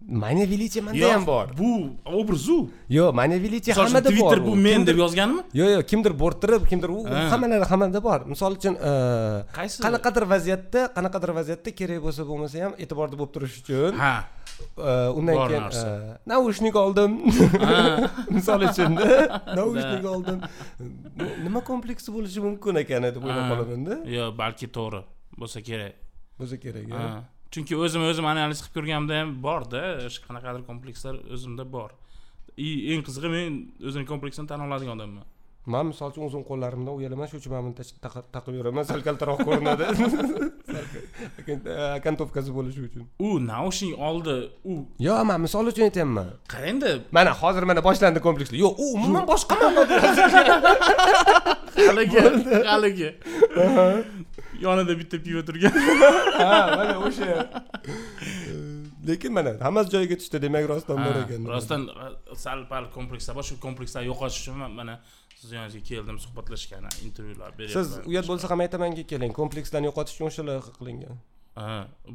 величие 0.00 0.82
manda 0.82 1.12
ham 1.14 1.26
bor 1.26 1.46
bu 1.58 1.70
obrazu 2.04 2.68
yo'q 2.88 3.10
uchun 3.58 3.72
hammada 3.74 4.08
bor 4.10 4.12
twitter 4.12 4.38
bu 4.46 4.54
men 4.56 4.86
deb 4.86 4.96
yozganimi 5.02 5.42
yo'q 5.60 5.70
yo'q 5.76 5.86
kimdir 5.90 6.12
bo'rttirib 6.22 6.62
kimdir 6.70 6.88
u 6.88 7.00
Ha. 7.06 7.30
hammalari 7.32 7.64
hammada 7.72 8.00
bor. 8.08 8.20
Misol 8.32 8.52
uchun 8.58 8.74
e, 8.90 8.92
qaysi 9.58 9.76
qanaqadir 9.84 10.24
vaziyatda 10.34 10.80
qanaqadir 10.96 11.30
vaziyatda 11.38 11.70
kerak 11.78 12.00
bo'lsa 12.06 12.22
bo'lmasa 12.30 12.56
ham 12.64 12.72
e'tiborda 12.82 13.14
bo'lib 13.20 13.32
turish 13.36 13.56
uchun 13.62 13.92
ha. 14.04 14.14
e, 14.88 14.92
undan 15.18 15.36
keyin 15.50 15.64
e, 15.82 15.84
naushnik 16.32 16.76
oldim. 16.84 17.12
Ha. 17.68 17.76
Misol 18.36 18.60
uchunda 18.70 19.06
naushnik 19.58 20.04
oldim. 20.14 20.38
Nima 21.46 21.60
kompleksi 21.70 22.08
bo'lishi 22.16 22.40
mumkin 22.48 22.74
ekan 22.82 23.02
deb 23.16 23.24
o'ylab 23.26 23.46
qolamanda. 23.52 23.94
Yo 24.16 24.24
balki 24.42 24.66
to'g'ri. 24.76 25.00
Bo'lsa 25.40 25.58
kerak. 25.68 25.94
Bo'lsa 26.38 26.56
kerak. 26.64 26.84
Chunki 27.52 27.78
o'zim 27.84 28.02
o'zim 28.10 28.26
analiz 28.32 28.60
qilib 28.64 28.74
ko'rganimda 28.78 29.20
ham 29.20 29.30
borda 29.46 29.82
o'sha 30.08 30.20
qanaqadir 30.26 30.62
komplekslar 30.70 31.14
o'zimda 31.34 31.64
bor. 31.76 31.90
И 32.66 32.68
eng 32.92 33.02
qizig'i 33.06 33.30
men 33.36 33.56
o'zimni 33.88 34.06
kompleksini 34.12 34.46
tan 34.50 34.60
oladigan 34.66 34.96
odamman. 34.98 35.26
Man 35.74 35.88
misol 35.90 36.12
uchun 36.12 36.28
uzun 36.28 36.42
qo'llarimdan 36.50 36.94
uyalaman 36.98 37.26
shuning 37.28 37.42
uchun 37.42 37.52
man 37.54 37.62
buni 37.66 37.74
taqib 38.36 38.54
yuraman 38.58 38.84
sal 38.90 39.00
kaltaroq 39.08 39.40
ko'rinadi. 39.48 39.84
Akantovkasi 41.98 42.50
bo'lishi 42.54 42.80
uchun. 42.88 43.06
U 43.26 43.38
naushnik 43.50 43.98
oldi 44.08 44.36
u 44.64 44.76
yo'q 45.06 45.24
man 45.30 45.40
misol 45.44 45.66
uchun 45.72 45.84
aytyapman. 45.88 46.28
Qarangda 46.52 46.90
mana 47.16 47.32
hozir 47.40 47.62
mana 47.70 47.80
boshlandi 47.88 48.20
komplekslar. 48.26 48.58
Yo'q 48.64 48.74
u 48.84 48.86
umuman 48.96 49.24
boshqaman 49.30 49.72
haligi 51.88 52.20
haligi 52.70 53.08
yonida 54.64 54.94
bitta 55.00 55.16
pivo 55.26 55.42
turgan. 55.48 55.74
Ha 56.40 56.76
mana 56.78 56.94
o'sha. 57.06 57.28
Lekin 59.08 59.32
mana 59.38 59.52
hammasi 59.66 59.88
joyiga 59.94 60.16
tushdi 60.20 60.38
demak 60.44 60.64
rostdan 60.72 60.98
bor 61.04 61.16
ekan. 61.22 61.46
rostdan 61.54 61.82
sal 62.44 62.60
pal 62.72 62.84
komplekslar 62.96 63.34
bor 63.38 63.44
shu 63.50 63.54
komplekslar 63.66 64.02
yo'qotish 64.10 64.40
uchun 64.42 64.56
man 64.62 64.72
mana 64.80 64.94
siz 65.40 65.52
yoningizga 65.56 65.82
keldim 65.90 66.18
suhbatlashishga 66.24 66.76
intervyular 67.08 67.50
beryapman. 67.58 67.84
Siz 67.84 68.10
uyat 68.10 68.26
bo'lsa 68.30 68.50
ham 68.52 68.60
aytamanki 68.66 69.06
keling 69.12 69.32
komplekslarni 69.40 69.86
yo'qotish 69.90 70.14
uchun 70.16 70.26
o'sha 70.30 70.42
loyiha 70.48 70.76
qilingan 70.78 71.16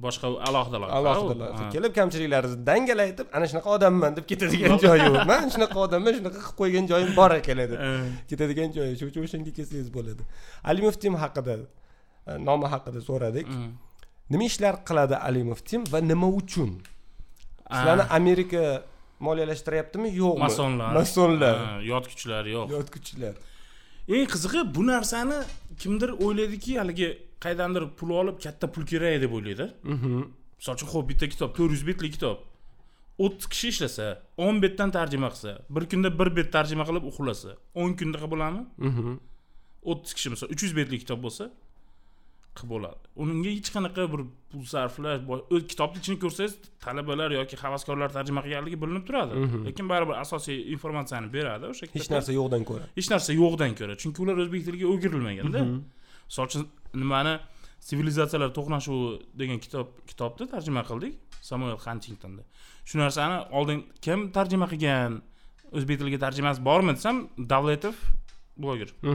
boshqa 0.06 0.28
alohida 0.48 0.78
loyiha. 0.82 0.98
Alohida 1.00 1.36
loyiha. 1.42 1.64
Ha. 1.64 1.70
kelib 1.76 1.94
kamchiliklaringizni 2.00 2.66
dangal 2.72 3.00
aytib 3.06 3.28
ana 3.38 3.46
shunaqa 3.52 3.70
odamman 3.78 4.12
deb 4.18 4.26
ketadigan 4.32 4.78
joyi 4.86 5.08
u 5.12 5.14
man 5.32 5.46
shunaqa 5.54 5.78
odamman 5.86 6.14
shunaqa 6.18 6.40
qilib 6.42 6.58
qo'ygan 6.62 6.86
joyim 6.92 7.12
bor 7.20 7.32
ekan 7.40 7.62
deb 7.64 7.72
ketadigan 8.30 8.70
joyi 8.78 8.92
shuning 9.00 9.14
uchun 9.14 9.24
o'shanga 9.28 9.52
kelsangiz 9.60 9.90
bo'ladi. 9.98 10.24
Alimov 10.74 10.96
tim 11.04 11.16
haqida 11.24 11.56
nomi 12.50 12.66
haqida 12.74 13.02
so'radik. 13.10 13.48
Mm. 13.48 13.72
nima 14.32 14.44
ishlar 14.52 14.76
qiladi 14.88 15.16
alimov 15.28 15.60
tim 15.70 15.84
va 15.94 16.00
nima 16.12 16.28
uchun? 16.42 16.72
Sizlarni 17.72 18.06
amerika 18.18 18.84
moliyalashtiryaptimi? 19.28 20.10
Yo'qmi? 20.22 20.44
Masonlar. 20.48 20.94
Masonlar. 21.00 21.58
Ha, 21.66 21.80
yot 21.92 22.06
kuchlar 22.12 22.44
yo'q. 22.56 22.68
Yot 22.76 22.90
kuchlar 22.96 23.36
eng 24.16 24.28
qizig'i 24.34 24.62
bu 24.76 24.86
narsani 24.92 25.40
kimdir 25.82 26.10
o'ylaydiki 26.26 26.78
haligi 26.82 27.10
qaydandir 27.46 27.84
pul 27.98 28.10
olib 28.22 28.38
katta 28.44 28.66
pul 28.74 28.86
kerak 28.92 29.22
deb 29.24 29.34
o'ylaydi. 29.38 29.68
Misol 30.60 30.74
uchun 30.78 30.90
ho'p 30.94 31.06
bitta 31.12 31.30
kitob 31.34 31.54
to'rt 31.58 31.72
yuz 31.76 31.84
betlik 31.90 32.14
kitob. 32.18 32.38
O'ttiz 33.24 33.48
kishi 33.54 33.68
ishlasa 33.74 34.08
o'n 34.46 34.62
betdan 34.64 34.90
tarjima 34.98 35.30
qilsa 35.34 35.52
bir 35.76 35.84
kunda 35.92 36.10
bir 36.20 36.30
bet 36.38 36.50
tarjima 36.56 36.84
qilib 36.90 37.04
uxlasa 37.12 37.52
o'n 37.82 37.92
kunda 38.00 38.18
qilib 38.22 38.34
bo'ladimi 38.34 38.64
o'ttiz 39.92 40.12
kishi 40.18 40.30
misol 40.34 40.48
uch 40.54 40.64
yuz 40.66 40.74
betlik 40.80 41.04
kitob 41.04 41.20
bo'lsa 41.26 41.46
qilib 42.58 42.72
bo'ladi. 42.74 43.00
Unga 43.22 43.50
hech 43.58 43.70
qanaqa 43.76 44.04
bir 44.14 44.22
pul 44.52 44.64
sarflash 44.74 45.22
kitobni 45.72 45.98
ichini 46.02 46.18
ko'rsangiz 46.24 46.54
talabalar 46.86 47.30
yoki 47.40 47.56
havaskorlar 47.64 48.10
tarjima 48.18 48.42
qilganligi 48.46 48.78
bilinib 48.84 49.06
turadi. 49.08 49.34
Lekin 49.68 49.86
baribir 49.92 50.16
asosiy 50.24 50.58
informatsiyani 50.76 51.28
beradi 51.38 51.66
o'sha 51.72 51.90
hech 51.96 52.10
narsa 52.16 52.32
yo'qdan 52.40 52.64
ko'ra. 52.70 52.86
Hech 52.98 53.10
narsa 53.14 53.32
yo'qdan 53.42 53.72
ko'ra 53.80 53.94
chunki 54.04 54.20
ular 54.24 54.36
o'zbek 54.44 54.62
tiliga 54.68 54.88
o'girilmaganda 54.94 55.60
misol 56.30 56.46
uchun 56.50 56.64
nimani 57.02 57.34
sivilizatsiyalar 57.90 58.50
to'qnashuvi 58.58 59.10
degan 59.42 59.60
kitob 59.66 59.88
kitobni 60.10 60.46
tarjima 60.54 60.82
qildik 60.90 61.14
samuel 61.50 61.78
hantingtonda 61.86 62.44
shu 62.90 62.96
narsani 63.04 63.38
oldin 63.58 63.80
kim 64.06 64.20
tarjima 64.38 64.68
qilgan? 64.74 65.22
O'zbek 65.78 65.98
tiliga 66.02 66.20
tarjimasi 66.26 66.60
bormi 66.70 66.92
desam 66.98 67.18
davletov 67.52 67.96
bloger. 68.64 68.90
Ha, 69.06 69.14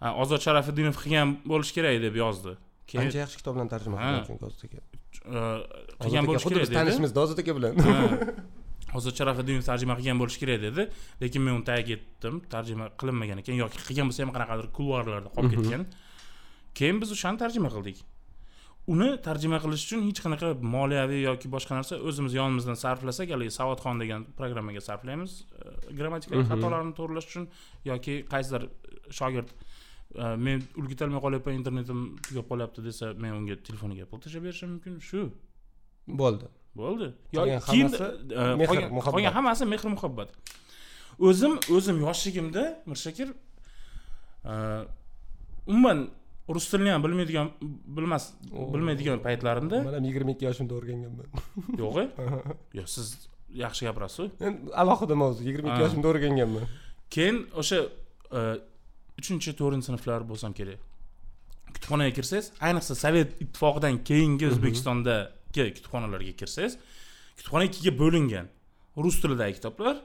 ozod 0.00 0.40
sharafiddinov 0.46 0.96
qilgan 1.02 1.36
bo'lishi 1.50 1.76
kerak 1.76 2.00
deb 2.06 2.16
yozdi. 2.16 2.56
Keyin 2.90 3.06
ancha 3.06 3.20
yaxshi 3.24 3.40
kitoblarni 3.40 3.70
tarjima 3.74 3.96
Ha. 4.00 4.08
qilgan 4.08 4.24
chunki 4.28 4.44
ozod 4.48 4.62
aka. 4.66 4.78
E, 5.36 5.40
qilgan 6.04 6.28
bo'lishi 6.28 6.48
kerak 6.48 6.62
biz 6.64 6.70
dedi. 6.70 6.78
tanishimiz 6.80 7.16
ozod 7.24 7.38
aka 7.42 7.56
bilan. 7.58 7.72
Ozod 8.98 9.14
sharafiddinov 9.20 9.66
tarjima 9.70 9.94
qilgan 9.98 10.18
bo'lishi 10.22 10.40
kerak 10.42 10.62
dedi. 10.66 10.86
Lekin 11.22 11.44
men 11.46 11.58
uni 11.58 11.66
tagiga 11.70 11.92
yetdim 11.96 12.40
tarjima 12.54 12.88
qilinmagan 13.00 13.42
ekan. 13.42 13.60
Yoki 13.62 13.84
qilgan 13.88 14.08
bo'lsa 14.10 14.24
ham 14.24 14.32
qanaqadir 14.36 14.70
kulvarlarda 14.78 15.30
qolib 15.36 15.52
ketgan. 15.58 15.84
Keyin 16.78 16.98
biz 17.02 17.12
o'shani 17.16 17.38
tarjima 17.44 17.70
qildik. 17.76 18.00
Uni 18.92 19.08
tarjima 19.26 19.58
qilish 19.62 19.84
uchun 19.86 20.00
hech 20.08 20.20
qanaqa 20.24 20.48
moliyaviy 20.74 21.20
yoki 21.28 21.46
boshqa 21.54 21.76
narsa 21.78 22.00
o'zimiz 22.08 22.32
yonimizdan 22.40 22.78
sarflasak 22.84 23.30
haligi 23.34 23.52
savodxon 23.58 24.00
degan 24.02 24.24
programmaga 24.38 24.82
sarflaymiz 24.88 25.32
e, 25.40 25.94
grammatikalik 25.98 26.48
xatolarni 26.50 26.94
to'g'irlash 26.98 27.28
uchun 27.30 27.44
yoki 27.90 28.14
qaysidir 28.32 28.64
shogird 29.18 29.52
e, 29.52 29.69
men 30.46 30.62
o'rgatolmay 30.80 31.20
qolyapman 31.26 31.54
internetim 31.60 32.00
tugab 32.26 32.46
qolyapti 32.50 32.80
desa 32.88 33.12
men 33.22 33.32
unga 33.40 33.56
telefoniga 33.68 34.04
pul 34.10 34.18
tashlab 34.24 34.42
berishim 34.48 34.68
mumkin. 34.74 34.98
Shu. 35.08 35.20
Bo'ldi. 36.22 36.46
Bo'ldi. 36.80 37.08
Keyin 37.34 37.60
hammasi 37.68 38.04
e, 38.62 38.66
qolgan- 39.14 39.34
hammasi 39.38 39.64
mehr 39.72 39.82
muhabbat. 39.96 40.30
O'zim 41.28 41.52
o'zim 41.76 41.96
yoshligimda 42.06 42.64
mirshakir 42.90 43.28
e, 44.50 44.52
umuman 45.66 45.98
rus 46.54 46.66
tilini 46.70 46.90
ham 46.94 47.02
bilmaydigan 47.04 47.48
bilmas 47.96 48.24
bilmaydigan 48.74 49.18
paytlarimda 49.26 49.82
man 49.86 49.94
ham 49.98 50.04
yigirma 50.08 50.30
ikki 50.34 50.44
yoshimda 50.48 50.74
o'rganganman 50.78 51.26
yo'q 51.82 51.96
yo'q 52.78 52.88
siz 52.96 53.06
yaxshi 53.64 53.82
gapirasiz 53.88 54.28
alohida 54.82 55.14
mavzu 55.22 55.40
yigirma 55.48 55.68
ikki 55.70 55.82
yoshimda 55.86 56.08
o'rganganman 56.12 56.64
keyin 57.14 57.36
o'sha 57.62 57.78
e, 58.38 58.40
uchinchi 59.20 59.50
to'rtinchi 59.60 59.86
sinflar 59.90 60.20
bo'lsam 60.30 60.52
kerak. 60.58 60.80
Kutubxonaga 61.74 62.12
kirsangiz 62.18 62.46
ayniqsa 62.66 62.94
sovet 63.04 63.28
ittifoqidan 63.44 63.94
keyingi 64.08 64.46
o'zbekistondagi 64.50 65.68
kutubxonalarga 65.76 66.34
kirsangiz 66.40 66.78
kutubxona 67.38 67.64
ikkiga 67.70 67.92
bo'lingan 68.02 68.46
rus 69.04 69.16
tilidagi 69.22 69.54
kitoblar 69.58 69.96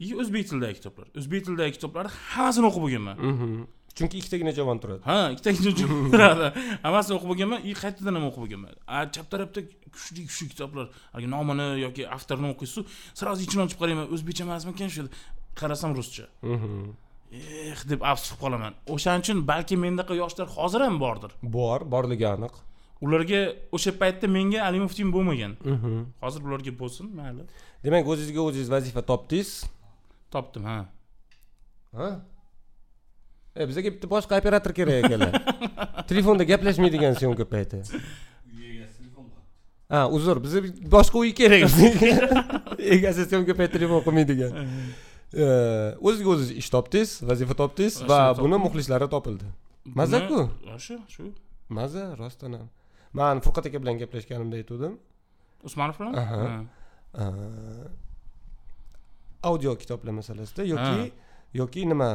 и 0.00 0.14
o'zbek 0.20 0.48
tilidagi 0.48 0.74
kitoblar. 0.80 1.06
O'zbek 1.18 1.44
tilidagi 1.46 1.72
kitoblarni 1.76 2.10
hammasini 2.34 2.66
o'qib 2.70 2.82
bo'lganman. 2.86 3.16
Chunki 3.98 4.16
ikkitagina 4.20 4.52
javon 4.58 4.78
turadi. 4.82 5.02
Ha 5.04 5.18
ikkita 5.34 5.50
turadi. 6.14 6.46
Hammasini 6.84 7.14
o'qib 7.18 7.28
bo'lganman 7.32 7.60
и 7.68 7.74
qaytadan 7.82 8.16
ham 8.16 8.24
o'qib 8.30 8.42
bo'lganman. 8.44 8.78
A 8.86 9.04
chap 9.14 9.26
tarafda 9.32 9.60
kuchli 9.94 10.24
kuchli 10.30 10.48
kitoblar. 10.54 10.86
Haligi 11.12 11.30
nomini 11.34 11.66
yoki 11.84 12.08
avtorini 12.16 12.48
o'qiysiz 12.54 12.82
сразу 13.20 13.40
ichini 13.46 13.62
ochib 13.66 13.78
qarayman. 13.82 14.06
O'zbekcha 14.14 14.42
emasmikan 14.48 14.88
shu 14.94 15.08
qarasam 15.60 15.90
ruscha 15.98 16.24
eh 17.30 17.76
deb 17.90 18.02
afsus 18.02 18.30
qilib 18.32 18.42
qolaman. 18.42 18.74
O'shaning 18.94 19.22
uchun 19.24 19.44
balki 19.50 19.76
mendaqa 19.84 20.14
yoshlar 20.22 20.48
hozir 20.56 20.80
ham 20.86 20.98
bordir. 21.04 21.32
Bor 21.42 21.80
borligi 21.94 22.26
aniq. 22.34 22.54
Ularga 23.00 23.40
o'sha 23.76 23.92
paytda 24.00 24.28
menga 24.28 24.64
alimov 24.68 24.92
bo'lmagan. 25.16 25.52
Hozir 26.24 26.40
bularga 26.46 26.72
bo'lsin 26.82 27.06
mayli. 27.20 27.46
Demak 27.84 28.06
o'zingizga 28.12 28.40
o'zingiz 28.48 28.70
vazifa 28.74 29.02
topdingiz? 29.10 29.52
Topdim 30.30 30.64
ha. 30.70 30.78
Ha? 31.96 32.08
E 33.56 33.66
bizga 33.66 33.90
bitta 33.90 34.08
boshqa 34.10 34.38
operator 34.38 34.72
kerak 34.72 35.04
ekanlar 35.04 35.32
telefonda 36.10 36.44
gaplashmaydigan 36.50 37.16
syomka 37.18 37.44
payti 37.54 37.80
ha 39.90 40.02
uzr 40.16 40.38
bizga 40.44 40.60
boshqa 40.94 41.18
uy 41.18 41.32
kerak. 41.40 41.66
Egasi 42.96 43.26
syomka 43.32 43.56
payti 43.58 43.72
telefon 43.78 44.04
qilmaydigan 44.06 44.54
O'zingizga 45.30 46.30
o'zingiz 46.34 46.50
ish 46.62 46.70
topdingiz 46.74 47.10
vazifa 47.30 47.54
topdingiz 47.62 48.00
va 48.10 48.20
buni 48.38 48.58
muxlislari 48.66 49.06
topildi 49.14 49.46
Maza-ku. 49.98 50.40
Shu 50.86 50.96
shu 51.14 51.30
maza 51.68 52.04
rostdan 52.18 52.52
ham 52.58 52.68
man 53.18 53.40
furqat 53.44 53.66
aka 53.70 53.78
bilan 53.82 53.96
gaplashganimda 54.02 54.56
aytuvdim 54.60 54.98
usmonov 55.68 55.96
bilan 56.00 56.66
audio 59.50 59.74
kitoblar 59.82 60.12
masalasida 60.20 60.62
yoki 60.72 61.12
yoki 61.60 61.86
nima 61.92 62.10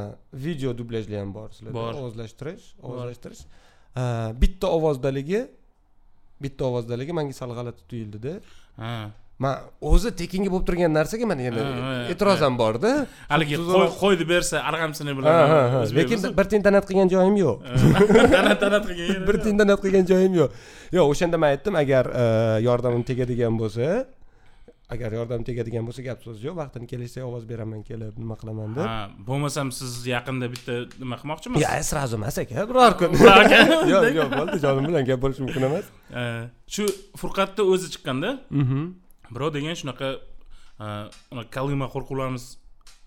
video 0.46 0.74
dublyajlar 0.78 1.20
ham 1.24 1.32
bor 1.38 1.50
sizlarda 1.58 1.80
Bor. 1.80 1.94
ovozlashtirish 2.02 2.66
ovozlashtirish 2.88 3.42
bitta 4.42 4.68
ovozdaligi 4.78 5.42
bitta 6.44 6.66
ovozdaligi 6.70 7.12
manga 7.18 7.34
sal 7.40 7.52
g'alati 7.58 7.82
tuyuldida 7.90 8.34
ha 8.82 8.94
man 9.40 9.68
o'zi 9.84 10.12
tekinga 10.16 10.50
bo'lib 10.52 10.66
turgan 10.68 10.94
narsaga 10.96 11.28
man 11.28 11.40
ha, 11.44 11.66
e'tiroz 12.12 12.40
ha. 12.40 12.48
ham 12.48 12.56
borda 12.62 12.92
haligi 13.28 13.60
qo'yni 14.02 14.26
bersa 14.32 14.64
arg'amchini 14.70 15.16
bilan 15.18 15.96
lekin 15.98 16.28
bir 16.38 16.46
tiyin 16.52 16.64
tanat 16.68 16.88
qilgan 16.90 17.12
joyim 17.12 17.36
yo'q. 17.44 17.58
Tanat 18.36 18.60
tanat 18.64 18.84
qilgan 18.90 19.26
bir 19.28 19.38
tiyin 19.44 19.58
tanat 19.62 19.80
qilgan 19.84 20.06
joyim 20.12 20.34
yo'q. 20.40 20.50
Yo'q 20.96 21.06
o'shanda 21.12 21.38
man 21.42 21.56
aytdim 21.56 21.76
agar 21.84 22.12
e, 22.24 22.26
yordamim 22.68 23.04
tegadigan 23.12 23.60
bo'lsa 23.60 24.08
agar 24.96 25.12
yordam 25.20 25.44
tegadigan 25.44 25.84
bo'lsa 25.88 26.08
gap 26.08 26.24
so'z 26.24 26.40
yo'q. 26.48 26.56
Vaqtini 26.62 26.88
kelishsa 26.88 27.28
ovoz 27.28 27.44
beraman 27.52 27.84
kelib 27.84 28.16
nima 28.24 28.40
qilaman 28.40 28.76
deb. 28.80 28.90
Bo'lmasam 29.28 29.76
siz 29.76 30.04
yaqinda 30.16 30.48
bitta 30.54 30.86
nima 31.02 31.20
qilmoqchimisiz? 31.22 31.66
Ya 31.68 31.76
сразу 31.84 32.16
emas 32.22 32.38
aka 32.40 32.70
biror 32.72 32.94
kun. 33.02 33.12
Yo'q 33.94 34.14
yo'q 34.20 34.30
bo'ldi 34.40 34.62
jonim 34.66 34.88
bilan 34.92 35.10
gap 35.10 35.20
bo'lishi 35.26 35.44
mumkin 35.46 35.72
emas. 35.72 35.90
Shu 36.76 36.86
furqatni 37.22 37.74
o'zi 37.74 37.92
chiqqanda? 37.96 38.40
Mhm. 38.64 38.86
Birov 39.36 39.52
degan 39.58 39.76
shunaqa 39.82 40.10
uni 41.34 41.44
kalima 41.56 41.88
qo'rquvlarimiz 41.96 42.46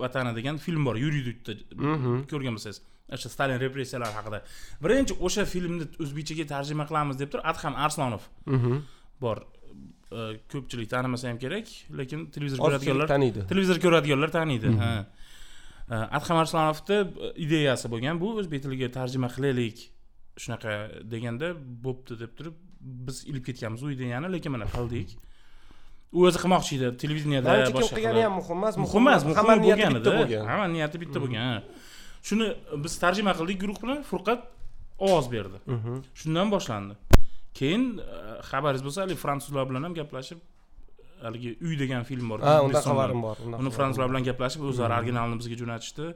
vatani 0.02 0.32
degan 0.38 0.56
film 0.66 0.82
bor 0.88 0.96
yuriy 1.04 1.22
dudda 1.28 1.52
Mhm. 1.94 2.14
ko'rgan 2.30 2.54
bo'lsangiz 2.56 2.78
o'sha 3.14 3.28
stalin 3.34 3.58
repressiyalari 3.64 4.14
haqida. 4.18 4.38
Birinchi 4.84 5.14
o'sha 5.26 5.44
filmni 5.52 5.84
o'zbekchaga 6.04 6.44
tarjima 6.54 6.84
qilamiz 6.90 7.16
deb 7.22 7.28
turib 7.32 7.44
adham 7.52 7.74
arslonov 7.86 8.22
Mhm. 8.56 8.74
bor. 9.24 9.38
Eh, 10.18 10.34
ko'pchilik 10.52 10.88
tanimasa 10.94 11.24
ham 11.30 11.38
kerak 11.44 11.66
lekin 11.98 12.20
televizor 12.34 12.58
ko'radiganlar 12.64 13.08
taniydi. 13.14 13.40
televizor 13.52 13.78
ko'radiganlar 13.84 14.30
taniydi 14.38 14.68
ha. 14.80 14.90
Eh, 15.94 16.16
adham 16.18 16.36
arslonovni 16.42 16.96
ideyasi 17.44 17.86
bo'lgan 17.92 18.16
bu 18.22 18.28
o'zbek 18.40 18.60
tiliga 18.64 18.88
tarjima 18.98 19.28
qilaylik 19.36 19.76
shunaqa 20.42 20.72
deganda 21.12 21.48
bo'pti 21.84 22.12
deb 22.22 22.32
turib 22.38 22.56
biz 23.06 23.16
ilib 23.30 23.44
ketganmiz 23.48 23.82
u 23.86 23.88
ideyani 23.96 24.28
lekin 24.34 24.50
mana 24.56 24.66
qildik 24.76 25.08
u 26.16 26.26
o'zi 26.28 26.38
qilmoqchi 26.42 26.72
edi 26.78 26.88
televideniyada 27.02 27.48
manimcha 27.50 27.72
kim 27.72 27.78
boshqa 27.80 27.96
qilgani 27.98 28.22
ham 28.26 28.34
muhim 28.40 28.56
emas 28.60 28.74
muhim 28.84 29.02
emas 29.02 29.22
muhim 29.26 29.38
hammani 29.40 29.60
niyati 29.66 29.80
bo'lgan. 29.82 29.98
bitta 29.98 30.12
bo'lgan. 30.18 30.44
Hamma 30.50 30.66
niyati 30.74 30.96
bitta 31.02 31.18
bo'lgan 31.24 31.42
ha. 31.48 31.56
shuni 32.28 32.46
biz 32.84 32.92
tarjima 33.02 33.32
qildik 33.38 33.58
guruh 33.62 33.78
bilan 33.82 33.98
furqat 34.10 34.40
ovoz 35.06 35.26
berdi. 35.34 35.58
Mhm. 35.74 35.94
shundan 36.20 36.46
boshlandi. 36.54 36.94
Keyin 37.58 37.82
eh, 37.98 38.38
xabaringiz 38.50 38.82
bo'lsa 38.86 38.98
haligi 39.02 39.20
fransuzlar 39.24 39.64
bilan 39.70 39.82
ham 39.86 39.94
gaplashib 40.00 40.40
haligi 41.22 41.50
uy 41.66 41.74
degan 41.82 42.02
film 42.10 42.26
bor 42.30 42.38
ha 42.48 42.54
undan 42.66 42.82
xabarim 42.88 43.22
bor 43.26 43.36
uni 43.60 43.70
fransuzlar 43.76 44.08
bilan 44.10 44.24
gaplashib 44.28 44.62
o'zlari 44.70 44.94
originalini 45.00 45.38
bizga 45.40 45.56
jo'natishdi 45.62 46.06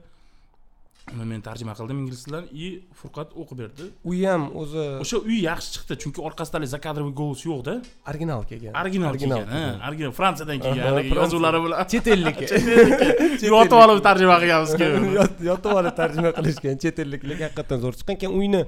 uni 1.11 1.24
men 1.26 1.40
tarjima 1.42 1.74
qildim 1.78 1.98
ingliz 2.05 2.20
tilidan 2.24 2.44
и 2.64 2.66
furqat 3.00 3.32
o'qib 3.42 3.59
berdi. 3.62 3.88
U 4.11 4.12
ham 4.22 4.44
o'zi 4.62 4.84
o'sha 5.05 5.18
uy 5.28 5.38
yaxshi 5.48 5.72
chiqdi 5.76 5.96
chunki 6.03 6.20
orqasida 6.28 6.57
haligi 6.59 6.70
zakadровый 6.74 7.14
голос 7.20 7.42
yo'qda 7.48 7.74
original 8.12 8.44
kelgan. 8.50 8.72
Original 8.82 9.18
kelgan 9.22 9.82
original 9.88 10.14
fransiyadan 10.18 10.62
kelgan 10.64 10.86
haligi 10.90 11.18
yozuvlari 11.20 11.61
bilan. 11.64 11.90
Chet 11.94 12.07
ellik 12.14 12.40
yotib 13.55 13.76
olib 13.82 14.00
tarjima 14.09 14.36
qilganmiz 14.42 14.72
yotib 15.50 15.76
olib 15.80 15.94
tarjima 16.00 16.30
qilishgan 16.38 16.80
chet 16.86 17.03
elliklik 17.05 17.44
haqiqatdan 17.48 17.82
zo'r. 17.84 17.98
Chiqqan 18.00 18.22
keyin 18.22 18.38
uyni 18.40 18.62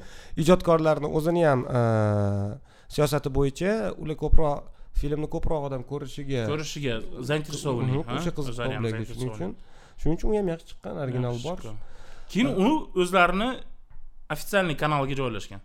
ijodkorlarini 0.44 1.08
o'zini 1.20 1.46
ham 1.48 1.60
e, 1.78 1.80
siyosati 2.96 3.30
bo'yicha 3.38 3.72
ular 4.02 4.18
ko'proq 4.24 4.70
filmni 5.00 5.28
ko'proq 5.34 5.68
odam 5.70 5.82
ko'rishiga 5.90 6.44
ko'rishiga 6.50 6.98
заинтересованный 7.30 7.98
Mhm, 8.02 8.18
o'sha 8.18 8.30
qiziquvligi 8.38 9.06
shuning 9.10 9.32
uchun 9.34 9.50
shuning 10.02 10.16
uchun 10.18 10.28
u 10.32 10.36
ham 10.38 10.48
yaxshi 10.52 10.66
chiqqan 10.72 11.00
original 11.04 11.38
bor 11.46 11.58
keyin 12.32 12.48
uni 12.62 12.74
o'zlarini 13.02 13.48
официальный 14.34 14.76
kanaliga 14.82 15.14
joylashgan. 15.20 15.60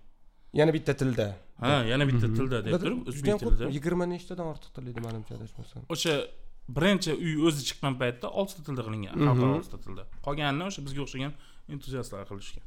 Yana 0.60 0.72
bitta 0.78 0.94
tilda. 1.02 1.28
Ha 1.64 1.84
yana 1.92 2.06
bitta 2.10 2.28
tilda 2.38 2.58
deb 2.66 2.74
turib 2.84 3.08
o'zbek 3.10 3.40
tilida. 3.42 3.70
yigirma 3.76 4.06
nechtadan 4.14 4.48
ortiq 4.54 4.72
til 4.76 4.86
edi 4.92 5.00
manimcha 5.08 5.34
adashmasam. 5.38 5.82
O'sha 5.94 6.14
birinchi 6.78 7.12
uy 7.26 7.34
o'zi 7.48 7.62
chiqqan 7.70 7.94
paytda 8.02 8.28
oltita 8.40 8.62
tilda 8.68 8.82
qilingan 8.88 9.14
xalqaro 9.28 9.54
oltita 9.60 9.78
tilda. 9.86 10.04
Qolganini 10.26 10.66
o'sha 10.70 10.82
bizga 10.88 11.02
o'xshagan 11.06 11.34
entuziastlar 11.74 12.26
qilishgan. 12.32 12.66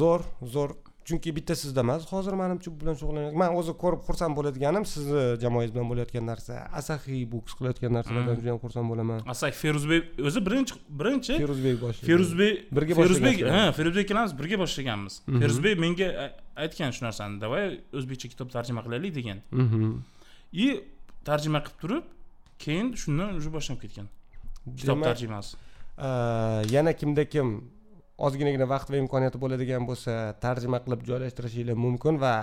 Zo'r 0.00 0.22
zo'r 0.54 0.72
chunki 1.08 1.30
bitta 1.36 1.54
sizda 1.62 1.80
emas 1.80 2.06
hozir 2.12 2.34
manimcha 2.42 2.70
bu 2.72 2.76
bilan 2.82 2.94
shug'ullanayotgan 3.00 3.38
man 3.42 3.56
o'zi 3.60 3.72
ko'rib 3.82 4.02
xursand 4.08 4.36
bo'ladiganim 4.38 4.84
sizni 4.94 5.22
jamoangiz 5.44 5.74
bilan 5.74 5.88
bo'layotgan 5.90 6.24
narsa 6.32 6.54
asahi 6.80 7.18
books 7.32 7.52
qilayotgan 7.58 7.92
narsalardan 7.98 8.38
juda 8.40 8.48
yam 8.52 8.60
xursand 8.64 8.86
bo'laman. 8.92 9.20
Asak 9.34 9.54
feruzbek 9.62 10.22
o'zi 10.28 10.40
birinchi 10.46 10.74
birinchi 11.00 11.34
feruzbek 11.42 11.76
boshlaydi 11.84 12.08
feruzbek 12.10 12.54
Birga 12.76 12.94
feruzbek 13.00 13.44
ha 13.56 13.64
feruzbek 13.78 14.02
ikkalamiz 14.06 14.32
birga 14.40 14.56
boshlaganmiz. 14.64 15.14
Feruzbek 15.42 15.78
menga 15.84 16.08
aytgan 16.64 16.90
shu 16.96 17.06
narsani 17.08 17.40
давай 17.44 17.64
o'zbekcha 17.98 18.32
kitob 18.32 18.48
tarjima 18.56 18.80
qilaylik 18.86 19.14
degan. 19.18 19.38
Mhm. 19.50 19.92
и 20.52 20.84
tarjima 21.24 21.62
qilib 21.64 21.80
turib 21.82 22.04
keyin 22.58 22.94
shundan 23.02 23.36
уже 23.38 23.50
boshlanib 23.56 23.80
ketgan 23.84 24.08
kitob 24.76 25.02
tarjimasi. 25.08 25.56
yana 26.74 26.92
kimda 26.92 27.24
kim 27.24 27.48
ozginagina 28.18 28.66
vaqt 28.68 28.90
va 28.92 29.00
imkoniyati 29.00 29.40
bo'ladigan 29.40 29.86
bo'lsa 29.88 30.34
tarjima 30.40 30.82
qilib 30.84 31.04
joylashtirishinglar 31.08 31.78
mumkin 31.86 32.20
va 32.20 32.34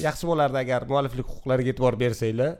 yaxshi 0.00 0.28
bo'lardi 0.30 0.60
agar 0.60 0.86
mualliflik 0.88 1.26
huquqlariga 1.32 1.74
e'tibor 1.74 1.96
bersanglar. 2.04 2.56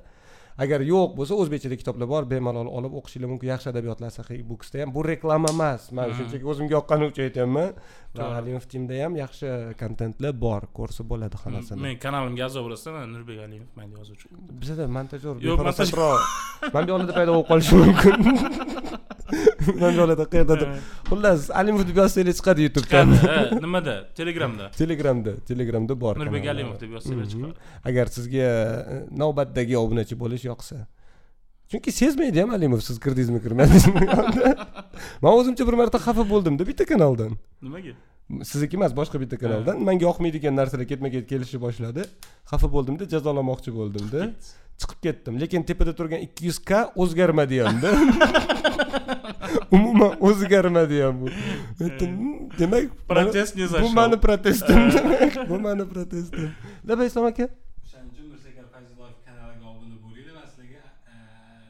Agar 0.62 0.80
yo'q 0.92 1.14
bo'lsa 1.18 1.34
o'zbekchada 1.42 1.76
kitoblar 1.80 2.06
bor 2.14 2.22
bemalol 2.32 2.68
olib 2.78 2.92
o'qishinglar 3.00 3.28
mumkin. 3.32 3.48
Yaxshi 3.54 3.68
adabiyotlar 3.72 4.10
sahiy 4.18 4.42
buksda 4.50 4.82
ham. 4.82 4.94
Bu 4.96 5.00
reklama 5.10 5.48
emas. 5.54 5.90
Man 5.96 6.12
shunchaki 6.18 6.44
o'zimga 6.52 6.72
yoqqani 6.78 7.04
uchun 7.10 7.22
aytyapman. 7.28 7.68
Va 8.18 8.26
alimov 8.38 8.64
teamda 8.72 8.94
ham 9.04 9.16
yaxshi 9.24 9.46
kontentlar 9.82 10.32
bor. 10.46 10.62
Ko'rsa 10.78 11.02
bo'ladi 11.12 11.36
hammasini 11.44 11.80
men 11.86 11.96
kanalimga 12.04 12.44
a'zo 12.48 12.60
bo'lasizlar 12.66 12.92
man 13.00 13.08
nurbek 13.16 13.38
alimov 13.46 13.68
mayli 13.78 13.92
yozuvchi. 14.00 14.26
Bizada 14.62 14.86
montajyor 14.96 15.34
Yo'q, 15.48 15.56
befarosatroq 15.58 16.72
man 16.74 16.82
bu 16.86 16.90
yoqlarda 16.94 17.14
paydo 17.18 17.30
bo'lib 17.36 17.48
qolishi 17.50 17.74
mumkin. 17.82 18.14
Man 19.80 19.94
bu 19.94 19.98
yoqlarda 20.00 20.24
qayerdadir 20.32 20.68
xullas 21.08 21.46
alimov 21.60 21.82
deb 21.88 21.96
yozsanglar 22.00 22.34
chiqadi 22.38 22.60
youtubedan 22.66 23.08
nimada? 23.64 23.94
Telegramda. 24.18 24.64
Telegramda 24.80 25.32
telegramda 25.48 25.94
bor 26.02 26.18
nurbek 26.20 26.46
alimov 26.52 26.76
deb 26.82 26.90
yozsanglar 26.96 27.24
Mhm. 27.24 27.32
chiqadi. 27.32 27.54
Agar 27.90 28.06
sizga 28.16 28.46
e, 28.94 28.98
navbatdagi 29.22 29.74
obunachi 29.82 30.14
bo'lish 30.22 30.43
yoqsa 30.50 30.76
chunki 31.70 31.90
sezmaydi 32.00 32.40
ham 32.42 32.50
alimov 32.56 32.80
siz 32.88 32.96
kirdingizmi 33.04 33.40
kirmadingizmi 33.44 34.06
man 35.22 35.30
o'zimcha 35.38 35.66
bir 35.68 35.76
marta 35.80 35.98
xafa 36.06 36.24
bo'ldimda 36.32 36.62
bitta 36.70 36.84
kanaldan. 36.92 37.32
Nimaga? 37.62 37.92
Sizniki 38.50 38.76
emas 38.80 38.92
boshqa 39.00 39.16
bitta 39.22 39.36
kanaldan. 39.42 39.76
Manga 39.88 40.04
yoqmaydigan 40.08 40.54
narsalar 40.60 40.86
ketma 40.92 41.08
ket 41.14 41.24
kelishni 41.32 41.58
boshladi. 41.66 42.02
Xafa 42.50 42.66
bo'ldimda 42.74 43.04
jazolamoqchi 43.14 43.70
bo'ldimda. 43.78 44.20
Chiqib 44.80 44.98
ketdim. 45.06 45.34
Lekin 45.42 45.62
tepada 45.68 45.92
turgan 45.98 46.20
ikki 46.26 46.42
yuz 46.48 46.58
k 46.68 46.70
o'zgarmadi 47.02 47.60
hamda. 47.66 47.90
Umuman 49.76 50.12
o'zgarmadi 50.28 50.96
ham 51.04 51.14
bu. 51.22 51.26
"Hmm, 51.28 52.50
demak 52.58 52.84
protest 53.08 53.52
не 53.56 53.64
bu 53.64 53.68
зашел 53.72 53.92
mani 53.98 54.16
protestim 54.24 54.80
bu 55.50 55.56
mani 55.66 55.84
protestim. 55.92 56.50
Labay 56.88 57.06
islom 57.10 57.26
aka 57.30 57.44
o'shaning 57.84 58.10
uchun 58.14 58.26
mirsakar 58.32 58.64
fayzullayev 58.74 59.18
kanaliga 59.26 59.66
obuna 59.72 59.96
bo'linglar 60.04 60.34
man 60.38 60.46
sizlarga 60.50 60.80
e, 61.12 61.14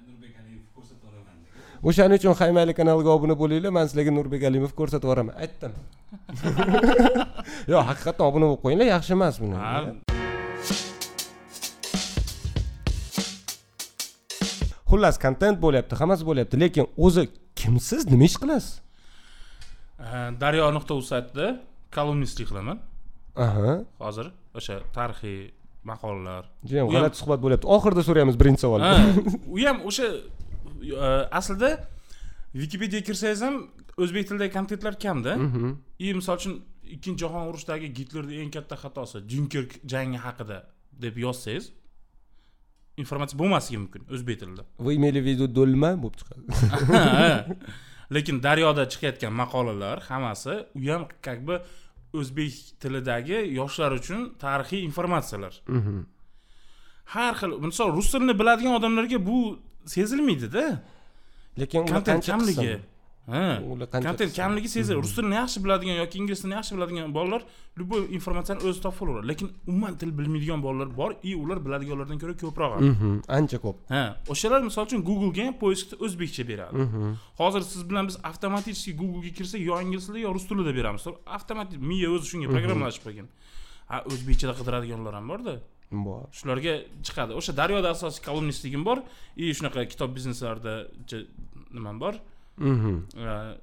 nurbek 0.07 0.35
aliyev 0.41 0.63
ko'rsatib 0.77 1.01
yuboraman 1.05 1.37
degan 1.45 1.74
o'shaning 1.89 2.19
uchun 2.21 2.35
haymayli 2.41 2.75
kanaliga 2.79 3.11
obuna 3.17 3.35
bo'linglar. 3.43 3.73
Man 3.77 3.87
sizlarga 3.89 4.13
nurbek 4.19 4.43
alimov 4.49 4.73
ko'rsatib 4.79 5.07
yuboraman. 5.09 5.35
Aytdim. 5.45 5.73
Yo'q 7.73 7.83
haqiqatdan 7.91 8.25
obuna 8.31 8.45
bo'lib 8.51 8.63
qo'yinglar. 8.65 8.87
Yaxshi 8.95 9.13
emas 9.19 9.41
buni. 9.43 9.57
Xullas 14.91 15.17
kontent 15.25 15.59
bo'lyapti 15.65 15.99
hammasi 16.01 16.25
bo'lyapti 16.31 16.61
lekin 16.65 16.89
o'zi 17.07 17.29
kimsiz? 17.61 18.03
Nima 18.13 18.29
ish 18.31 18.39
qilasiz? 18.43 18.73
Daryo 20.43 20.71
nuqta 20.77 20.93
uz 21.01 21.07
saytida 21.13 21.47
kolumnistlik 21.97 22.49
qilaman 22.51 22.79
aha. 23.47 23.73
Hozir 24.05 24.27
o'sha 24.59 24.81
tarixiy 24.97 25.39
maqolalar. 25.91 26.49
Judayam 26.69 26.89
g'alati 26.95 27.21
suhbat 27.21 27.41
bo'lyapti. 27.45 27.67
Oxirida 27.77 28.03
so'raymiz 28.09 28.37
birinchi 28.41 28.65
savolni. 28.65 28.91
U 29.55 29.57
ham 29.67 29.79
o'sha 29.91 30.09
aslida 31.39 31.71
wikipediyaga 32.53 33.07
kirsangiz 33.09 33.43
ham 33.47 33.55
o'zbek 33.97 34.29
tilidagi 34.29 34.53
kontentlar 34.53 34.95
kamda. 34.99 35.37
Mhm. 35.37 35.77
и 35.99 36.15
misol 36.15 36.37
uchun 36.37 36.55
ikkinchi 36.95 37.21
jahon 37.25 37.49
urushidagi 37.51 37.89
gitlerni 37.99 38.35
eng 38.43 38.51
katta 38.57 38.77
xatosi 38.83 39.19
dyunkerk 39.31 39.71
jangi 39.93 40.19
haqida 40.27 40.59
deb 41.05 41.17
yozsangiz 41.25 41.65
informatsiya 43.03 43.39
bo'lmasligi 43.43 43.79
mumkin 43.85 44.03
o'zbek 44.15 44.37
tilida. 44.41 44.63
Вы 44.79 44.91
имели 44.99 45.21
в 45.21 45.27
виду 45.31 45.47
do'lma 45.59 45.91
bo'lib 46.03 46.17
chiqadi 46.21 46.43
lekin 48.17 48.37
daryoda 48.47 48.85
chiqayotgan 48.93 49.33
maqolalar 49.43 49.97
hammasi 50.11 50.55
u 50.79 50.81
ham 50.93 51.03
как 51.27 51.39
бы 51.47 51.55
o'zbek 52.19 52.53
tilidagi 52.83 53.39
yoshlar 53.61 53.91
uchun 54.01 54.21
tarixiy 54.45 54.81
informatsiyalar. 54.89 55.55
Mhm. 55.69 55.99
har 57.15 57.35
xil 57.41 57.53
misol 57.69 57.89
rus 57.97 58.09
tilini 58.13 58.35
biladigan 58.41 58.75
odamlarga 58.79 59.19
bu 59.29 59.39
sezilmaydida 59.87 60.65
lekin 61.59 61.87
kontent 61.87 62.27
kamligi. 62.27 62.79
kontent 63.27 64.37
kamligi 64.37 64.69
seziladi 64.69 65.03
rus 65.03 65.15
tilini 65.17 65.35
yaxshi 65.35 65.65
biladigan 65.65 65.97
yoki 66.03 66.19
ingliz 66.19 66.41
tilini 66.43 66.57
yaxshi 66.59 66.77
biladigan 66.77 67.15
bolalar 67.15 67.43
любой 67.79 68.03
informatsiyani 68.17 68.69
o'zi 68.69 68.81
topib 68.85 69.03
olaveradi 69.07 69.29
lekin 69.29 69.49
umuman 69.67 69.97
til 69.99 70.11
bilmaydigan 70.19 70.63
bolalar 70.63 70.97
bor 70.97 71.11
и 71.23 71.35
ular 71.35 71.59
biladiganlardan 71.67 72.19
ko'ra 72.19 72.35
ko'proq 72.43 72.71
ham. 72.75 72.83
Mhm. 72.91 73.23
ancha 73.29 73.59
ko'p. 73.65 73.77
Ha 73.89 74.03
o'shalar 74.29 74.61
misol 74.69 74.85
uchun 74.89 75.03
googlega 75.09 75.47
ham 75.47 75.55
poiskda 75.63 75.97
o'zbekcha 76.05 76.45
beradi. 76.49 76.77
Mhm. 76.85 77.17
hozir 77.41 77.63
siz 77.73 77.83
bilan 77.91 78.05
biz 78.09 78.17
avtomatik 78.31 78.77
googlega 79.01 79.31
kirsak 79.39 79.61
yo 79.61 79.81
ingliz 79.81 80.07
tilida 80.07 80.21
yo 80.27 80.35
rus 80.35 80.47
tilida 80.49 80.73
beramiz. 80.79 81.07
Avtomatik 81.37 81.81
miya 81.91 82.09
o'zi 82.15 82.27
shunga 82.31 82.49
programmalashib 82.55 83.03
qo'ygan. 83.07 83.27
Ha 83.91 83.97
o'zbekchada 84.11 84.53
qidiradiganlar 84.59 85.15
ham 85.15 85.29
borda 85.29 85.55
bor 85.91 86.29
shularga 86.33 86.75
chiqadi. 87.07 87.35
O'sha 87.41 87.57
daryoda 87.57 87.91
asosiy 87.97 88.25
kolumnistligim 88.25 88.85
bor. 88.85 89.03
И 89.37 89.53
shunaqa 89.53 89.87
kitob 89.89 90.15
bizneslarida 90.17 90.75
nimam 91.73 92.01
bor? 92.01 92.15
Mhm. 92.59 93.09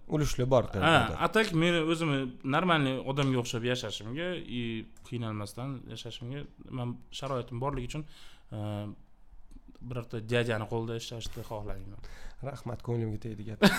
Ulushlar 0.07 0.49
bor 0.49 0.63
ha 0.73 1.15
a 1.19 1.27
так 1.31 1.53
meni 1.53 1.79
o'zimni 1.91 2.31
нормальный 2.43 2.99
odamga 2.99 3.39
o'xshab 3.39 3.63
yashashimga 3.63 4.35
и 4.35 4.85
qiynalmasdan 5.07 5.69
yashashimga 5.93 6.43
man 6.69 6.97
sharoitim 7.19 7.59
borligi 7.63 7.87
uchun 7.87 8.03
e, 8.51 8.57
birorta 9.79 10.19
dyadyani 10.31 10.67
qo'lida 10.71 10.97
ishlashni 11.01 11.43
xohlamayman 11.49 11.99
rahmat 12.43 12.83
ko'nglimga 12.87 13.19
tegdi 13.25 13.43
gap. 13.49 13.59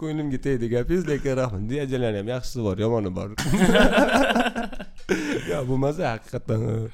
Ko'nglimga 0.00 0.38
tegdi 0.46 0.68
gapingiz 0.76 1.08
lekin 1.08 1.36
rahmat. 1.40 1.62
Diyajalarni 1.70 2.18
ham 2.22 2.28
yaxshisi 2.34 2.60
bor 2.66 2.76
yomoni 2.84 3.10
bor 3.18 3.28
yo 5.50 5.64
bo'lmasa 5.68 6.16
haqiqatdan 6.16 6.88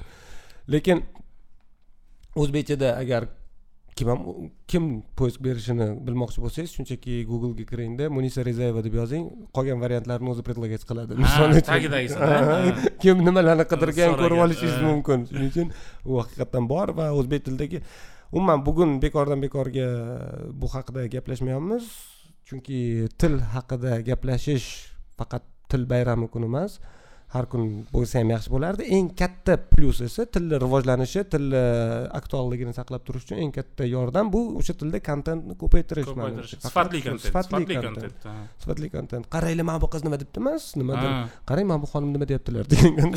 lekin 0.73 1.03
o'zbekchada 2.35 2.97
agar 2.97 3.27
kim 3.95 4.07
ham 4.09 4.21
kim 4.67 4.85
poisk 5.19 5.41
berishini 5.45 5.87
bilmoqchi 6.05 6.41
bo'lsangiz 6.45 6.71
shunchaki 6.77 7.19
googlega 7.29 7.65
kiringda 7.71 8.09
munisa 8.09 8.45
rizayeva 8.47 8.81
deb 8.85 8.95
yozing. 9.01 9.27
Qolgan 9.55 9.79
variantlarni 9.85 10.31
o'zi 10.33 10.45
предлагать 10.47 10.85
qiladi. 10.89 11.19
Misol 11.25 11.53
uchun. 11.53 11.67
tagidagisini, 11.69 12.73
kim 13.03 13.21
nimalarni 13.27 13.67
qidirgan 13.73 14.17
ko'rib 14.21 14.41
olishingiz 14.45 14.79
mumkin. 14.87 15.27
Shuning 15.29 15.53
uchun 15.53 15.69
u 16.09 16.17
haqiqatdan 16.23 16.69
bor 16.73 16.95
va 16.97 17.11
o'zbek 17.19 17.45
tilidagi 17.45 17.83
umuman 18.33 18.65
bugun 18.65 18.97
bekordan 19.01 19.41
bekorga 19.45 19.87
bu 20.61 20.67
haqida 20.73 21.05
gaplashmayapmiz 21.15 21.85
chunki 22.49 23.07
til 23.21 23.37
haqida 23.53 24.01
gaplashish 24.07 24.67
faqat 25.19 25.43
til 25.69 25.85
bayrami 25.91 26.27
kuni 26.33 26.49
emas 26.49 26.79
har 27.33 27.45
kun 27.51 27.63
bo'lsa 27.93 28.19
ham 28.21 28.29
yaxshi 28.33 28.49
bo'lardi. 28.53 28.83
Eng 28.97 29.07
katta 29.21 29.53
plyus 29.71 29.99
esa 30.07 30.25
tilni 30.33 30.55
rivojlanishi 30.63 31.23
tilni 31.33 31.61
aktualligini 32.19 32.73
saqlab 32.79 33.01
turish 33.07 33.25
uchun 33.27 33.39
eng 33.43 33.51
katta 33.57 33.87
yordam 33.95 34.29
bu 34.35 34.41
o'sha 34.59 34.73
tilda 34.81 34.99
kontentni 35.09 35.55
ko'paytirish 35.63 36.07
ko'paytirish. 36.09 36.53
sifatli 36.67 37.01
kontent 37.07 37.25
sifatli 37.27 37.75
kontent 37.85 38.27
sifatli 38.63 38.87
kontent 38.95 39.25
qaranglar 39.35 39.65
mana 39.69 39.79
bu 39.83 39.87
qiz 39.93 40.03
nima 40.07 40.17
debdi 40.23 40.37
emas? 40.43 40.63
Nimadir? 40.81 41.09
Qarang 41.49 41.67
mana 41.71 41.81
bu 41.83 41.87
xonim 41.93 42.09
nima 42.15 42.25
deyaptilar? 42.31 42.65
degan 42.73 43.09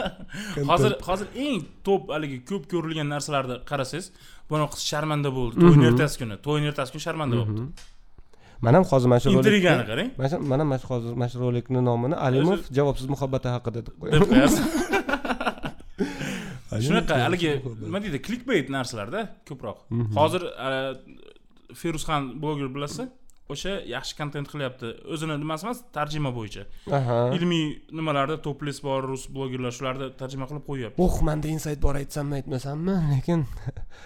hozir 0.72 0.92
hozir 1.08 1.28
eng 1.46 1.58
top 1.88 2.02
haligi 2.14 2.38
ko'p 2.50 2.64
ko'rilgan 2.72 3.08
narsalarni 3.14 3.56
qarasangiz 3.70 4.06
buni 4.50 4.66
qiz 4.74 4.82
sharmanda 4.90 5.30
bo'ldi. 5.38 5.56
To'yni 5.62 5.84
Mhm. 5.84 5.88
ertasi 5.92 6.16
kuni 6.22 6.36
to'yni 6.46 6.66
ertasi 6.72 6.90
kuni 6.94 7.04
sharmanda 7.08 7.34
bo'ldi 7.40 7.62
Mana 8.64 8.76
ham 8.78 8.84
hozir 8.92 9.08
mana 9.12 9.20
shu 9.24 9.30
intrigani 9.36 9.84
qarang. 9.90 10.08
Mana 10.18 10.28
shu- 10.30 10.42
mana 10.62 10.78
shu 10.82 10.88
hozir 10.92 11.12
mana 11.20 11.28
shu 11.32 11.38
rolikni 11.44 11.80
nomini 11.90 12.16
alimov 12.26 12.60
javobsiz 12.78 13.06
muhabbati 13.14 13.48
haqida 13.56 13.80
deb 13.86 13.86
deb 13.86 13.98
qo'yadi. 14.02 14.24
Qo'yasiz 14.30 14.60
shunaqa 16.86 17.14
haligi 17.26 17.50
nima 17.86 17.98
deydi 18.04 18.18
klikbeyt 18.26 18.68
narsalarda 18.76 19.20
ko'proq. 19.48 19.78
Mhm. 19.90 20.12
hozir 20.20 20.42
e, 20.68 20.70
feruzxon 21.80 22.22
bloger 22.42 22.68
bilasizmi 22.76 23.06
o'sha 23.52 23.72
yaxshi 23.94 24.14
kontent 24.20 24.46
qilyapti. 24.52 24.88
O'zini 25.14 25.34
nimasi 25.42 25.62
emas 25.66 25.78
tarjima 25.96 26.30
bo'yicha. 26.38 26.62
Ilmiy 27.36 27.64
nimalarda 27.98 28.36
topless 28.46 28.78
bor 28.86 29.00
rus 29.10 29.24
blogerlar 29.36 29.72
shularni 29.78 30.06
tarjima 30.20 30.46
qilib 30.50 30.64
qo'yyapti. 30.70 30.98
Uh 31.06 31.16
manda 31.28 31.48
insayt 31.56 31.80
bor 31.86 31.94
aytsammi 32.02 32.34
aytmasammi 32.40 32.94
lekin 33.14 33.40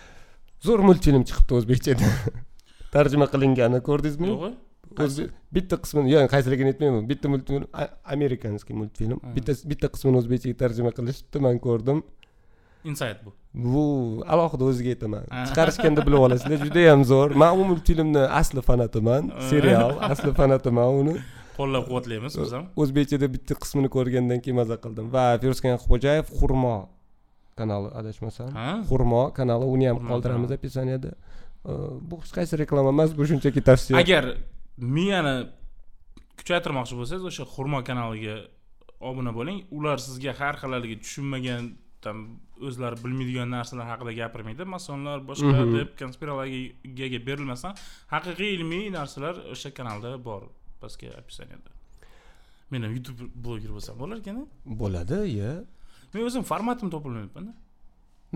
zo'r 0.67 0.81
multfilm 0.89 1.23
chiqibdi 1.29 1.53
o'zbekchada 1.59 2.09
tarjima 2.97 3.27
qilingani 3.33 3.79
ko'rdingizmi? 3.89 4.31
O'zbe- 5.05 5.29
bitta 5.57 5.77
qismini 5.85 6.09
yo'q 6.15 6.27
qaysiligini 6.35 6.69
aytmayman 6.73 7.03
bitta 7.11 7.27
multfilm 7.33 7.65
amerikanskiy 8.15 8.75
multfilm. 8.81 9.19
Ha. 9.25 9.33
bitta 9.37 9.53
bitta 9.71 9.87
qismini 9.95 10.17
o'zbekchaga 10.21 10.57
tarjima 10.63 10.91
qilishibdi 10.99 11.39
man 11.47 11.57
ko'rdim. 11.67 11.99
Insayt 12.91 13.19
bu. 13.25 13.31
Bu 13.73 13.83
alohida 14.33 14.65
o'ziga 14.71 14.91
aytaman. 14.95 15.23
Ha. 15.35 15.45
chiqarishganda 15.49 16.01
bilib 16.07 16.21
olasizlar 16.27 16.59
judayam 16.67 17.01
zo'r. 17.11 17.29
Man 17.43 17.53
u 17.61 17.65
multfilmni 17.71 18.23
asli 18.41 18.61
fanatiman 18.69 19.23
Ha. 19.35 19.41
serial 19.51 19.93
asli 20.13 20.31
fanatiman 20.41 20.89
uni. 21.01 21.15
Qo'llab 21.59 21.85
quvvatlaymiz 21.89 22.35
biz 22.43 22.53
ham. 22.57 22.65
O'zbekchada 22.83 23.27
bitta 23.35 23.55
qismini 23.63 23.89
ko'rgandan 23.97 24.39
keyin 24.45 24.57
maza 24.61 24.77
qildim. 24.85 25.07
Va 25.17 25.25
firuzkan 25.43 25.75
xo'jayev 25.87 26.27
xurmo 26.39 26.75
kanali 27.59 27.89
adashmasam 28.01 28.49
xurmo 28.91 29.23
kanali 29.39 29.67
uni 29.75 29.87
ham 29.91 29.99
qoldiramiz 30.11 30.51
описанияda 30.57 31.11
bu 31.65 32.21
hech 32.23 32.33
qaysi 32.39 32.59
reklama 32.63 32.91
emas 32.97 33.11
bu 33.19 33.27
shunchaki 33.31 33.61
tavsiya 33.69 33.99
agar 34.05 34.25
miyani 34.97 35.37
kuchaytirmoqchi 36.39 36.95
bo'lsangiz 37.01 37.25
o'sha 37.31 37.45
xurmo 37.55 37.81
kanaliga 37.89 38.37
obuna 39.11 39.33
bo'ling 39.39 39.59
ular 39.77 39.99
sizga 40.07 40.33
har 40.41 40.55
xil 40.61 40.73
haligi 40.77 40.97
tushunmagan 41.05 41.63
там 42.05 42.19
o'zlari 42.69 42.97
bilmaydigan 43.05 43.49
narsalar 43.57 43.87
haqida 43.93 44.13
gapirmaydi 44.21 44.65
masonlar 44.77 45.19
boshqa 45.31 45.63
deb 45.77 45.89
konspirologiyaga 46.01 47.21
berilmasdan 47.29 47.73
haqiqiy 48.15 48.51
ilmiy 48.57 48.85
narsalar 48.99 49.35
o'sha 49.55 49.71
kanalda 49.79 50.11
bor 50.29 50.43
pastki 50.83 51.07
описанияda 51.21 51.71
men 52.71 52.81
ham 52.85 52.93
youtube 52.97 53.23
bloger 53.45 53.71
bo'lsam 53.77 53.99
bo'lar 54.03 54.17
ekan 54.23 54.41
bo'ladi 54.83 55.19
iya 55.35 55.53
men 56.13 56.23
o'zim 56.29 56.45
formatim 56.53 56.89
topolmayapmanda 56.95 57.53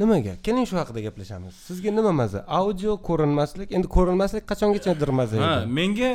nimaga? 0.01 0.33
Keling 0.45 0.67
shu 0.71 0.77
haqida 0.81 1.01
gaplashamiz. 1.07 1.55
Sizga 1.69 1.91
nima 1.99 2.13
maza? 2.21 2.41
Audio 2.61 2.91
ko'rinmaslik? 3.09 3.69
Endi 3.77 3.89
ko'rinmaslik 3.97 4.45
qachongachadir 4.51 5.11
maza 5.21 5.37
ha 5.45 5.53
menga 5.79 6.11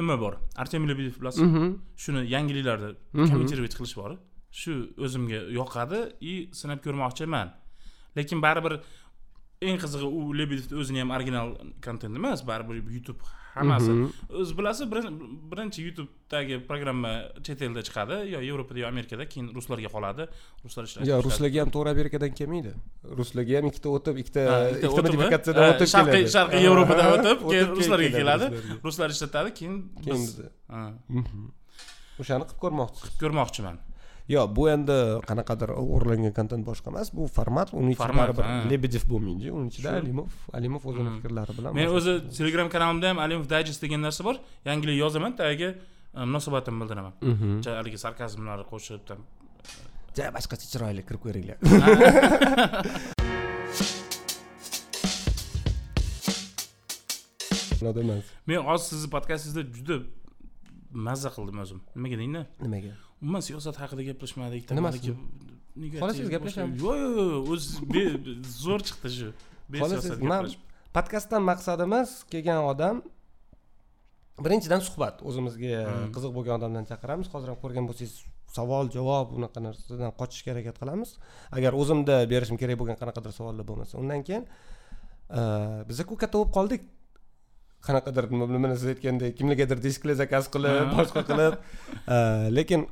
nima 0.00 0.16
bor? 0.22 0.34
Artemiy 0.62 0.88
lebedev 0.92 1.14
bilasizmi? 1.20 1.48
Mhm. 1.48 1.68
shuni 2.02 2.20
yangiliklarda 2.34 2.88
Mhm. 3.14 3.26
kommentировать 3.30 3.74
qilish 3.78 3.96
bor. 4.00 4.10
Shu 4.60 4.72
o'zimga 5.04 5.38
yoqadi 5.58 6.00
и 6.30 6.34
sinab 6.58 6.78
ko'rmoqchiman. 6.84 7.48
Lekin 8.16 8.38
baribir 8.46 8.74
eng 9.68 9.76
qizig'i 9.82 10.06
u 10.18 10.20
lebedevni 10.38 10.74
o'zini 10.80 10.98
ham 11.02 11.10
original 11.16 11.48
kontent 11.84 12.14
emas 12.20 12.40
baribir 12.50 12.76
youtube 12.96 13.20
hammasi 13.60 13.90
o'zi 14.42 14.52
bilasiz 14.58 14.84
birin- 14.92 15.16
birinchi 15.52 15.78
youtubedagi 15.86 16.54
programma 16.70 17.12
chet 17.46 17.60
elda 17.66 17.82
chiqadi 17.88 18.16
yo 18.34 18.38
yevropada 18.48 18.78
yo 18.82 18.86
amerikada 18.92 19.24
keyin 19.32 19.46
ruslarga 19.58 19.90
qoladi 19.96 20.22
ruslar 20.64 20.82
ishlashni 20.88 21.08
yo 21.10 21.16
boshlaydi. 21.16 21.26
ruslarga 21.28 21.58
ham 21.64 21.70
to'g'ri 21.76 21.90
amerikadan 21.96 22.32
kelmaydi 22.40 22.72
ruslarga 23.20 23.52
ham 23.60 23.66
ikkita 23.72 23.88
o'tib 23.96 24.16
ikkita 24.22 24.42
Ha, 24.52 24.56
ikkita 24.74 24.88
o'tib, 24.94 25.04
modifikatsiyadan 25.08 25.62
ha, 25.66 25.70
o'tib 25.74 25.88
sharqiy 25.94 26.22
keladi 26.22 26.34
sharqiy 26.36 26.60
Ha, 26.60 26.64
yevropadan 26.68 27.06
ha, 27.08 27.12
o'tib 27.18 27.38
keyin 27.50 27.68
ruslarga 27.80 28.10
keladi 28.18 28.46
ruslarga. 28.54 28.80
ruslar 28.88 29.08
ishlatadi 29.16 29.50
keyin 29.58 29.74
keyin 30.04 30.22
o'shani 32.22 32.44
qilib 32.48 32.60
ko'rmoqchisiz 32.64 33.14
ko'rmoqchiman 33.22 33.76
yo'q 34.34 34.48
bu 34.56 34.64
endi 34.74 34.96
qanaqadir 35.28 35.70
o'g'irlangan 35.82 36.32
kontent 36.38 36.64
boshqa 36.70 36.92
emas 36.92 37.08
bu 37.18 37.28
format 37.36 37.72
uni 37.80 37.94
ichida 37.94 38.14
baribir 38.20 38.44
lebedev 38.70 39.04
bo'lmaydi 39.12 39.52
uni 39.58 39.72
ichida 39.72 39.94
alimov 40.00 40.28
alimov 40.58 40.82
o'zini 40.90 41.10
fikrlari 41.16 41.52
bilan 41.58 41.78
men 41.78 41.94
o'zi 41.98 42.12
telegram 42.38 42.68
kanalimda 42.74 43.06
ham 43.12 43.18
alimov 43.26 43.46
dayjest 43.54 43.80
degan 43.84 44.04
narsa 44.06 44.22
bor. 44.28 44.36
Yangilik 44.68 44.96
yozaman 45.04 45.32
tagiga 45.40 45.68
e, 45.72 46.20
munosabatimni 46.30 46.80
bildiraman. 46.82 47.14
Haligi 47.78 47.98
sarkazmlarni 48.04 48.68
qo'shib 48.72 49.00
ja 50.18 50.30
boshqacha 50.36 50.66
chiroyli 50.72 51.02
kirib 51.08 51.20
ko'ringlar. 51.24 51.56
Emas 57.88 58.24
men 58.50 58.64
hozir 58.68 58.86
sizni 58.92 59.08
podkastingizda 59.16 59.62
juda 59.76 59.96
mazza 61.08 61.30
qildim 61.36 61.58
o'zim. 61.64 61.78
Nimaga 61.96 62.16
deydi 62.20 62.42
nimaga 62.64 63.07
umuman 63.22 63.42
siyosat 63.48 63.76
haqida 63.82 64.02
gaplashmadik 64.10 64.62
Nimasi? 64.78 65.14
Xolos, 66.00 66.16
siz 66.20 66.28
gaplashamiz. 66.34 66.74
yo'q 66.82 66.96
yo'q 67.02 67.14
yo'q 67.34 67.46
o'zi 67.52 67.68
zo'r 68.64 68.80
chiqdi 68.88 69.08
shu. 69.18 69.28
Besiyosat 69.72 70.56
podkastdan 70.96 71.42
maqsadimiz 71.50 72.08
kelgan 72.32 72.60
odam 72.72 72.96
birinchidan 74.44 74.80
suhbat 74.88 75.16
o'zimizga 75.28 75.70
Hmm. 75.86 76.10
qiziq 76.14 76.32
bo'lgan 76.36 76.54
odamdan 76.60 76.84
chaqiramiz. 76.90 77.26
Hozir 77.34 77.48
ham 77.52 77.58
ko'rgan 77.62 77.84
bo'lsangiz 77.88 78.14
savol 78.56 78.86
javob 78.96 79.28
unaqa 79.38 79.58
narsadan 79.66 80.10
qochishga 80.20 80.50
harakat 80.52 80.76
qilamiz. 80.82 81.10
Agar 81.56 81.72
o'zimda 81.80 82.14
berishim 82.32 82.56
kerak 82.62 82.76
bo'lgan 82.80 82.96
qanaqadir 83.02 83.32
savollar 83.38 83.64
bo'lmasa 83.70 83.94
undan 84.02 84.20
keyin 84.28 84.44
e, 85.38 85.40
biza 85.88 86.02
ku 86.08 86.14
katta 86.22 86.34
bo'lib 86.38 86.52
qoldik 86.58 86.82
qanaqadir 87.86 88.28
nima 88.32 88.46
bilan 88.50 88.76
siz 88.80 88.88
aytgandek 88.94 89.36
kimnigadir 89.38 89.78
disklar 89.86 90.18
zakaz 90.22 90.50
qilib 90.54 90.92
boshqa 90.96 91.22
qilib. 91.30 91.54
Lekin 92.58 92.86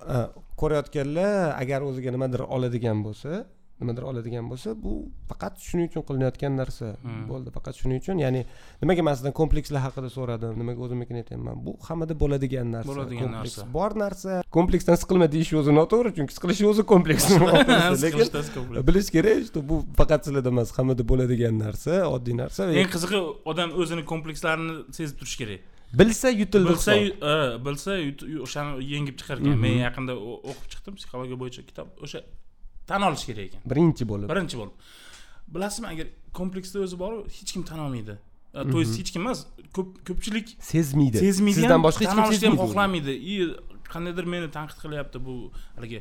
ko'rayotganlar 0.61 1.55
agar 1.63 1.87
o'ziga 1.89 2.11
nimadir 2.17 2.43
oladigan 2.57 3.03
bo'lsa 3.07 3.45
nimadir 3.81 4.03
oladigan 4.11 4.45
bo'lsa 4.51 4.69
bu 4.85 4.93
faqat 5.31 5.55
shuning 5.69 5.87
uchun 5.91 6.03
qilinayotgan 6.09 6.53
narsa 6.61 6.87
Hmm. 7.03 7.25
bo'ldi. 7.31 7.49
Faqat 7.57 7.75
shuning 7.81 7.99
uchun 8.03 8.17
ya'ni 8.25 8.43
nimaga 8.83 9.03
man 9.09 9.15
sizdan 9.19 9.35
komplekslar 9.41 9.81
haqida 9.87 10.09
so'radim 10.17 10.53
nimaga 10.61 10.81
o'zimnikini 10.87 11.19
aytyapman 11.23 11.57
bu 11.67 11.73
hammada 11.89 12.15
bo'ladigan 12.23 12.67
narsa 12.77 12.89
Bo'ladigan 12.93 13.23
kompleks. 13.33 13.57
narsa. 13.59 13.73
bor 13.77 13.91
narsa 14.05 14.31
kompleksdan 14.57 14.97
siqilma 15.03 15.27
deyish 15.35 15.53
o'zi 15.61 15.73
noto'g'ri 15.81 16.11
chunki 16.17 16.33
siqilish 16.37 16.63
o'zi 16.73 16.83
kompleks. 16.93 17.25
Lekin 18.05 18.87
bilish 18.89 19.09
kerak 19.17 19.39
что 19.49 19.59
bu 19.69 19.77
faqat 19.99 20.21
sizlarda 20.27 20.49
emas 20.55 20.69
hammada 20.79 21.03
bo'ladigan 21.11 21.55
narsa 21.65 21.93
oddiy 22.15 22.35
narsa 22.43 22.61
eng 22.83 22.91
qizig'i 22.95 23.21
odam 23.53 23.71
o'zini 23.81 24.03
komplekslarini 24.13 24.75
sezib 24.99 25.17
turishi 25.21 25.39
kerak. 25.43 25.61
Bilsa 26.01 26.29
yutildi 26.41 26.69
bilsa 26.73 26.93
ha, 27.29 27.37
bilsa 27.67 27.93
o'shani 28.47 28.71
yengib 28.95 29.17
chiqar 29.21 29.37
ekan 29.41 29.53
Mhm. 29.55 29.61
men 29.65 29.75
yaqinda 29.87 30.13
o'qib 30.51 30.67
chiqdim 30.73 30.95
psixologiya 30.99 31.37
bo'yicha 31.43 31.63
kitob 31.69 31.89
o'sha 32.05 32.19
tan 32.91 33.03
olish 33.09 33.25
kerak 33.29 33.45
ekan. 33.49 33.61
Birinchi 33.73 34.05
bo'lib. 34.11 34.29
Birinchi 34.33 34.57
bo'lib. 34.61 34.75
Bilasizmi 35.55 35.89
agar 35.95 36.07
kompleksni 36.39 36.79
o'zi 36.87 36.97
boru 37.05 37.19
hech 37.37 37.53
kim 37.55 37.63
tan 37.71 37.79
olmaydi. 37.87 38.15
Uh, 38.55 38.65
to 38.73 38.77
есть 38.83 38.97
hech 39.01 39.11
kim 39.15 39.23
emas 39.27 39.41
ko'p 39.77 39.89
ko'pchilik 40.09 40.47
sezmaydi. 40.73 41.17
sezmaydi 41.27 41.55
sizdan 41.61 41.77
ham, 41.77 41.83
boshqa 41.89 42.03
hech 42.05 42.13
kim 42.15 42.23
ham 42.25 42.33
sezmaydi. 42.33 42.55
uni. 42.55 42.63
xohlamaydi. 42.65 43.13
И 43.33 43.35
qandaydir 43.95 44.25
meni 44.35 44.49
tanqid 44.57 44.79
qilyapti 44.85 45.19
bu 45.27 45.35
haligi 45.77 46.01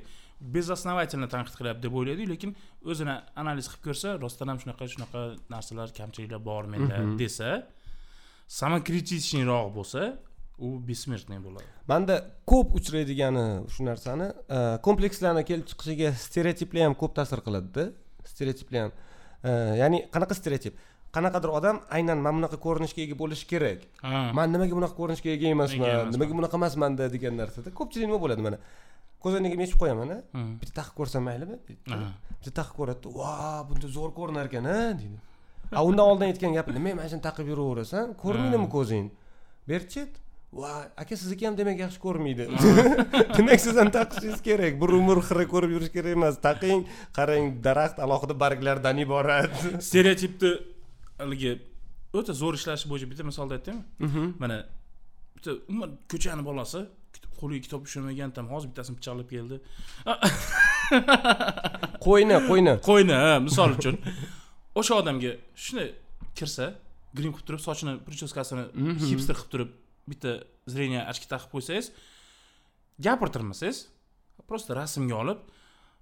безосновательно 0.55 1.27
tanqid 1.35 1.55
qilyapti 1.59 1.81
deb 1.87 1.93
o'ylaydi 1.99 2.23
lekin 2.33 2.51
o'zini 2.91 3.15
analiz 3.41 3.65
qilib 3.71 3.83
ko'rsa 3.87 4.09
rostdan 4.23 4.47
ham 4.51 4.57
shunaqa 4.63 4.83
shunaqa 4.93 5.21
narsalar 5.53 5.87
kamchiliklar 5.99 6.41
bor 6.49 6.63
menda 6.73 6.97
Mhm. 7.03 7.17
desa 7.21 7.49
самокритичныйroq 8.59 9.67
bo'lsa 9.77 10.01
u 10.59 10.79
бессмертный 10.87 11.39
bo'ladi 11.43 11.67
manda 11.91 12.15
ko'p 12.51 12.75
uchraydigani 12.79 13.45
shu 13.73 13.83
narsani 13.89 14.27
e, 14.57 14.59
komplekslarni 14.87 15.43
kelib 15.49 15.65
chiqishiga 15.71 16.13
stereotiplar 16.25 16.83
ham 16.87 16.95
ko'p 17.01 17.13
ta'sir 17.19 17.39
qiladida. 17.45 17.83
Stereotiplar 18.31 18.81
ham. 18.85 18.91
E, 19.43 19.51
ya'ni 19.81 19.97
qanaqa 20.13 20.35
stereotip? 20.41 20.73
Qanaqadir 21.15 21.51
odam 21.59 21.77
aynan 21.97 22.19
mana 22.23 22.35
bunaqa 22.37 22.57
ko'rinishga 22.65 23.01
ega 23.07 23.15
bo'lishi 23.21 23.45
kerak. 23.51 23.85
Man 24.37 24.51
nimaga 24.55 24.73
bunaqa 24.79 24.95
ko'rinishga 25.01 25.29
ega 25.35 25.47
emasman 25.55 26.11
nimaga 26.15 26.33
bunaqa 26.39 26.55
emasmanda 26.61 27.07
degan 27.15 27.37
narsada 27.41 27.71
ko'pchilik 27.79 28.07
nima 28.09 28.19
bo'ladi 28.23 28.41
mana? 28.47 28.57
Ko'zoynagimni 29.23 29.63
yechib 29.67 29.79
qo'yaman 29.83 30.09
a 30.15 30.17
Hmm. 30.35 30.51
bitta 30.61 30.73
taqib 30.79 30.95
ko'rsam 30.99 31.23
maylimi? 31.29 31.55
Bitta. 31.69 31.95
Taqib 32.59 32.75
ko'radida 32.79 33.07
va 33.19 33.63
bunda 33.69 33.87
zo'r 33.97 34.11
ko'rinar 34.19 34.45
ekan 34.51 34.65
a 34.67 34.77
deydi. 34.99 35.17
A 35.79 35.81
undan 35.89 36.05
oldin 36.11 36.27
aytgan 36.31 36.53
gapi 36.57 36.71
nima 36.77 36.91
mana 36.99 37.07
shuni 37.11 37.23
taqib 37.27 37.47
yuraverasan 37.51 38.13
ko'rmaydimi 38.23 38.67
ko'zing 38.75 39.07
berchi 39.71 40.01
va 40.53 40.91
aka 40.97 41.15
sizniki 41.17 41.45
ham 41.47 41.55
demak 41.57 41.79
yaxshi 41.83 41.99
ko'rmaydi. 42.05 42.45
Demak 43.37 43.59
siz 43.59 43.75
ham 43.81 43.89
taqishingiz 43.91 44.41
kerak. 44.47 44.73
Bir 44.81 44.89
umr 44.99 45.19
xira 45.27 45.45
ko'rib 45.53 45.71
yurish 45.75 45.91
kerak 45.95 46.15
emas. 46.17 46.35
Taqing 46.47 46.85
qarang 47.17 47.45
daraxt 47.65 47.99
alohida 48.05 48.35
barglardan 48.43 48.97
iborat. 49.05 49.51
Stereotipni 49.87 50.51
haligi 51.19 51.51
o'ta 52.15 52.31
zo'r 52.41 52.55
ishlashi 52.59 52.87
bo'yicha 52.91 53.07
bitta 53.11 53.23
misolni 53.31 53.53
aytaymi 53.57 53.81
Mhm. 54.05 54.25
mana 54.41 54.57
bitta 55.35 55.51
umuman 55.69 55.91
ko'chani 56.11 56.43
bolasi 56.49 56.85
qo'liga 57.39 57.61
kitob 57.65 57.81
ushlamagan 57.87 58.31
tam 58.37 58.45
hozir 58.53 58.67
bittasini 58.71 58.95
pichoqlab 58.99 59.27
keldi. 59.35 59.57
Qo'yni 62.05 62.37
qo'yni 62.49 62.73
qo'yni 62.87 63.17
misol 63.47 63.69
uchun. 63.77 63.95
O'sha 64.79 64.93
odamga 65.01 65.31
shunday 65.65 65.89
kirsa 66.37 66.65
grim 67.17 67.31
qilib 67.35 67.45
turib 67.47 67.61
sochini 67.67 67.93
prichoskasini 68.07 68.63
Mhm. 68.73 68.97
hipster 69.09 69.35
qilib 69.39 69.51
turib 69.53 69.69
bitta 70.09 70.31
зрение 70.73 71.01
очки 71.11 71.27
taqib 71.33 71.49
qo'ysangiz 71.55 71.91
gapirtirmasangiz 73.05 73.77
просто 74.49 74.73
rasmga 74.81 75.15
olib 75.23 75.39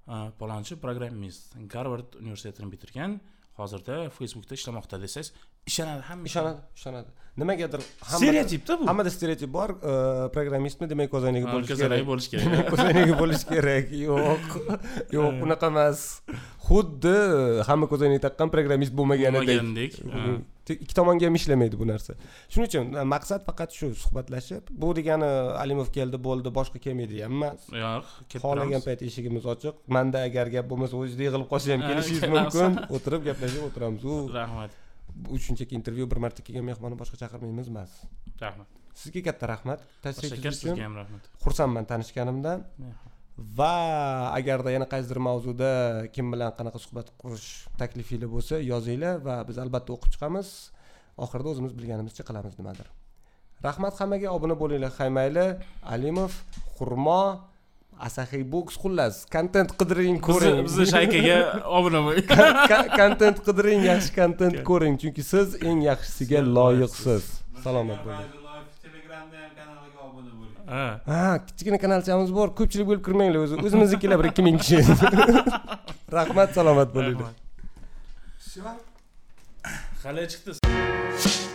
"A, 0.07 0.31
palonchi 0.39 0.75
programmist 0.85 1.55
garvard 1.73 2.09
universitetini 2.21 2.69
bitirgan 2.73 3.11
hozirda 3.59 3.95
facebookda 4.17 4.53
ishlamoqda 4.59 4.95
desangiz 5.05 5.29
ishonadi 5.69 6.01
hamma 6.09 6.25
ishonadi 6.31 6.61
ishonadi. 6.79 7.09
Nimagadir 7.41 7.81
stereotipda 8.15 8.73
bu. 8.79 8.87
Hammada 8.89 9.09
stereotip 9.09 9.49
bor 9.57 9.69
e, 9.91 9.93
programmistmi 10.35 10.85
demak 10.91 11.09
ko'zoynagi 11.13 11.47
bo'lishi 11.53 11.77
kerak. 11.81 12.03
bo'lishi 12.09 12.29
kerak. 12.33 12.67
Ko'zoynagi 12.73 13.13
bo'lishi 13.21 13.45
kerak. 13.53 13.85
Yo'q 14.07 14.43
yo'q 15.17 15.39
unaqa 15.45 15.67
emas. 15.73 15.99
Xuddi 16.67 17.15
hamma 17.69 17.85
ko'zoynak 17.91 18.21
taqqan 18.27 18.51
programmist 18.55 18.93
bo'lmaganidek. 18.99 19.47
Bo'lmagandek 19.47 19.93
ikki 20.71 20.93
tomonga 20.99 21.25
ham 21.27 21.35
ishlamaydi 21.39 21.79
bu 21.79 21.87
narsa. 21.87 22.15
Shuning 22.51 22.69
uchun 22.69 22.93
e, 22.99 23.03
maqsad 23.15 23.41
faqat 23.49 23.75
shu 23.77 23.91
suhbatlashib 24.03 24.69
bu 24.83 24.93
degani 24.99 25.29
alimov 25.63 25.89
keldi 25.97 26.17
bo'ldi 26.27 26.53
boshqa 26.59 26.79
kelmaydi 26.85 27.23
ham 27.25 27.35
emas 27.39 27.67
yo'q 27.83 28.39
xohlagan 28.43 28.85
payt 28.87 29.03
eshigimiz 29.09 29.49
ochiq. 29.55 29.75
Manda 29.97 30.23
agar 30.29 30.47
gap 30.55 30.71
bo'lmasa 30.71 30.95
o'zida 31.01 31.27
yig'ilib 31.27 31.49
qolsa 31.53 31.75
ham 31.75 31.81
Ha, 31.83 31.87
kelishingiz 31.91 32.29
mumkin. 32.35 32.79
O'tirib 32.95 33.21
gaplashib 33.29 33.67
o'tiramiz. 33.67 34.07
U 34.13 34.15
rahmat. 34.39 34.79
bu 35.15 35.39
shunchaki 35.39 35.75
intervyu 35.75 36.11
bir 36.11 36.17
marta 36.25 36.43
kelgan 36.43 36.65
mehmonni 36.69 36.97
boshqa 37.01 37.17
chaqirmaymiz 37.23 37.67
emas. 37.73 37.91
Rahmat. 38.41 38.67
Sizga 39.01 39.21
katta 39.27 39.49
rahmat. 39.53 39.79
Shakar 40.03 40.39
uchun 40.39 40.55
sizga 40.59 40.85
ham 40.85 40.95
rahmat. 41.01 41.27
Xursandman 41.43 41.85
tanishganimdan 41.91 42.65
va 43.37 44.33
agarda 44.37 44.71
yana 44.71 44.87
qaysidir 44.93 45.19
mavzuda 45.27 45.71
kim 46.15 46.31
bilan 46.33 46.51
qanaqa 46.57 46.79
suhbat 46.85 47.07
qurish 47.21 47.47
taklifinglar 47.81 48.29
bo'lsa 48.35 48.55
yozinglar 48.71 49.15
va 49.27 49.35
biz 49.47 49.57
albatta 49.63 49.93
o'qib 49.95 50.11
chiqamiz. 50.15 50.49
Oxirida 51.25 51.49
o'zimiz 51.53 51.73
bilganimizcha 51.77 52.23
qilamiz 52.29 52.53
nimadir. 52.59 52.87
Rahmat 53.67 53.93
hammaga 54.01 54.29
obuna 54.37 54.55
bo'linglar 54.61 54.93
haymayli 54.99 55.45
alimov 55.95 56.33
xurmo 56.77 57.21
asaxiy 58.07 58.43
boks 58.53 58.75
xullas 58.83 59.15
kontent 59.35 59.69
qidiring 59.79 60.17
ko'ring. 60.27 60.57
bizni 60.67 60.67
bizni 60.67 60.85
shaykaga 60.95 61.37
obuna 61.77 61.99
bo'ling. 62.05 62.27
Kontent 63.01 63.37
qidiring 63.47 63.81
yaxshi 63.91 64.11
kontent 64.19 64.57
ko'ring 64.69 64.95
chunki 65.01 65.23
siz 65.33 65.47
eng 65.69 65.79
yaxshisiga 65.89 66.39
loyiqsiz. 66.57 67.23
salomat 67.63 67.99
bo'ling 68.05 68.19
Fayzulloyev 68.19 68.65
telegramda 68.85 69.37
ham 69.43 69.51
kanaliga 69.59 69.99
obuna 70.07 70.31
bo'ling 70.39 70.55
ha. 70.73 70.87
Ha 71.11 71.21
kichkina 71.47 71.77
kanalchamiz 71.85 72.33
bor 72.39 72.51
ko'pchilik 72.59 72.89
bo'lib 72.89 73.05
kirmanglar 73.07 73.45
o'zi. 73.45 73.61
O'zimiznikilar 73.67 74.21
bir 74.23 74.31
ikki 74.31 74.49
ming 74.49 74.59
kishi. 74.65 74.79
Rahmat 76.17 76.49
salomat 76.59 76.89
bo'linglar 76.97 77.33
hali 80.03 80.27
chiqdi 80.27 81.52